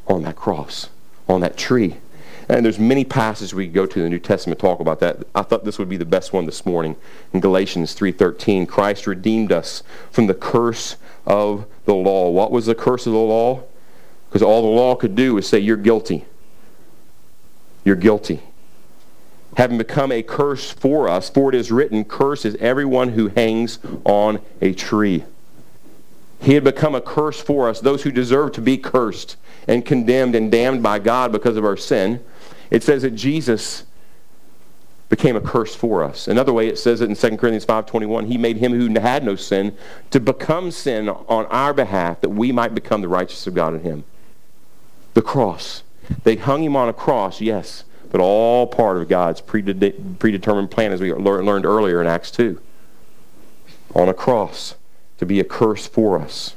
on 0.07 0.23
that 0.23 0.35
cross, 0.35 0.89
on 1.27 1.41
that 1.41 1.57
tree. 1.57 1.97
And 2.49 2.65
there's 2.65 2.79
many 2.79 3.05
passages 3.05 3.53
we 3.53 3.67
could 3.67 3.73
go 3.73 3.85
to 3.85 3.99
in 3.99 4.03
the 4.03 4.09
New 4.09 4.19
Testament 4.19 4.59
talk 4.59 4.79
about 4.79 4.99
that. 4.99 5.25
I 5.33 5.43
thought 5.43 5.63
this 5.63 5.79
would 5.79 5.89
be 5.89 5.97
the 5.97 6.05
best 6.05 6.33
one 6.33 6.45
this 6.45 6.65
morning. 6.65 6.95
In 7.31 7.39
Galatians 7.39 7.95
3.13, 7.95 8.67
Christ 8.67 9.07
redeemed 9.07 9.51
us 9.51 9.83
from 10.11 10.27
the 10.27 10.33
curse 10.33 10.97
of 11.25 11.65
the 11.85 11.93
law. 11.93 12.29
What 12.29 12.51
was 12.51 12.65
the 12.65 12.75
curse 12.75 13.05
of 13.05 13.13
the 13.13 13.19
law? 13.19 13.63
Because 14.27 14.41
all 14.41 14.61
the 14.61 14.67
law 14.67 14.95
could 14.95 15.15
do 15.15 15.35
was 15.35 15.47
say, 15.47 15.59
you're 15.59 15.77
guilty. 15.77 16.25
You're 17.83 17.95
guilty. 17.95 18.41
Having 19.57 19.77
become 19.77 20.11
a 20.11 20.23
curse 20.23 20.71
for 20.71 21.07
us, 21.07 21.29
for 21.29 21.49
it 21.49 21.55
is 21.55 21.71
written, 21.71 22.05
Curse 22.05 22.45
is 22.45 22.55
everyone 22.55 23.09
who 23.09 23.27
hangs 23.27 23.79
on 24.03 24.39
a 24.61 24.73
tree. 24.73 25.23
He 26.41 26.55
had 26.55 26.63
become 26.63 26.95
a 26.95 27.01
curse 27.01 27.39
for 27.39 27.69
us, 27.69 27.79
those 27.79 28.03
who 28.03 28.11
deserve 28.11 28.51
to 28.53 28.61
be 28.61 28.77
cursed 28.77 29.37
and 29.67 29.85
condemned 29.85 30.35
and 30.35 30.51
damned 30.51 30.83
by 30.83 30.99
God 30.99 31.31
because 31.31 31.55
of 31.55 31.63
our 31.63 31.77
sin. 31.77 32.23
It 32.69 32.83
says 32.83 33.03
that 33.03 33.11
Jesus 33.11 33.85
became 35.09 35.35
a 35.35 35.41
curse 35.41 35.75
for 35.75 36.03
us. 36.03 36.27
Another 36.27 36.51
way 36.51 36.67
it 36.67 36.79
says 36.79 36.99
it 36.99 37.09
in 37.09 37.15
2 37.15 37.37
Corinthians 37.37 37.65
5.21, 37.65 38.27
he 38.27 38.37
made 38.37 38.57
him 38.57 38.73
who 38.73 38.99
had 38.99 39.23
no 39.23 39.35
sin 39.35 39.77
to 40.09 40.19
become 40.19 40.71
sin 40.71 41.07
on 41.07 41.45
our 41.45 41.73
behalf 41.73 42.19
that 42.21 42.29
we 42.29 42.51
might 42.51 42.73
become 42.73 43.01
the 43.01 43.07
righteousness 43.07 43.47
of 43.47 43.53
God 43.53 43.75
in 43.75 43.81
him. 43.81 44.03
The 45.13 45.21
cross. 45.21 45.83
They 46.23 46.35
hung 46.35 46.63
him 46.63 46.75
on 46.75 46.89
a 46.89 46.93
cross, 46.93 47.41
yes, 47.41 47.83
but 48.11 48.21
all 48.21 48.67
part 48.67 48.97
of 48.97 49.07
God's 49.09 49.41
predetermined 49.41 50.71
plan 50.71 50.91
as 50.91 51.01
we 51.01 51.13
learned 51.13 51.65
earlier 51.65 52.01
in 52.01 52.07
Acts 52.07 52.31
2. 52.31 52.59
On 53.95 54.09
a 54.09 54.13
cross 54.13 54.75
to 55.17 55.25
be 55.25 55.39
a 55.39 55.43
curse 55.43 55.87
for 55.87 56.19
us 56.19 56.55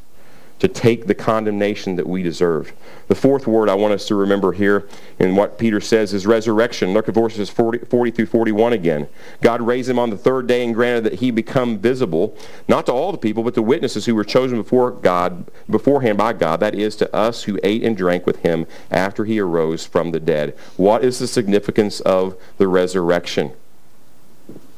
to 0.58 0.68
take 0.68 1.06
the 1.06 1.14
condemnation 1.14 1.96
that 1.96 2.06
we 2.06 2.22
deserved. 2.22 2.72
The 3.08 3.14
fourth 3.14 3.46
word 3.46 3.68
I 3.68 3.74
want 3.74 3.92
us 3.92 4.06
to 4.08 4.14
remember 4.14 4.52
here 4.52 4.88
in 5.18 5.36
what 5.36 5.58
Peter 5.58 5.80
says 5.80 6.14
is 6.14 6.26
resurrection. 6.26 6.94
Look 6.94 7.08
at 7.08 7.14
verses 7.14 7.50
40, 7.50 7.80
40, 7.86 8.10
through 8.10 8.26
41 8.26 8.72
again. 8.72 9.08
God 9.42 9.60
raised 9.60 9.90
him 9.90 9.98
on 9.98 10.10
the 10.10 10.16
third 10.16 10.46
day 10.46 10.64
and 10.64 10.74
granted 10.74 11.04
that 11.04 11.20
he 11.20 11.30
become 11.30 11.78
visible, 11.78 12.36
not 12.68 12.86
to 12.86 12.92
all 12.92 13.12
the 13.12 13.18
people, 13.18 13.42
but 13.42 13.54
to 13.54 13.62
witnesses 13.62 14.06
who 14.06 14.14
were 14.14 14.24
chosen 14.24 14.56
before 14.56 14.90
God, 14.90 15.46
beforehand 15.68 16.16
by 16.16 16.32
God, 16.32 16.60
that 16.60 16.74
is, 16.74 16.96
to 16.96 17.14
us 17.14 17.42
who 17.42 17.60
ate 17.62 17.84
and 17.84 17.96
drank 17.96 18.26
with 18.26 18.38
him 18.38 18.66
after 18.90 19.26
he 19.26 19.38
arose 19.38 19.84
from 19.84 20.10
the 20.10 20.20
dead. 20.20 20.56
What 20.76 21.04
is 21.04 21.18
the 21.18 21.26
significance 21.26 22.00
of 22.00 22.34
the 22.56 22.66
resurrection? 22.66 23.52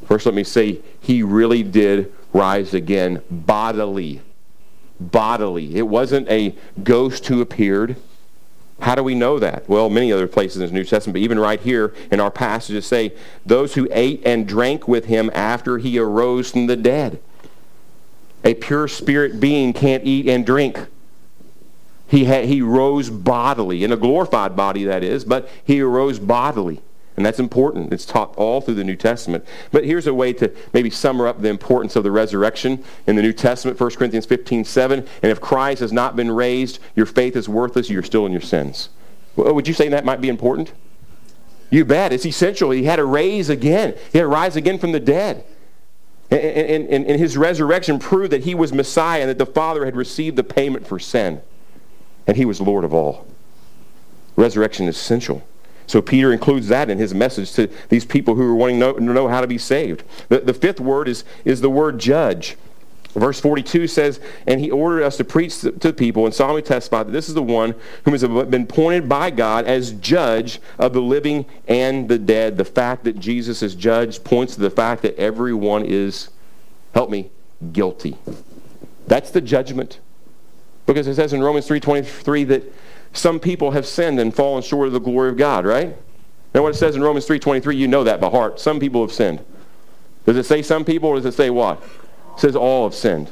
First, 0.07 0.27
let 0.27 0.35
me 0.35 0.45
say, 0.45 0.81
he 1.01 1.23
really 1.23 1.63
did 1.63 2.13
rise 2.33 2.75
again 2.75 3.23
bodily 3.31 4.23
bodily. 5.01 5.77
It 5.77 5.89
wasn't 5.89 6.29
a 6.29 6.55
ghost 6.83 7.27
who 7.27 7.41
appeared. 7.41 7.97
How 8.81 8.95
do 8.95 9.03
we 9.03 9.15
know 9.15 9.39
that? 9.39 9.69
Well, 9.69 9.91
many 9.91 10.13
other 10.13 10.29
places 10.29 10.61
in 10.61 10.69
the 10.69 10.73
New 10.73 10.85
Testament, 10.85 11.15
but 11.15 11.23
even 11.23 11.39
right 11.39 11.61
here 11.61 11.95
in 12.13 12.21
our 12.21 12.31
passages 12.31 12.87
say, 12.87 13.13
those 13.45 13.75
who 13.75 13.89
ate 13.91 14.23
and 14.25 14.47
drank 14.47 14.87
with 14.87 15.07
him 15.07 15.31
after 15.35 15.79
he 15.79 15.99
arose 15.99 16.51
from 16.53 16.67
the 16.67 16.77
dead. 16.77 17.21
A 18.45 18.55
pure 18.55 18.87
spirit 18.87 19.41
being 19.41 19.73
can't 19.73 20.05
eat 20.05 20.29
and 20.29 20.47
drink. 20.47 20.87
He, 22.07 22.25
had, 22.25 22.45
he 22.45 22.63
rose 22.63 23.11
bodily, 23.11 23.85
in 23.85 23.93
a 23.93 23.97
glorified 23.97 24.57
body, 24.57 24.85
that 24.85 25.03
is, 25.03 25.25
but 25.25 25.51
he 25.65 25.81
arose 25.81 26.19
bodily. 26.19 26.81
And 27.19 27.27
that's 27.27 27.41
important. 27.41 27.93
It's 27.93 28.07
taught 28.07 28.33
all 28.37 28.61
through 28.61 28.77
the 28.77 28.85
New 28.85 28.95
Testament. 28.95 29.45
But 29.73 29.85
here's 29.85 30.07
a 30.07 30.15
way 30.15 30.33
to 30.35 30.55
maybe 30.73 30.89
sum 30.89 31.21
up 31.21 31.43
the 31.43 31.49
importance 31.49 31.97
of 31.97 32.05
the 32.05 32.13
resurrection 32.13 32.85
in 33.09 33.17
the 33.17 33.23
New 33.23 33.33
Testament, 33.33 33.81
1 33.81 33.91
Corinthians 33.97 34.25
15, 34.25 34.65
7. 34.65 35.01
And 35.01 35.33
if 35.33 35.41
Christ 35.41 35.81
has 35.81 35.93
not 35.93 36.15
been 36.15 36.31
raised, 36.31 36.79
your 36.95 37.07
faith 37.07 37.35
is 37.35 37.49
worthless. 37.49 37.91
You're 37.91 38.05
still 38.05 38.25
in 38.25 38.31
your 38.31 38.41
sins. 38.41 38.91
Well, 39.35 39.53
would 39.53 39.67
you 39.67 39.75
say 39.75 39.89
that 39.89 40.05
might 40.05 40.21
be 40.21 40.29
important? 40.29 40.73
You 41.71 41.85
bet. 41.85 42.13
It's 42.13 42.25
essential. 42.25 42.71
He 42.71 42.85
had 42.85 42.97
to 42.97 43.05
raise 43.05 43.51
again. 43.51 43.97
He 44.13 44.19
had 44.19 44.23
to 44.23 44.29
rise 44.29 44.55
again 44.55 44.79
from 44.79 44.93
the 44.93 45.01
dead. 45.01 45.45
And, 46.31 46.41
and, 46.41 46.89
and, 46.89 47.05
and 47.05 47.19
his 47.19 47.37
resurrection 47.37 47.99
proved 47.99 48.31
that 48.31 48.45
he 48.45 48.55
was 48.55 48.73
Messiah 48.73 49.23
and 49.23 49.31
that 49.31 49.39
the 49.39 49.47
Father 49.47 49.85
had 49.87 49.97
received 49.97 50.37
the 50.37 50.45
payment 50.45 50.87
for 50.87 51.01
sin. 51.01 51.43
And 52.29 52.37
he 52.37 52.45
was 52.45 52.61
Lord 52.61 52.85
of 52.85 52.95
all. 52.95 53.27
Resurrection 54.37 54.87
is 54.87 54.95
essential. 54.95 55.43
So 55.89 56.03
Peter 56.03 56.33
includes 56.33 56.69
that 56.69 56.91
in 56.91 56.99
his 56.99 57.15
message 57.15 57.53
to 57.53 57.69
these 57.89 58.05
people 58.05 58.35
who 58.35 58.43
are 58.43 58.55
wanting 58.55 58.79
to 58.79 59.01
know, 59.01 59.27
how 59.27 59.41
to 59.41 59.47
be 59.47 59.59
saved. 59.59 60.05
The, 60.29 60.41
the 60.41 60.55
fifth 60.55 60.81
word 60.81 61.09
is, 61.09 61.25
is 61.47 61.63
the 61.63 61.71
word 61.71 61.99
judge. 61.99 62.57
Verse 63.15 63.41
42 63.41 63.87
says, 63.87 64.21
And 64.47 64.61
he 64.61 64.71
ordered 64.71 65.03
us 65.03 65.17
to 65.17 65.25
preach 65.25 65.61
to 65.61 65.71
the 65.73 65.95
people 65.95 66.27
and 66.27 66.35
solemnly 66.35 66.61
testify 66.61 67.05
that 67.05 67.11
this 67.11 67.29
is 67.29 67.35
the 67.35 67.43
one 67.43 67.75
whom 68.05 68.13
has 68.13 68.23
been 68.23 68.63
appointed 68.63 69.09
by 69.09 69.31
God 69.31 69.65
as 69.65 69.93
judge 69.93 70.61
of 70.79 70.93
the 70.93 71.01
living 71.01 71.47
and 71.67 72.07
the 72.07 72.19
dead. 72.19 72.59
The 72.59 72.67
fact 72.67 73.05
that 73.05 73.19
Jesus 73.19 73.63
is 73.63 73.75
judge 73.75 74.23
points 74.23 74.55
to 74.57 74.61
the 74.61 74.71
fact 74.71 75.01
that 75.03 75.19
everyone 75.19 75.87
is, 75.87 76.29
help 76.93 77.09
me, 77.09 77.31
guilty. 77.73 78.19
That's 79.07 79.31
the 79.31 79.41
judgment. 79.41 80.01
Because 80.85 81.07
it 81.07 81.15
says 81.15 81.33
in 81.33 81.43
Romans 81.43 81.67
3.23 81.67 82.47
that 82.49 82.75
some 83.13 83.41
people 83.41 83.73
have 83.73 83.87
sinned 83.87 84.21
and 84.21 84.35
fallen 84.35 84.63
short 84.63 84.87
of 84.87 84.93
the 84.93 85.01
glory 85.01 85.31
of 85.31 85.37
God, 85.37 85.65
right? 85.65 85.97
Now 86.55 86.63
what 86.63 86.75
it 86.75 86.79
says 86.79 86.97
in 86.97 87.03
Romans 87.03 87.27
3.23, 87.27 87.77
you 87.77 87.89
know 87.89 88.05
that 88.05 88.21
by 88.21 88.29
heart. 88.29 88.61
Some 88.61 88.81
people 88.81 89.03
have 89.03 89.13
sinned. 89.13 89.45
Does 90.27 90.37
it 90.37 90.47
say 90.47 90.63
some 90.63 90.85
people 90.85 91.09
or 91.11 91.17
does 91.17 91.27
it 91.27 91.35
say 91.35 91.51
what? 91.51 91.83
It 92.35 92.41
says 92.41 92.57
all 92.57 92.85
have 92.85 92.95
sinned. 92.95 93.31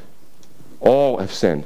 All 0.81 1.19
have 1.19 1.33
sinned 1.33 1.65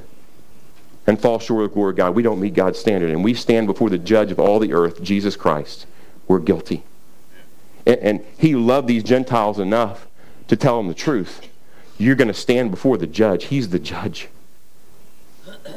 and 1.07 1.21
fall 1.21 1.39
short 1.39 1.65
of 1.65 1.71
the 1.71 1.75
glory 1.75 1.91
of 1.91 1.97
God. 1.97 2.15
We 2.15 2.23
don't 2.23 2.41
meet 2.41 2.55
God's 2.55 2.79
standard. 2.79 3.11
And 3.11 3.25
we 3.25 3.35
stand 3.35 3.67
before 3.67 3.91
the 3.91 3.99
judge 3.99 4.31
of 4.31 4.39
all 4.39 4.59
the 4.59 4.73
earth, 4.73 5.03
Jesus 5.03 5.37
Christ. 5.37 5.87
We're 6.29 6.39
guilty. 6.39 6.85
And, 7.87 7.99
and 7.99 8.25
he 8.39 8.55
loved 8.55 8.87
these 8.87 9.03
Gentiles 9.03 9.59
enough 9.59 10.07
to 10.49 10.57
tell 10.57 10.77
them 10.77 10.89
the 10.89 10.95
truth. 10.95 11.49
You're 11.99 12.17
going 12.17 12.29
to 12.29 12.35
stand 12.35 12.71
before 12.71 12.97
the 12.97 13.07
judge. 13.07 13.45
He's 13.45 13.71
the 13.71 13.79
judge. 13.79 14.29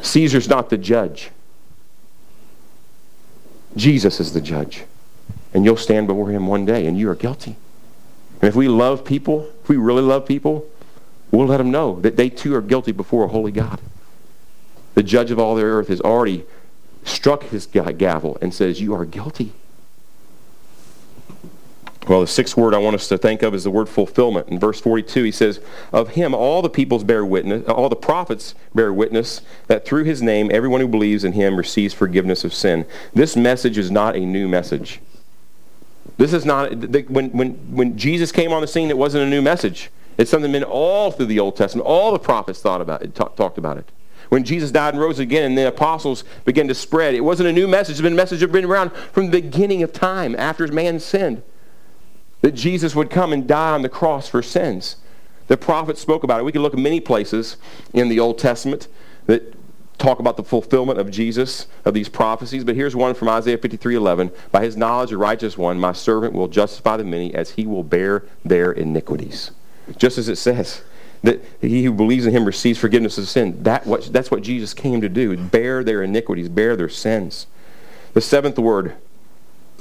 Caesar's 0.02 0.48
not 0.48 0.70
the 0.70 0.78
judge. 0.78 1.32
Jesus 3.76 4.20
is 4.20 4.34
the 4.34 4.42
judge. 4.42 4.84
And 5.54 5.66
you'll 5.66 5.78
stand 5.78 6.08
before 6.08 6.30
him 6.30 6.48
one 6.48 6.66
day 6.66 6.86
and 6.86 6.98
you 6.98 7.10
are 7.10 7.16
guilty. 7.16 7.56
And 8.42 8.50
if 8.50 8.56
we 8.56 8.68
love 8.68 9.06
people, 9.06 9.50
if 9.62 9.70
we 9.70 9.78
really 9.78 10.02
love 10.02 10.26
people, 10.26 10.68
We'll 11.34 11.48
let 11.48 11.58
them 11.58 11.72
know 11.72 12.00
that 12.02 12.16
they 12.16 12.30
too 12.30 12.54
are 12.54 12.62
guilty 12.62 12.92
before 12.92 13.26
a 13.26 13.28
holy 13.28 13.52
God. 13.52 13.82
The 14.94 15.02
judge 15.02 15.32
of 15.32 15.40
all 15.40 15.56
the 15.56 15.64
earth 15.64 15.88
has 15.88 16.00
already 16.00 16.46
struck 17.04 17.46
his 17.46 17.66
gavel 17.66 18.38
and 18.40 18.54
says, 18.54 18.80
You 18.80 18.94
are 18.94 19.04
guilty. 19.04 19.52
Well, 22.08 22.20
the 22.20 22.28
sixth 22.28 22.58
word 22.58 22.74
I 22.74 22.80
want 22.80 22.96
us 22.96 23.08
to 23.08 23.18
think 23.18 23.44
of 23.44 23.56
is 23.56 23.64
the 23.64 23.72
word 23.72 23.88
fulfillment. 23.88 24.50
In 24.50 24.60
verse 24.60 24.82
42, 24.82 25.24
he 25.24 25.32
says, 25.32 25.62
Of 25.94 26.10
him 26.10 26.34
all 26.36 26.62
the 26.62 26.70
peoples 26.70 27.04
bear 27.04 27.26
witness, 27.26 27.66
all 27.70 27.88
the 27.88 27.96
prophets 27.96 28.56
bear 28.76 28.92
witness 28.92 29.42
that 29.68 29.86
through 29.86 30.04
his 30.04 30.22
name 30.22 30.50
everyone 30.52 30.82
who 30.82 30.88
believes 30.88 31.24
in 31.24 31.32
him 31.32 31.56
receives 31.56 31.94
forgiveness 31.94 32.44
of 32.44 32.54
sin. 32.54 32.86
This 33.14 33.38
message 33.38 33.78
is 33.78 33.90
not 33.90 34.18
a 34.18 34.20
new 34.20 34.50
message. 34.50 35.00
This 36.18 36.34
is 36.34 36.46
not, 36.46 36.76
when, 37.10 37.32
when, 37.32 37.52
when 37.74 37.98
Jesus 37.98 38.34
came 38.34 38.52
on 38.52 38.62
the 38.62 38.68
scene, 38.68 38.90
it 38.90 38.98
wasn't 38.98 39.24
a 39.24 39.30
new 39.30 39.42
message. 39.42 39.90
It's 40.18 40.30
something 40.30 40.52
been 40.52 40.64
all 40.64 41.10
through 41.10 41.28
the 41.28 41.40
Old 41.40 41.56
Testament. 41.56 41.88
All 41.88 42.12
the 42.12 42.20
prophets 42.20 42.62
thought 42.62 42.82
about 42.82 43.02
it, 43.02 43.16
talk, 43.16 43.36
talked 43.38 43.58
about 43.58 43.78
it. 43.78 43.90
When 44.28 44.44
Jesus 44.44 44.72
died 44.72 44.94
and 44.94 45.02
rose 45.02 45.20
again 45.20 45.44
and 45.44 45.58
the 45.58 45.68
apostles 45.68 46.24
began 46.44 46.68
to 46.68 46.76
spread, 46.76 47.14
it 47.14 47.22
wasn't 47.22 47.50
a 47.50 47.54
new 47.54 47.68
message. 47.68 47.94
It's 47.94 48.02
been 48.02 48.14
a 48.14 48.16
message 48.16 48.42
that 48.42 48.48
had 48.48 48.52
been 48.52 48.66
around 48.66 48.92
from 49.12 49.28
the 49.28 49.42
beginning 49.42 49.84
of 49.84 49.94
time 49.94 50.36
after 50.36 50.68
man 50.68 51.00
sinned. 51.00 51.44
That 52.44 52.52
Jesus 52.52 52.96
would 52.96 53.10
come 53.10 53.34
and 53.34 53.48
die 53.48 53.72
on 53.72 53.82
the 53.82 53.90
cross 53.90 54.28
for 54.28 54.44
sins. 54.44 54.98
The 55.48 55.58
prophets 55.58 56.00
spoke 56.00 56.24
about 56.24 56.40
it. 56.40 56.44
We 56.44 56.52
can 56.52 56.62
look 56.62 56.74
at 56.74 56.80
many 56.80 57.00
places 57.00 57.58
in 57.92 58.10
the 58.10 58.20
Old 58.20 58.38
Testament 58.38 58.88
that 59.26 59.56
talk 59.98 60.20
about 60.20 60.38
the 60.38 60.44
fulfillment 60.44 61.00
of 61.00 61.10
Jesus, 61.10 61.66
of 61.84 61.96
these 61.96 62.10
prophecies. 62.10 62.64
But 62.64 62.76
here's 62.76 62.96
one 62.96 63.16
from 63.16 63.30
Isaiah 63.30 63.58
53:11. 63.58 64.32
By 64.52 64.64
his 64.64 64.78
knowledge, 64.78 65.10
the 65.10 65.18
righteous 65.18 65.58
one, 65.58 65.80
my 65.80 65.94
servant 65.94 66.34
will 66.34 66.48
justify 66.48 66.98
the 66.98 67.04
many 67.04 67.34
as 67.34 67.52
he 67.52 67.66
will 67.66 67.84
bear 67.84 68.26
their 68.46 68.72
iniquities. 68.72 69.50
Just 69.98 70.20
as 70.20 70.30
it 70.30 70.38
says 70.38 70.82
that 71.24 71.42
he 71.62 71.84
who 71.86 71.92
believes 71.92 72.26
in 72.26 72.34
him 72.34 72.46
receives 72.46 72.78
forgiveness 72.78 73.18
of 73.18 73.28
sin. 73.28 73.64
That 73.64 73.88
what, 73.88 74.12
that's 74.12 74.30
what 74.30 74.44
Jesus 74.44 74.74
came 74.74 75.00
to 75.02 75.10
do, 75.10 75.36
bear 75.38 75.84
their 75.84 76.04
iniquities, 76.04 76.50
bear 76.50 76.76
their 76.76 76.90
sins. 76.90 77.48
The 78.14 78.22
seventh 78.22 78.60
word, 78.60 78.94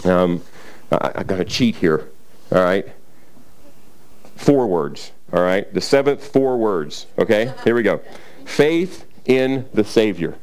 um, 0.04 0.42
I, 0.90 1.10
I 1.16 1.22
got 1.24 1.36
to 1.38 1.44
cheat 1.44 1.76
here, 1.76 2.08
all 2.52 2.62
right? 2.62 2.86
Four 4.36 4.66
words, 4.66 5.12
all 5.32 5.42
right? 5.42 5.72
The 5.72 5.80
seventh 5.80 6.24
four 6.24 6.58
words, 6.58 7.06
okay? 7.18 7.52
Here 7.64 7.74
we 7.74 7.82
go. 7.82 8.00
Faith 8.44 9.06
in 9.24 9.68
the 9.72 9.84
Savior. 9.84 10.36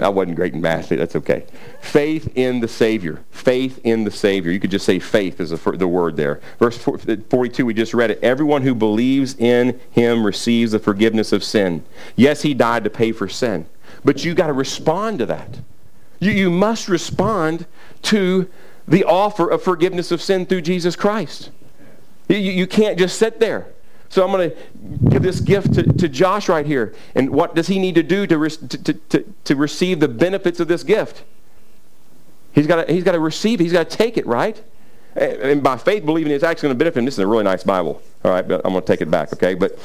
I 0.00 0.08
wasn't 0.08 0.36
great 0.36 0.54
in 0.54 0.60
math. 0.60 0.88
That's 0.88 1.16
okay. 1.16 1.44
Faith 1.80 2.32
in 2.36 2.60
the 2.60 2.68
Savior. 2.68 3.22
Faith 3.30 3.80
in 3.84 4.04
the 4.04 4.10
Savior. 4.10 4.52
You 4.52 4.60
could 4.60 4.70
just 4.70 4.86
say 4.86 4.98
faith 4.98 5.40
is 5.40 5.50
the 5.50 5.88
word 5.88 6.16
there. 6.16 6.40
Verse 6.58 6.78
42, 6.78 7.66
we 7.66 7.74
just 7.74 7.92
read 7.92 8.10
it. 8.10 8.20
Everyone 8.22 8.62
who 8.62 8.74
believes 8.74 9.34
in 9.36 9.78
him 9.90 10.24
receives 10.24 10.72
the 10.72 10.78
forgiveness 10.78 11.32
of 11.32 11.42
sin. 11.42 11.84
Yes, 12.16 12.42
he 12.42 12.54
died 12.54 12.84
to 12.84 12.90
pay 12.90 13.12
for 13.12 13.28
sin. 13.28 13.66
But 14.04 14.24
you 14.24 14.34
got 14.34 14.46
to 14.46 14.52
respond 14.52 15.18
to 15.18 15.26
that. 15.26 15.58
You, 16.20 16.30
you 16.30 16.50
must 16.50 16.88
respond 16.88 17.66
to 18.02 18.48
the 18.88 19.04
offer 19.04 19.48
of 19.48 19.62
forgiveness 19.62 20.10
of 20.10 20.20
sin 20.20 20.46
through 20.46 20.62
Jesus 20.62 20.96
Christ. 20.96 21.50
You, 22.28 22.38
you 22.38 22.66
can't 22.66 22.98
just 22.98 23.18
sit 23.18 23.38
there. 23.38 23.68
So 24.08 24.24
I'm 24.24 24.32
going 24.32 24.50
to 24.50 24.56
give 25.10 25.22
this 25.22 25.40
gift 25.40 25.74
to, 25.74 25.82
to 25.82 26.08
Josh 26.08 26.48
right 26.48 26.64
here. 26.64 26.94
And 27.14 27.30
what 27.30 27.54
does 27.54 27.66
he 27.66 27.78
need 27.78 27.94
to 27.96 28.02
do 28.02 28.26
to, 28.26 28.38
re- 28.38 28.50
to, 28.50 28.94
to, 28.94 29.24
to 29.44 29.56
receive 29.56 30.00
the 30.00 30.08
benefits 30.08 30.60
of 30.60 30.68
this 30.68 30.82
gift? 30.82 31.24
He's 32.52 32.66
got 32.66 32.88
he's 32.88 33.04
to 33.04 33.20
receive 33.20 33.60
it. 33.60 33.64
He's 33.64 33.72
got 33.72 33.90
to 33.90 33.96
take 33.96 34.16
it, 34.16 34.26
right? 34.26 34.62
And 35.14 35.62
by 35.62 35.76
faith, 35.76 36.06
believing 36.06 36.32
it's 36.32 36.44
actually 36.44 36.68
going 36.68 36.78
to 36.78 36.84
benefit 36.84 36.98
him. 37.00 37.04
This 37.04 37.14
is 37.14 37.20
a 37.20 37.26
really 37.26 37.44
nice 37.44 37.62
Bible. 37.62 38.00
All 38.24 38.30
right, 38.30 38.46
but 38.46 38.62
I'm 38.64 38.72
going 38.72 38.82
to 38.82 38.86
take 38.86 39.02
it 39.02 39.10
back, 39.10 39.32
okay? 39.34 39.54
But 39.54 39.78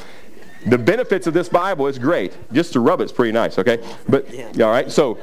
the 0.66 0.78
benefits 0.78 1.26
of 1.26 1.34
this 1.34 1.48
Bible 1.48 1.86
is 1.86 1.98
great. 1.98 2.32
Just 2.52 2.72
to 2.72 2.80
rub 2.80 3.00
it, 3.00 3.04
it's 3.04 3.12
pretty 3.12 3.32
nice, 3.32 3.58
okay? 3.58 3.84
But, 4.08 4.26
all 4.60 4.70
right, 4.70 4.90
so 4.90 5.14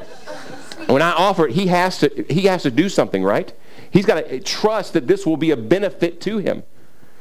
when 0.87 1.01
I 1.01 1.11
offer 1.11 1.47
it, 1.47 1.53
he 1.53 1.67
has 1.67 1.99
to, 1.99 2.25
he 2.29 2.41
has 2.43 2.63
to 2.63 2.71
do 2.71 2.89
something, 2.89 3.23
right? 3.23 3.53
He's 3.91 4.05
got 4.05 4.25
to 4.25 4.39
trust 4.39 4.93
that 4.93 5.07
this 5.07 5.25
will 5.25 5.37
be 5.37 5.51
a 5.51 5.57
benefit 5.57 6.21
to 6.21 6.37
him. 6.37 6.63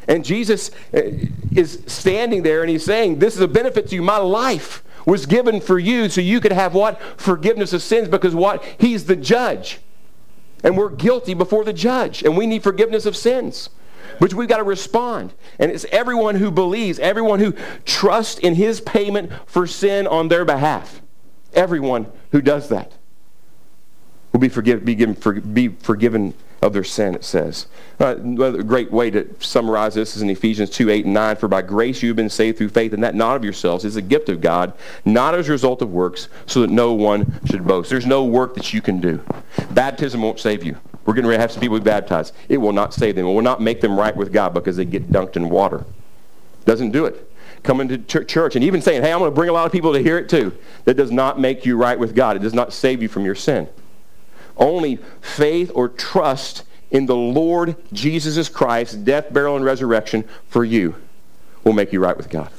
And 0.08 0.24
Jesus 0.24 0.70
uh, 0.94 1.02
is 1.54 1.82
standing 1.86 2.42
there 2.42 2.62
and 2.62 2.70
he's 2.70 2.84
saying, 2.84 3.18
This 3.18 3.34
is 3.34 3.40
a 3.40 3.48
benefit 3.48 3.88
to 3.88 3.94
you. 3.94 4.02
My 4.02 4.16
life 4.16 4.82
was 5.06 5.26
given 5.26 5.60
for 5.60 5.78
you 5.78 6.08
so 6.08 6.20
you 6.20 6.40
could 6.40 6.52
have 6.52 6.74
what? 6.74 7.00
Forgiveness 7.16 7.72
of 7.72 7.82
sins 7.82 8.08
because 8.08 8.34
what? 8.34 8.64
He's 8.78 9.04
the 9.04 9.16
judge. 9.16 9.80
And 10.62 10.76
we're 10.76 10.90
guilty 10.90 11.34
before 11.34 11.64
the 11.64 11.72
judge. 11.72 12.22
And 12.22 12.36
we 12.36 12.46
need 12.46 12.62
forgiveness 12.62 13.06
of 13.06 13.16
sins. 13.16 13.70
Which 14.18 14.34
we've 14.34 14.48
got 14.48 14.58
to 14.58 14.64
respond. 14.64 15.32
And 15.58 15.70
it's 15.70 15.86
everyone 15.90 16.34
who 16.34 16.50
believes, 16.50 16.98
everyone 16.98 17.38
who 17.38 17.54
trusts 17.84 18.38
in 18.38 18.54
his 18.54 18.80
payment 18.80 19.30
for 19.46 19.66
sin 19.66 20.06
on 20.06 20.28
their 20.28 20.44
behalf. 20.44 21.00
Everyone 21.54 22.06
who 22.32 22.42
does 22.42 22.68
that 22.68 22.92
will 24.32 24.40
be, 24.40 24.48
forgive, 24.48 24.84
be, 24.84 24.94
given, 24.94 25.14
for, 25.14 25.34
be 25.40 25.68
forgiven 25.68 26.34
of 26.62 26.72
their 26.72 26.84
sin, 26.84 27.14
it 27.14 27.24
says. 27.24 27.66
Uh, 27.98 28.16
a 28.16 28.62
great 28.62 28.90
way 28.90 29.10
to 29.10 29.28
summarize 29.40 29.94
this 29.94 30.16
is 30.16 30.22
in 30.22 30.30
Ephesians 30.30 30.70
2, 30.70 30.90
8, 30.90 31.04
and 31.06 31.14
9. 31.14 31.36
For 31.36 31.48
by 31.48 31.62
grace 31.62 32.02
you 32.02 32.10
have 32.10 32.16
been 32.16 32.30
saved 32.30 32.58
through 32.58 32.68
faith, 32.68 32.92
and 32.92 33.02
that 33.02 33.14
not 33.14 33.36
of 33.36 33.44
yourselves 33.44 33.84
is 33.84 33.96
a 33.96 34.02
gift 34.02 34.28
of 34.28 34.40
God, 34.40 34.72
not 35.04 35.34
as 35.34 35.48
a 35.48 35.52
result 35.52 35.80
of 35.82 35.92
works, 35.92 36.28
so 36.46 36.60
that 36.60 36.70
no 36.70 36.92
one 36.92 37.40
should 37.46 37.66
boast. 37.66 37.90
There's 37.90 38.06
no 38.06 38.24
work 38.24 38.54
that 38.54 38.72
you 38.74 38.82
can 38.82 39.00
do. 39.00 39.20
Baptism 39.70 40.20
won't 40.20 40.38
save 40.38 40.64
you. 40.64 40.76
We're 41.06 41.14
going 41.14 41.26
to 41.26 41.38
have 41.38 41.50
some 41.50 41.60
people 41.60 41.78
be 41.78 41.84
baptized. 41.84 42.34
It 42.48 42.58
will 42.58 42.72
not 42.72 42.92
save 42.92 43.16
them. 43.16 43.26
It 43.26 43.32
will 43.32 43.42
not 43.42 43.62
make 43.62 43.80
them 43.80 43.98
right 43.98 44.14
with 44.14 44.32
God 44.32 44.52
because 44.52 44.76
they 44.76 44.84
get 44.84 45.10
dunked 45.10 45.36
in 45.36 45.48
water. 45.48 45.84
Doesn't 46.66 46.90
do 46.90 47.06
it 47.06 47.26
coming 47.62 47.88
to 47.88 48.24
church 48.24 48.56
and 48.56 48.64
even 48.64 48.80
saying, 48.80 49.02
hey, 49.02 49.12
I'm 49.12 49.18
going 49.18 49.30
to 49.30 49.34
bring 49.34 49.50
a 49.50 49.52
lot 49.52 49.66
of 49.66 49.72
people 49.72 49.92
to 49.92 50.02
hear 50.02 50.18
it 50.18 50.28
too. 50.28 50.56
That 50.84 50.94
does 50.94 51.10
not 51.10 51.38
make 51.38 51.66
you 51.66 51.76
right 51.76 51.98
with 51.98 52.14
God. 52.14 52.36
It 52.36 52.38
does 52.38 52.54
not 52.54 52.72
save 52.72 53.02
you 53.02 53.08
from 53.08 53.24
your 53.24 53.34
sin. 53.34 53.68
Only 54.60 55.00
faith 55.20 55.72
or 55.74 55.88
trust 55.88 56.62
in 56.90 57.06
the 57.06 57.16
Lord 57.16 57.76
Jesus 57.92 58.48
Christ, 58.48 59.04
death, 59.04 59.32
burial, 59.32 59.56
and 59.56 59.64
resurrection 59.64 60.24
for 60.48 60.64
you 60.64 60.96
will 61.64 61.72
make 61.72 61.92
you 61.92 62.00
right 62.00 62.16
with 62.16 62.28
God. 62.28 62.50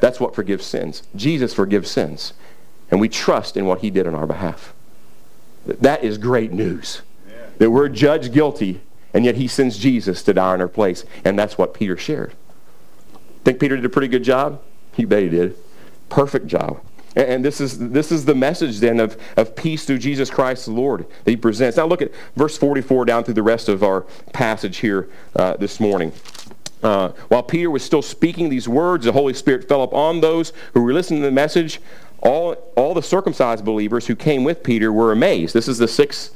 That's 0.00 0.18
what 0.18 0.34
forgives 0.34 0.66
sins. 0.66 1.02
Jesus 1.14 1.54
forgives 1.54 1.90
sins. 1.90 2.32
And 2.90 3.00
we 3.00 3.08
trust 3.08 3.56
in 3.56 3.66
what 3.66 3.80
he 3.80 3.90
did 3.90 4.06
on 4.06 4.14
our 4.14 4.26
behalf. 4.26 4.74
That 5.64 6.02
is 6.02 6.18
great 6.18 6.52
news. 6.52 7.02
That 7.58 7.70
we're 7.70 7.88
judged 7.88 8.32
guilty, 8.32 8.80
and 9.14 9.24
yet 9.24 9.36
he 9.36 9.46
sends 9.46 9.78
Jesus 9.78 10.22
to 10.24 10.32
die 10.32 10.54
in 10.54 10.60
our 10.60 10.68
place. 10.68 11.04
And 11.24 11.38
that's 11.38 11.56
what 11.56 11.74
Peter 11.74 11.96
shared. 11.96 12.34
Think 13.44 13.60
Peter 13.60 13.76
did 13.76 13.84
a 13.84 13.88
pretty 13.88 14.08
good 14.08 14.24
job? 14.24 14.60
You 14.96 15.06
bet 15.06 15.22
he 15.22 15.28
did. 15.28 15.56
Perfect 16.08 16.46
job. 16.46 16.80
And 17.14 17.44
this 17.44 17.60
is, 17.60 17.78
this 17.78 18.10
is 18.10 18.24
the 18.24 18.34
message 18.34 18.80
then 18.80 18.98
of, 18.98 19.18
of 19.36 19.54
peace 19.54 19.84
through 19.84 19.98
Jesus 19.98 20.30
Christ 20.30 20.64
the 20.64 20.72
Lord 20.72 21.06
that 21.24 21.30
he 21.30 21.36
presents. 21.36 21.76
Now 21.76 21.86
look 21.86 22.00
at 22.00 22.10
verse 22.36 22.56
44 22.56 23.04
down 23.04 23.24
through 23.24 23.34
the 23.34 23.42
rest 23.42 23.68
of 23.68 23.82
our 23.82 24.02
passage 24.32 24.78
here 24.78 25.10
uh, 25.36 25.56
this 25.58 25.78
morning. 25.78 26.12
Uh, 26.82 27.10
while 27.28 27.42
Peter 27.42 27.70
was 27.70 27.82
still 27.82 28.02
speaking 28.02 28.48
these 28.48 28.68
words, 28.68 29.04
the 29.04 29.12
Holy 29.12 29.34
Spirit 29.34 29.68
fell 29.68 29.82
upon 29.82 30.20
those 30.20 30.52
who 30.74 30.82
were 30.82 30.92
listening 30.92 31.20
to 31.20 31.26
the 31.26 31.32
message. 31.32 31.80
All, 32.20 32.54
all 32.76 32.94
the 32.94 33.02
circumcised 33.02 33.64
believers 33.64 34.06
who 34.06 34.16
came 34.16 34.42
with 34.42 34.62
Peter 34.62 34.92
were 34.92 35.12
amazed. 35.12 35.54
This 35.54 35.68
is 35.68 35.78
the 35.78 35.88
six 35.88 36.30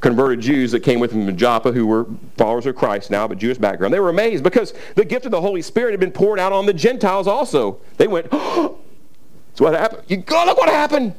converted 0.00 0.40
Jews 0.40 0.72
that 0.72 0.80
came 0.80 0.98
with 0.98 1.12
him 1.12 1.26
from 1.26 1.36
Joppa 1.36 1.72
who 1.72 1.86
were 1.86 2.06
followers 2.36 2.66
of 2.66 2.74
Christ 2.74 3.10
now, 3.10 3.28
but 3.28 3.38
Jewish 3.38 3.58
background. 3.58 3.92
They 3.92 4.00
were 4.00 4.08
amazed 4.08 4.42
because 4.42 4.72
the 4.94 5.04
gift 5.04 5.26
of 5.26 5.30
the 5.30 5.40
Holy 5.40 5.62
Spirit 5.62 5.92
had 5.92 6.00
been 6.00 6.12
poured 6.12 6.38
out 6.38 6.52
on 6.52 6.66
the 6.66 6.72
Gentiles 6.72 7.26
also. 7.26 7.78
They 7.98 8.08
went, 8.08 8.28
oh, 8.32 8.79
that's 9.60 9.72
what 9.72 9.80
happened. 9.80 10.02
You 10.08 10.16
go, 10.18 10.44
look 10.46 10.58
what 10.58 10.68
happened. 10.68 11.14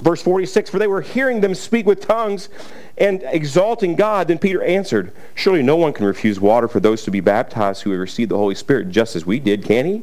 Verse 0.00 0.22
46, 0.22 0.70
for 0.70 0.78
they 0.78 0.86
were 0.86 1.02
hearing 1.02 1.42
them 1.42 1.54
speak 1.54 1.84
with 1.84 2.00
tongues 2.00 2.48
and 2.96 3.22
exalting 3.26 3.96
God. 3.96 4.28
Then 4.28 4.38
Peter 4.38 4.62
answered, 4.62 5.12
Surely 5.34 5.62
no 5.62 5.76
one 5.76 5.92
can 5.92 6.06
refuse 6.06 6.40
water 6.40 6.68
for 6.68 6.80
those 6.80 7.02
to 7.04 7.10
be 7.10 7.20
baptized 7.20 7.82
who 7.82 7.90
have 7.90 8.00
received 8.00 8.30
the 8.30 8.38
Holy 8.38 8.54
Spirit, 8.54 8.88
just 8.90 9.14
as 9.14 9.26
we 9.26 9.38
did, 9.38 9.64
can 9.64 9.84
he? 9.84 10.02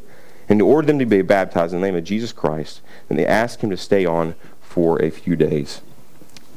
And 0.50 0.60
to 0.60 0.68
order 0.68 0.86
them 0.86 1.00
to 1.00 1.06
be 1.06 1.24
baptized 1.24 1.74
in 1.74 1.82
the 1.82 1.88
name 1.88 1.96
of 1.96 2.04
Jesus 2.04 2.32
Christ. 2.32 2.82
And 3.10 3.18
they 3.18 3.26
asked 3.26 3.62
him 3.62 3.72
to 3.72 3.78
stay 3.78 4.06
on 4.06 4.36
for 4.62 5.02
a 5.02 5.10
few 5.10 5.36
days 5.36 5.82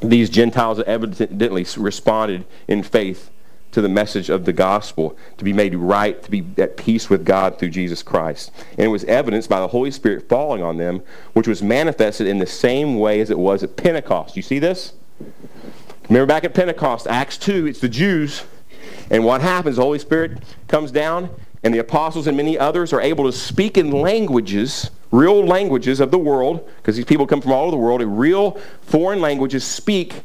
these 0.01 0.29
Gentiles 0.29 0.79
evidently 0.81 1.65
responded 1.77 2.45
in 2.67 2.83
faith 2.83 3.29
to 3.71 3.81
the 3.81 3.89
message 3.89 4.29
of 4.29 4.45
the 4.45 4.53
gospel, 4.53 5.17
to 5.37 5.43
be 5.43 5.53
made 5.53 5.75
right, 5.75 6.21
to 6.23 6.31
be 6.31 6.45
at 6.57 6.77
peace 6.77 7.09
with 7.09 7.25
God 7.25 7.57
through 7.57 7.69
Jesus 7.69 8.03
Christ. 8.03 8.51
And 8.71 8.81
it 8.81 8.89
was 8.89 9.03
evidenced 9.05 9.49
by 9.49 9.59
the 9.59 9.67
Holy 9.67 9.91
Spirit 9.91 10.27
falling 10.27 10.61
on 10.61 10.77
them, 10.77 11.01
which 11.33 11.47
was 11.47 11.63
manifested 11.63 12.27
in 12.27 12.39
the 12.39 12.45
same 12.45 12.99
way 12.99 13.21
as 13.21 13.29
it 13.29 13.39
was 13.39 13.63
at 13.63 13.77
Pentecost. 13.77 14.35
You 14.35 14.41
see 14.41 14.59
this? 14.59 14.93
Remember 16.09 16.25
back 16.25 16.43
at 16.43 16.53
Pentecost, 16.53 17.07
Acts 17.07 17.37
2, 17.37 17.67
it's 17.67 17.79
the 17.79 17.89
Jews. 17.89 18.43
And 19.09 19.23
what 19.23 19.41
happens? 19.41 19.77
The 19.77 19.83
Holy 19.83 19.99
Spirit 19.99 20.39
comes 20.67 20.91
down, 20.91 21.29
and 21.63 21.73
the 21.73 21.79
apostles 21.79 22.27
and 22.27 22.35
many 22.35 22.57
others 22.57 22.91
are 22.91 23.01
able 23.01 23.23
to 23.25 23.31
speak 23.31 23.77
in 23.77 23.91
languages 23.91 24.89
real 25.11 25.45
languages 25.45 25.99
of 25.99 26.09
the 26.09 26.17
world, 26.17 26.67
because 26.77 26.95
these 26.95 27.05
people 27.05 27.27
come 27.27 27.41
from 27.41 27.51
all 27.51 27.63
over 27.63 27.71
the 27.71 27.77
world, 27.77 28.01
in 28.01 28.15
real 28.15 28.51
foreign 28.81 29.21
languages 29.21 29.63
speak. 29.63 30.23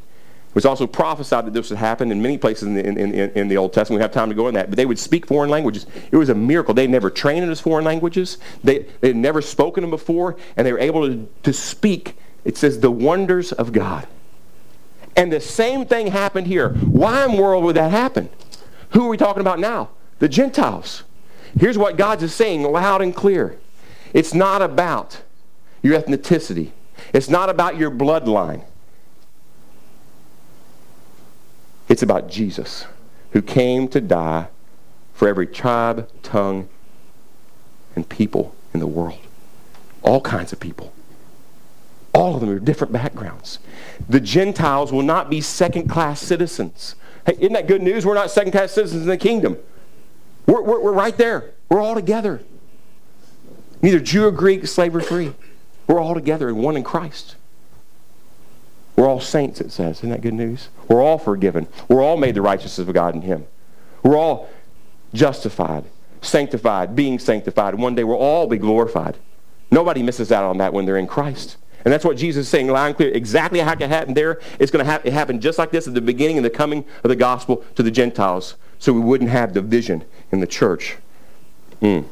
It 0.56 0.60
was 0.60 0.64
also 0.64 0.86
prophesied 0.86 1.44
that 1.44 1.52
this 1.52 1.68
would 1.68 1.78
happen 1.78 2.10
in 2.10 2.22
many 2.22 2.38
places 2.38 2.62
in 2.62 2.72
the, 2.72 2.82
in, 2.82 2.96
in, 2.96 3.30
in 3.32 3.48
the 3.48 3.58
Old 3.58 3.74
Testament. 3.74 3.98
We 3.98 4.02
have 4.02 4.10
time 4.10 4.30
to 4.30 4.34
go 4.34 4.48
in 4.48 4.54
that. 4.54 4.70
But 4.70 4.78
they 4.78 4.86
would 4.86 4.98
speak 4.98 5.26
foreign 5.26 5.50
languages. 5.50 5.84
It 6.10 6.16
was 6.16 6.30
a 6.30 6.34
miracle. 6.34 6.72
They 6.72 6.86
never 6.86 7.10
trained 7.10 7.42
in 7.42 7.48
those 7.48 7.60
foreign 7.60 7.84
languages. 7.84 8.38
They, 8.64 8.86
they 9.02 9.08
had 9.08 9.16
never 9.16 9.42
spoken 9.42 9.82
them 9.82 9.90
before, 9.90 10.34
and 10.56 10.66
they 10.66 10.72
were 10.72 10.78
able 10.78 11.06
to, 11.06 11.28
to 11.42 11.52
speak. 11.52 12.16
It 12.46 12.56
says 12.56 12.80
the 12.80 12.90
wonders 12.90 13.52
of 13.52 13.74
God. 13.74 14.08
And 15.14 15.30
the 15.30 15.40
same 15.40 15.84
thing 15.84 16.06
happened 16.06 16.46
here. 16.46 16.70
Why 16.70 17.26
in 17.26 17.36
the 17.36 17.42
world 17.42 17.62
would 17.64 17.76
that 17.76 17.90
happen? 17.90 18.30
Who 18.92 19.04
are 19.04 19.08
we 19.10 19.18
talking 19.18 19.42
about 19.42 19.58
now? 19.58 19.90
The 20.20 20.28
Gentiles. 20.30 21.02
Here's 21.60 21.76
what 21.76 21.98
God's 21.98 22.22
is 22.22 22.34
saying 22.34 22.62
loud 22.62 23.02
and 23.02 23.14
clear. 23.14 23.58
It's 24.14 24.32
not 24.32 24.62
about 24.62 25.20
your 25.82 26.00
ethnicity. 26.00 26.70
It's 27.12 27.28
not 27.28 27.50
about 27.50 27.76
your 27.76 27.90
bloodline. 27.90 28.64
It's 31.88 32.02
about 32.02 32.28
Jesus, 32.28 32.86
who 33.32 33.42
came 33.42 33.88
to 33.88 34.00
die 34.00 34.48
for 35.14 35.28
every 35.28 35.46
tribe, 35.46 36.08
tongue, 36.22 36.68
and 37.94 38.08
people 38.08 38.54
in 38.74 38.80
the 38.80 38.86
world. 38.86 39.18
All 40.02 40.20
kinds 40.20 40.52
of 40.52 40.60
people. 40.60 40.92
All 42.12 42.34
of 42.34 42.40
them 42.40 42.50
are 42.50 42.58
different 42.58 42.92
backgrounds. 42.92 43.58
The 44.08 44.20
Gentiles 44.20 44.92
will 44.92 45.02
not 45.02 45.30
be 45.30 45.40
second 45.40 45.88
class 45.88 46.20
citizens. 46.20 46.94
Hey, 47.26 47.34
isn't 47.38 47.52
that 47.52 47.66
good 47.66 47.82
news? 47.82 48.06
We're 48.06 48.14
not 48.14 48.30
second 48.30 48.52
class 48.52 48.72
citizens 48.72 49.02
in 49.02 49.08
the 49.08 49.16
kingdom. 49.16 49.58
We're, 50.46 50.62
we're, 50.62 50.80
we're 50.80 50.92
right 50.92 51.16
there. 51.16 51.52
We're 51.68 51.80
all 51.80 51.94
together. 51.94 52.42
Neither 53.82 54.00
Jew 54.00 54.26
or 54.26 54.30
Greek, 54.30 54.66
slave 54.66 54.94
or 54.94 55.00
free. 55.00 55.34
We're 55.86 56.00
all 56.00 56.14
together 56.14 56.48
and 56.48 56.58
one 56.58 56.76
in 56.76 56.82
Christ. 56.82 57.36
We're 58.96 59.08
all 59.08 59.20
saints, 59.20 59.60
it 59.60 59.70
says. 59.70 59.98
Isn't 59.98 60.10
that 60.10 60.22
good 60.22 60.34
news? 60.34 60.68
We're 60.88 61.02
all 61.02 61.18
forgiven. 61.18 61.68
We're 61.88 62.02
all 62.02 62.16
made 62.16 62.34
the 62.34 62.42
righteousness 62.42 62.88
of 62.88 62.94
God 62.94 63.14
in 63.14 63.22
Him. 63.22 63.46
We're 64.02 64.16
all 64.16 64.48
justified, 65.12 65.84
sanctified, 66.22 66.96
being 66.96 67.18
sanctified. 67.18 67.74
One 67.74 67.94
day 67.94 68.04
we'll 68.04 68.16
all 68.16 68.46
be 68.46 68.56
glorified. 68.56 69.16
Nobody 69.70 70.02
misses 70.02 70.32
out 70.32 70.44
on 70.44 70.58
that 70.58 70.72
when 70.72 70.86
they're 70.86 70.96
in 70.96 71.06
Christ. 71.06 71.56
And 71.84 71.92
that's 71.92 72.04
what 72.04 72.16
Jesus 72.16 72.46
is 72.46 72.48
saying 72.48 72.68
loud 72.68 72.86
and 72.86 72.96
clear. 72.96 73.10
Exactly 73.10 73.60
how 73.60 73.72
it 73.72 73.78
can 73.78 73.90
happen 73.90 74.14
there. 74.14 74.40
It's 74.58 74.72
going 74.72 74.84
to 74.84 74.90
ha- 74.90 75.10
happen 75.10 75.40
just 75.40 75.58
like 75.58 75.70
this 75.70 75.86
at 75.86 75.94
the 75.94 76.00
beginning 76.00 76.36
and 76.36 76.44
the 76.44 76.50
coming 76.50 76.84
of 77.04 77.10
the 77.10 77.16
gospel 77.16 77.64
to 77.76 77.82
the 77.82 77.90
Gentiles 77.90 78.56
so 78.78 78.92
we 78.92 79.00
wouldn't 79.00 79.30
have 79.30 79.52
division 79.52 80.04
in 80.32 80.40
the 80.40 80.46
church. 80.46 80.96
Mm. 81.80 82.06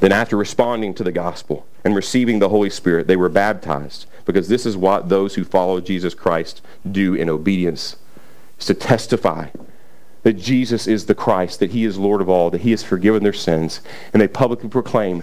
Then, 0.00 0.12
after 0.12 0.36
responding 0.36 0.94
to 0.94 1.04
the 1.04 1.12
gospel 1.12 1.66
and 1.84 1.94
receiving 1.94 2.38
the 2.38 2.48
Holy 2.48 2.70
Spirit, 2.70 3.06
they 3.06 3.16
were 3.16 3.28
baptized 3.28 4.06
because 4.24 4.48
this 4.48 4.64
is 4.64 4.76
what 4.76 5.08
those 5.08 5.34
who 5.34 5.44
follow 5.44 5.80
Jesus 5.80 6.14
Christ 6.14 6.62
do 6.90 7.14
in 7.14 7.28
obedience 7.28 7.96
is 8.58 8.66
to 8.66 8.74
testify 8.74 9.48
that 10.22 10.34
Jesus 10.34 10.86
is 10.86 11.04
the 11.04 11.14
Christ, 11.14 11.60
that 11.60 11.72
he 11.72 11.84
is 11.84 11.98
Lord 11.98 12.22
of 12.22 12.28
all, 12.30 12.50
that 12.50 12.62
he 12.62 12.70
has 12.70 12.82
forgiven 12.82 13.22
their 13.22 13.34
sins, 13.34 13.82
and 14.12 14.22
they 14.22 14.28
publicly 14.28 14.70
proclaim 14.70 15.22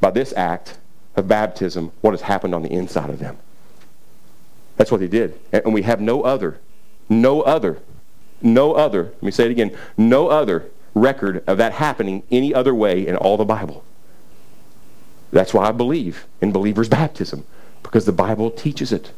by 0.00 0.10
this 0.10 0.32
act 0.36 0.78
of 1.16 1.28
baptism 1.28 1.92
what 2.00 2.12
has 2.12 2.22
happened 2.22 2.54
on 2.54 2.62
the 2.62 2.72
inside 2.72 3.10
of 3.10 3.18
them. 3.18 3.36
That's 4.76 4.90
what 4.90 5.00
they 5.00 5.08
did. 5.08 5.38
And 5.52 5.74
we 5.74 5.82
have 5.82 6.00
no 6.00 6.22
other, 6.22 6.58
no 7.10 7.42
other, 7.42 7.78
no 8.40 8.72
other, 8.72 9.04
let 9.04 9.22
me 9.22 9.30
say 9.30 9.44
it 9.44 9.50
again, 9.50 9.76
no 9.98 10.28
other 10.28 10.70
record 10.94 11.44
of 11.46 11.58
that 11.58 11.72
happening 11.72 12.22
any 12.30 12.54
other 12.54 12.74
way 12.74 13.06
in 13.06 13.16
all 13.16 13.36
the 13.36 13.44
Bible. 13.44 13.84
That's 15.30 15.52
why 15.52 15.68
I 15.68 15.72
believe 15.72 16.26
in 16.40 16.52
believer's 16.52 16.88
baptism, 16.88 17.44
because 17.82 18.06
the 18.06 18.12
Bible 18.12 18.50
teaches 18.50 18.92
it. 18.92 19.12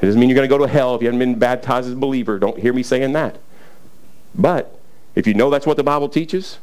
It 0.00 0.06
doesn't 0.06 0.20
mean 0.20 0.28
you're 0.28 0.36
going 0.36 0.48
to 0.48 0.54
go 0.54 0.64
to 0.64 0.70
hell 0.70 0.94
if 0.94 1.02
you 1.02 1.06
haven't 1.06 1.20
been 1.20 1.38
baptized 1.38 1.86
as 1.86 1.94
a 1.94 1.96
believer. 1.96 2.38
Don't 2.38 2.58
hear 2.58 2.72
me 2.72 2.82
saying 2.82 3.12
that. 3.12 3.38
But 4.34 4.78
if 5.14 5.26
you 5.26 5.34
know 5.34 5.48
that's 5.48 5.66
what 5.66 5.76
the 5.76 5.84
Bible 5.84 6.08
teaches, 6.08 6.58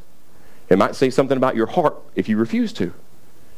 it 0.69 0.77
might 0.77 0.95
say 0.95 1.09
something 1.09 1.37
about 1.37 1.55
your 1.55 1.67
heart 1.67 1.95
if 2.15 2.29
you 2.29 2.37
refuse 2.37 2.71
to. 2.73 2.93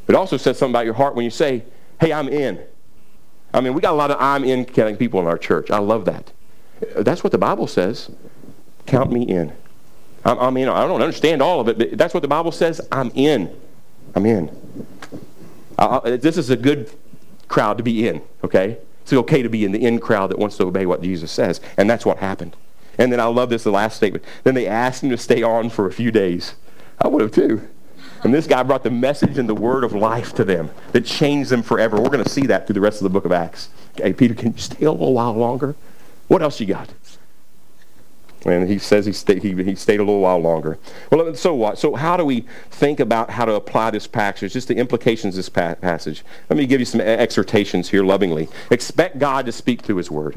It 0.08 0.16
also 0.16 0.38
says 0.38 0.58
something 0.58 0.74
about 0.74 0.86
your 0.86 0.94
heart 0.94 1.16
when 1.16 1.26
you 1.26 1.32
say, 1.32 1.64
hey, 2.00 2.14
I'm 2.14 2.30
in. 2.30 2.62
I 3.54 3.62
mean, 3.62 3.74
we 3.74 3.82
got 3.82 3.94
a 3.94 3.96
lot 3.96 4.12
of 4.12 4.18
I'm 4.20 4.44
in 4.44 4.66
kind 4.66 4.98
people 4.98 5.20
in 5.20 5.28
our 5.28 5.38
church. 5.38 5.72
I 5.72 5.80
love 5.80 6.06
that. 6.06 6.32
That's 6.98 7.24
what 7.24 7.32
the 7.32 7.38
Bible 7.38 7.68
says. 7.68 8.12
Count 8.86 9.12
me 9.12 9.24
in. 9.24 9.54
I'm, 10.24 10.38
I'm 10.40 10.58
in. 10.58 10.70
I 10.70 10.86
don't 10.88 11.02
understand 11.02 11.42
all 11.42 11.60
of 11.60 11.68
it, 11.68 11.78
but 11.78 11.98
that's 11.98 12.14
what 12.14 12.22
the 12.22 12.28
Bible 12.28 12.52
says. 12.52 12.82
I'm 12.92 13.12
in. 13.16 13.56
I'm 14.16 14.26
in. 14.26 14.50
Uh, 15.78 16.18
this 16.18 16.38
is 16.38 16.50
a 16.50 16.56
good 16.58 16.90
crowd 17.48 17.78
to 17.78 17.84
be 17.84 18.08
in, 18.08 18.22
okay? 18.44 18.78
It's 19.02 19.14
okay 19.14 19.44
to 19.44 19.50
be 19.50 19.66
in 19.66 19.72
the 19.72 19.86
in 19.86 20.00
crowd 20.00 20.32
that 20.32 20.40
wants 20.40 20.58
to 20.58 20.64
obey 20.66 20.86
what 20.86 21.02
Jesus 21.02 21.32
says. 21.32 21.62
And 21.78 21.90
that's 21.90 22.06
what 22.06 22.18
happened. 22.18 22.56
And 22.98 23.12
then 23.12 23.20
I 23.20 23.26
love 23.26 23.50
this, 23.50 23.64
the 23.64 23.72
last 23.72 23.98
statement. 23.98 24.24
Then 24.44 24.56
they 24.56 24.68
asked 24.68 25.04
him 25.04 25.10
to 25.10 25.18
stay 25.18 25.44
on 25.44 25.70
for 25.70 25.86
a 25.86 25.92
few 25.92 26.12
days. 26.12 26.56
I 27.00 27.08
would 27.08 27.22
have 27.22 27.32
too. 27.32 27.68
And 28.24 28.34
this 28.34 28.48
guy 28.48 28.64
brought 28.64 28.84
the 28.84 28.90
message 28.90 29.38
and 29.38 29.48
the 29.48 29.54
word 29.54 29.84
of 29.84 29.94
life 29.94 30.34
to 30.36 30.44
them 30.44 30.72
that 30.94 31.06
changed 31.06 31.52
them 31.52 31.62
forever. 31.62 31.98
We're 31.98 32.10
going 32.10 32.24
to 32.24 32.30
see 32.30 32.48
that 32.48 32.66
through 32.66 32.74
the 32.76 32.82
rest 32.82 33.00
of 33.00 33.04
the 33.04 33.10
book 33.10 33.26
of 33.26 33.32
Acts. 33.32 33.70
Okay, 34.00 34.14
Peter, 34.14 34.34
can 34.34 34.54
you 34.54 34.58
stay 34.58 34.86
a 34.86 34.92
little 34.92 35.14
while 35.14 35.34
longer? 35.34 35.76
What 36.28 36.42
else 36.42 36.60
you 36.60 36.66
got? 36.66 36.90
And 38.46 38.70
he 38.70 38.78
says 38.78 39.08
he, 39.08 39.12
stayed, 39.12 39.42
he, 39.42 39.54
he 39.64 39.74
stayed 39.74 40.00
a 40.00 40.04
little 40.04 40.20
while 40.20 40.38
longer. 40.38 40.78
Well, 41.12 41.34
so 41.34 41.56
what? 41.56 41.80
So 41.80 41.96
how 41.96 42.16
do 42.16 42.24
we 42.24 42.46
think 42.70 43.00
about 43.00 43.32
how 43.32 43.46
to 43.46 43.54
apply 43.54 43.90
this 43.90 44.06
passage, 44.06 44.54
just 44.54 44.68
the 44.68 44.76
implications 44.76 45.34
of 45.34 45.38
this 45.38 45.50
pa- 45.50 45.76
passage? 45.76 46.24
Let 46.50 46.58
me 46.58 46.68
give 46.68 46.80
you 46.80 46.86
some 46.86 47.02
exhortations 47.02 47.90
here 47.90 48.04
lovingly. 48.04 48.48
Expect 48.70 49.18
God 49.18 49.48
to 49.48 49.52
speak 49.52 49.82
through 49.82 49.96
his 49.96 50.12
word. 50.12 50.36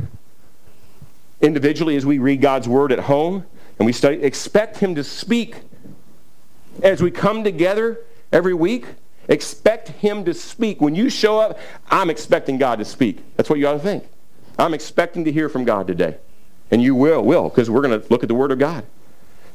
Individually, 1.42 1.96
as 1.96 2.06
we 2.06 2.18
read 2.18 2.40
God's 2.40 2.66
word 2.66 2.92
at 2.92 3.00
home 3.00 3.44
and 3.78 3.84
we 3.84 3.92
study, 3.92 4.22
expect 4.22 4.78
him 4.78 4.94
to 4.94 5.04
speak. 5.04 5.56
As 6.82 7.02
we 7.02 7.10
come 7.10 7.44
together 7.44 8.00
every 8.32 8.54
week, 8.54 8.86
expect 9.28 9.88
him 9.88 10.24
to 10.24 10.32
speak. 10.32 10.80
When 10.80 10.94
you 10.94 11.10
show 11.10 11.38
up, 11.38 11.58
I'm 11.90 12.08
expecting 12.08 12.56
God 12.56 12.78
to 12.78 12.86
speak. 12.86 13.18
That's 13.36 13.50
what 13.50 13.58
you 13.58 13.68
ought 13.68 13.74
to 13.74 13.78
think. 13.78 14.08
I'm 14.58 14.72
expecting 14.72 15.26
to 15.26 15.32
hear 15.32 15.50
from 15.50 15.64
God 15.64 15.86
today. 15.86 16.16
And 16.70 16.82
you 16.82 16.94
will, 16.94 17.22
will, 17.22 17.48
because 17.48 17.70
we're 17.70 17.80
going 17.80 18.00
to 18.00 18.06
look 18.10 18.22
at 18.22 18.28
the 18.28 18.34
Word 18.34 18.52
of 18.52 18.58
God. 18.58 18.84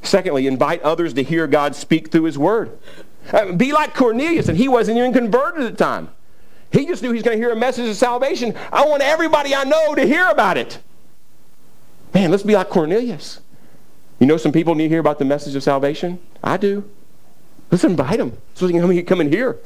Secondly, 0.01 0.47
invite 0.47 0.82
others 0.82 1.14
to 1.14 1.24
hear 1.24 1.47
God 1.47 1.76
speak 1.76 2.11
through 2.11 2.24
His 2.24 2.38
Word. 2.38 2.78
Uh, 3.32 3.53
be 3.53 3.72
like 3.72 3.93
Cornelius, 3.93 4.49
and 4.49 4.57
he 4.57 4.68
wasn't 4.68 4.97
even 4.97 5.14
converted 5.14 5.64
at 5.64 5.78
the 5.78 5.84
time. 5.84 6.09
He 6.72 6.86
just 6.86 7.03
knew 7.03 7.11
he's 7.11 7.24
going 7.24 7.38
to 7.38 7.41
hear 7.41 7.53
a 7.53 7.55
message 7.55 7.88
of 7.88 7.95
salvation. 7.95 8.55
I 8.72 8.86
want 8.86 9.01
everybody 9.03 9.55
I 9.55 9.64
know 9.64 9.95
to 9.95 10.05
hear 10.05 10.28
about 10.28 10.57
it. 10.57 10.80
Man, 12.14 12.32
let's 12.32 12.43
be 12.43 12.55
like 12.55 12.70
Cornelius. 12.70 13.39
You 14.20 14.28
know 14.28 14.38
some 14.38 14.51
people 14.51 14.76
need 14.76 14.86
to 14.86 14.89
hear 14.89 14.99
about 14.99 15.20
the 15.20 15.26
message 15.26 15.55
of 15.55 15.64
salvation? 15.64 16.20
I 16.43 16.57
do. 16.57 16.89
Let's 17.72 17.84
invite 17.84 18.18
them 18.18 18.38
so 18.55 18.68
they 18.68 18.74
can 18.74 19.05
come 19.05 19.22
and 19.22 19.34
hear. 19.34 19.57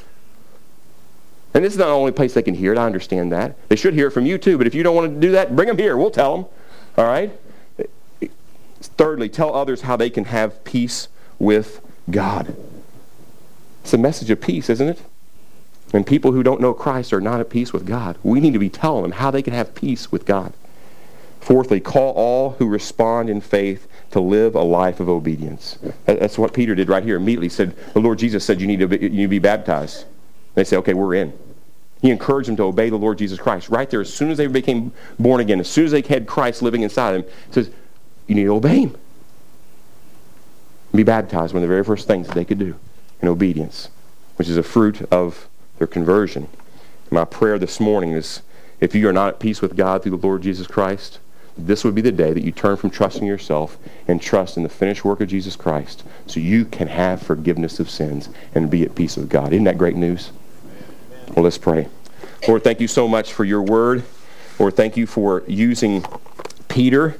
And 1.53 1.63
this 1.65 1.73
is 1.73 1.79
not 1.79 1.87
the 1.87 1.93
only 1.93 2.11
place 2.11 2.33
they 2.33 2.43
can 2.43 2.53
hear 2.53 2.71
it. 2.71 2.77
I 2.77 2.85
understand 2.85 3.31
that. 3.31 3.57
They 3.69 3.75
should 3.75 3.93
hear 3.93 4.07
it 4.07 4.11
from 4.11 4.25
you 4.25 4.37
too. 4.37 4.57
But 4.57 4.67
if 4.67 4.75
you 4.75 4.83
don't 4.83 4.95
want 4.95 5.13
to 5.13 5.19
do 5.19 5.31
that, 5.31 5.55
bring 5.55 5.67
them 5.67 5.77
here. 5.77 5.97
We'll 5.97 6.11
tell 6.11 6.37
them. 6.37 6.45
All 6.97 7.05
right? 7.05 7.31
Thirdly, 8.81 9.29
tell 9.29 9.53
others 9.53 9.81
how 9.81 9.95
they 9.95 10.09
can 10.09 10.25
have 10.25 10.63
peace 10.63 11.07
with 11.39 11.81
God. 12.09 12.55
It's 13.83 13.93
a 13.93 13.97
message 13.97 14.29
of 14.29 14.41
peace, 14.41 14.69
isn't 14.69 14.89
it? 14.89 15.01
And 15.93 16.05
people 16.05 16.31
who 16.31 16.43
don't 16.43 16.59
know 16.59 16.73
Christ 16.73 17.13
are 17.13 17.21
not 17.21 17.39
at 17.39 17.49
peace 17.49 17.71
with 17.71 17.85
God. 17.85 18.17
We 18.23 18.39
need 18.39 18.53
to 18.53 18.59
be 18.59 18.69
telling 18.69 19.03
them 19.03 19.11
how 19.13 19.31
they 19.31 19.41
can 19.41 19.53
have 19.53 19.75
peace 19.75 20.11
with 20.11 20.25
God. 20.25 20.53
Fourthly, 21.39 21.79
call 21.79 22.13
all 22.13 22.51
who 22.59 22.67
respond 22.67 23.29
in 23.29 23.39
faith 23.39 23.87
to 24.11 24.19
live 24.19 24.55
a 24.55 24.63
life 24.63 24.99
of 24.99 25.07
obedience. 25.07 25.77
That's 26.05 26.37
what 26.37 26.53
Peter 26.53 26.75
did 26.75 26.89
right 26.89 27.03
here. 27.03 27.15
Immediately 27.15 27.49
said, 27.49 27.75
the 27.93 28.01
Lord 28.01 28.19
Jesus 28.19 28.43
said 28.43 28.59
you 28.59 28.67
need 28.67 28.79
to 28.79 28.87
be, 28.87 28.97
you 28.97 29.09
need 29.09 29.21
to 29.21 29.27
be 29.29 29.39
baptized. 29.39 30.05
They 30.55 30.65
say, 30.65 30.75
okay, 30.77 30.93
we're 30.93 31.15
in. 31.15 31.31
He 32.01 32.11
encouraged 32.11 32.47
them 32.47 32.55
to 32.57 32.63
obey 32.63 32.89
the 32.89 32.97
Lord 32.97 33.17
Jesus 33.17 33.39
Christ. 33.39 33.69
Right 33.69 33.89
there, 33.89 34.01
as 34.01 34.13
soon 34.13 34.29
as 34.29 34.37
they 34.37 34.47
became 34.47 34.91
born 35.17 35.41
again, 35.41 35.59
as 35.59 35.67
soon 35.67 35.85
as 35.85 35.91
they 35.91 36.01
had 36.01 36.27
Christ 36.27 36.61
living 36.61 36.83
inside 36.83 37.13
them, 37.13 37.23
he 37.23 37.53
says, 37.53 37.71
you 38.27 38.35
need 38.35 38.43
to 38.43 38.55
obey 38.55 38.81
him. 38.81 38.95
Be 40.93 41.03
baptized, 41.03 41.53
one 41.53 41.63
of 41.63 41.69
the 41.69 41.73
very 41.73 41.83
first 41.83 42.07
things 42.07 42.27
that 42.27 42.35
they 42.35 42.45
could 42.45 42.59
do 42.59 42.75
in 43.21 43.27
obedience, 43.27 43.89
which 44.35 44.47
is 44.47 44.57
a 44.57 44.63
fruit 44.63 45.01
of 45.11 45.47
their 45.77 45.87
conversion. 45.87 46.47
My 47.09 47.25
prayer 47.25 47.57
this 47.57 47.79
morning 47.79 48.11
is 48.11 48.41
if 48.79 48.93
you 48.93 49.07
are 49.09 49.13
not 49.13 49.29
at 49.29 49.39
peace 49.39 49.61
with 49.61 49.75
God 49.75 50.03
through 50.03 50.17
the 50.17 50.27
Lord 50.27 50.43
Jesus 50.43 50.67
Christ, 50.67 51.19
this 51.57 51.83
would 51.83 51.95
be 51.95 52.01
the 52.01 52.11
day 52.11 52.33
that 52.33 52.43
you 52.43 52.51
turn 52.51 52.77
from 52.77 52.91
trusting 52.91 53.25
yourself 53.25 53.77
and 54.07 54.21
trust 54.21 54.57
in 54.57 54.63
the 54.63 54.69
finished 54.69 55.03
work 55.03 55.21
of 55.21 55.27
Jesus 55.27 55.55
Christ 55.55 56.03
so 56.27 56.39
you 56.39 56.65
can 56.65 56.87
have 56.87 57.21
forgiveness 57.21 57.79
of 57.79 57.89
sins 57.89 58.29
and 58.53 58.69
be 58.69 58.83
at 58.83 58.93
peace 58.93 59.17
with 59.17 59.29
God. 59.29 59.53
Isn't 59.53 59.63
that 59.63 59.77
great 59.77 59.95
news? 59.95 60.31
Well, 61.35 61.43
let's 61.43 61.57
pray. 61.57 61.87
Lord, 62.47 62.63
thank 62.63 62.79
you 62.79 62.87
so 62.87 63.07
much 63.07 63.33
for 63.33 63.45
your 63.45 63.61
word. 63.61 64.03
Lord, 64.59 64.75
thank 64.75 64.97
you 64.97 65.05
for 65.05 65.43
using 65.47 66.05
Peter 66.67 67.17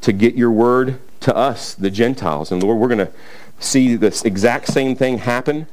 to 0.00 0.12
get 0.12 0.34
your 0.34 0.50
word 0.50 0.98
to 1.20 1.34
us, 1.34 1.74
the 1.74 1.90
Gentiles. 1.90 2.50
And 2.50 2.62
Lord, 2.62 2.78
we're 2.78 2.88
going 2.88 3.06
to 3.06 3.12
see 3.60 3.94
this 3.96 4.24
exact 4.24 4.66
same 4.66 4.96
thing 4.96 5.18
happen 5.18 5.66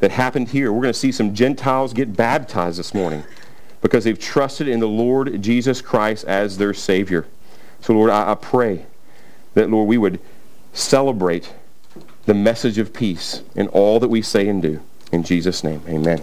that 0.00 0.10
happened 0.10 0.48
here. 0.48 0.72
We're 0.72 0.82
going 0.82 0.92
to 0.92 0.98
see 0.98 1.12
some 1.12 1.34
Gentiles 1.34 1.92
get 1.92 2.16
baptized 2.16 2.78
this 2.78 2.92
morning 2.92 3.24
because 3.80 4.04
they've 4.04 4.18
trusted 4.18 4.68
in 4.68 4.80
the 4.80 4.88
Lord 4.88 5.40
Jesus 5.42 5.80
Christ 5.80 6.24
as 6.24 6.58
their 6.58 6.74
Savior. 6.74 7.26
So, 7.80 7.94
Lord, 7.94 8.10
I, 8.10 8.32
I 8.32 8.34
pray 8.34 8.86
that, 9.54 9.70
Lord, 9.70 9.88
we 9.88 9.98
would 9.98 10.20
celebrate 10.72 11.52
the 12.26 12.34
message 12.34 12.78
of 12.78 12.92
peace 12.92 13.42
in 13.54 13.68
all 13.68 13.98
that 14.00 14.08
we 14.08 14.22
say 14.22 14.48
and 14.48 14.62
do. 14.62 14.80
In 15.10 15.22
Jesus' 15.22 15.64
name, 15.64 15.82
amen. 15.88 16.22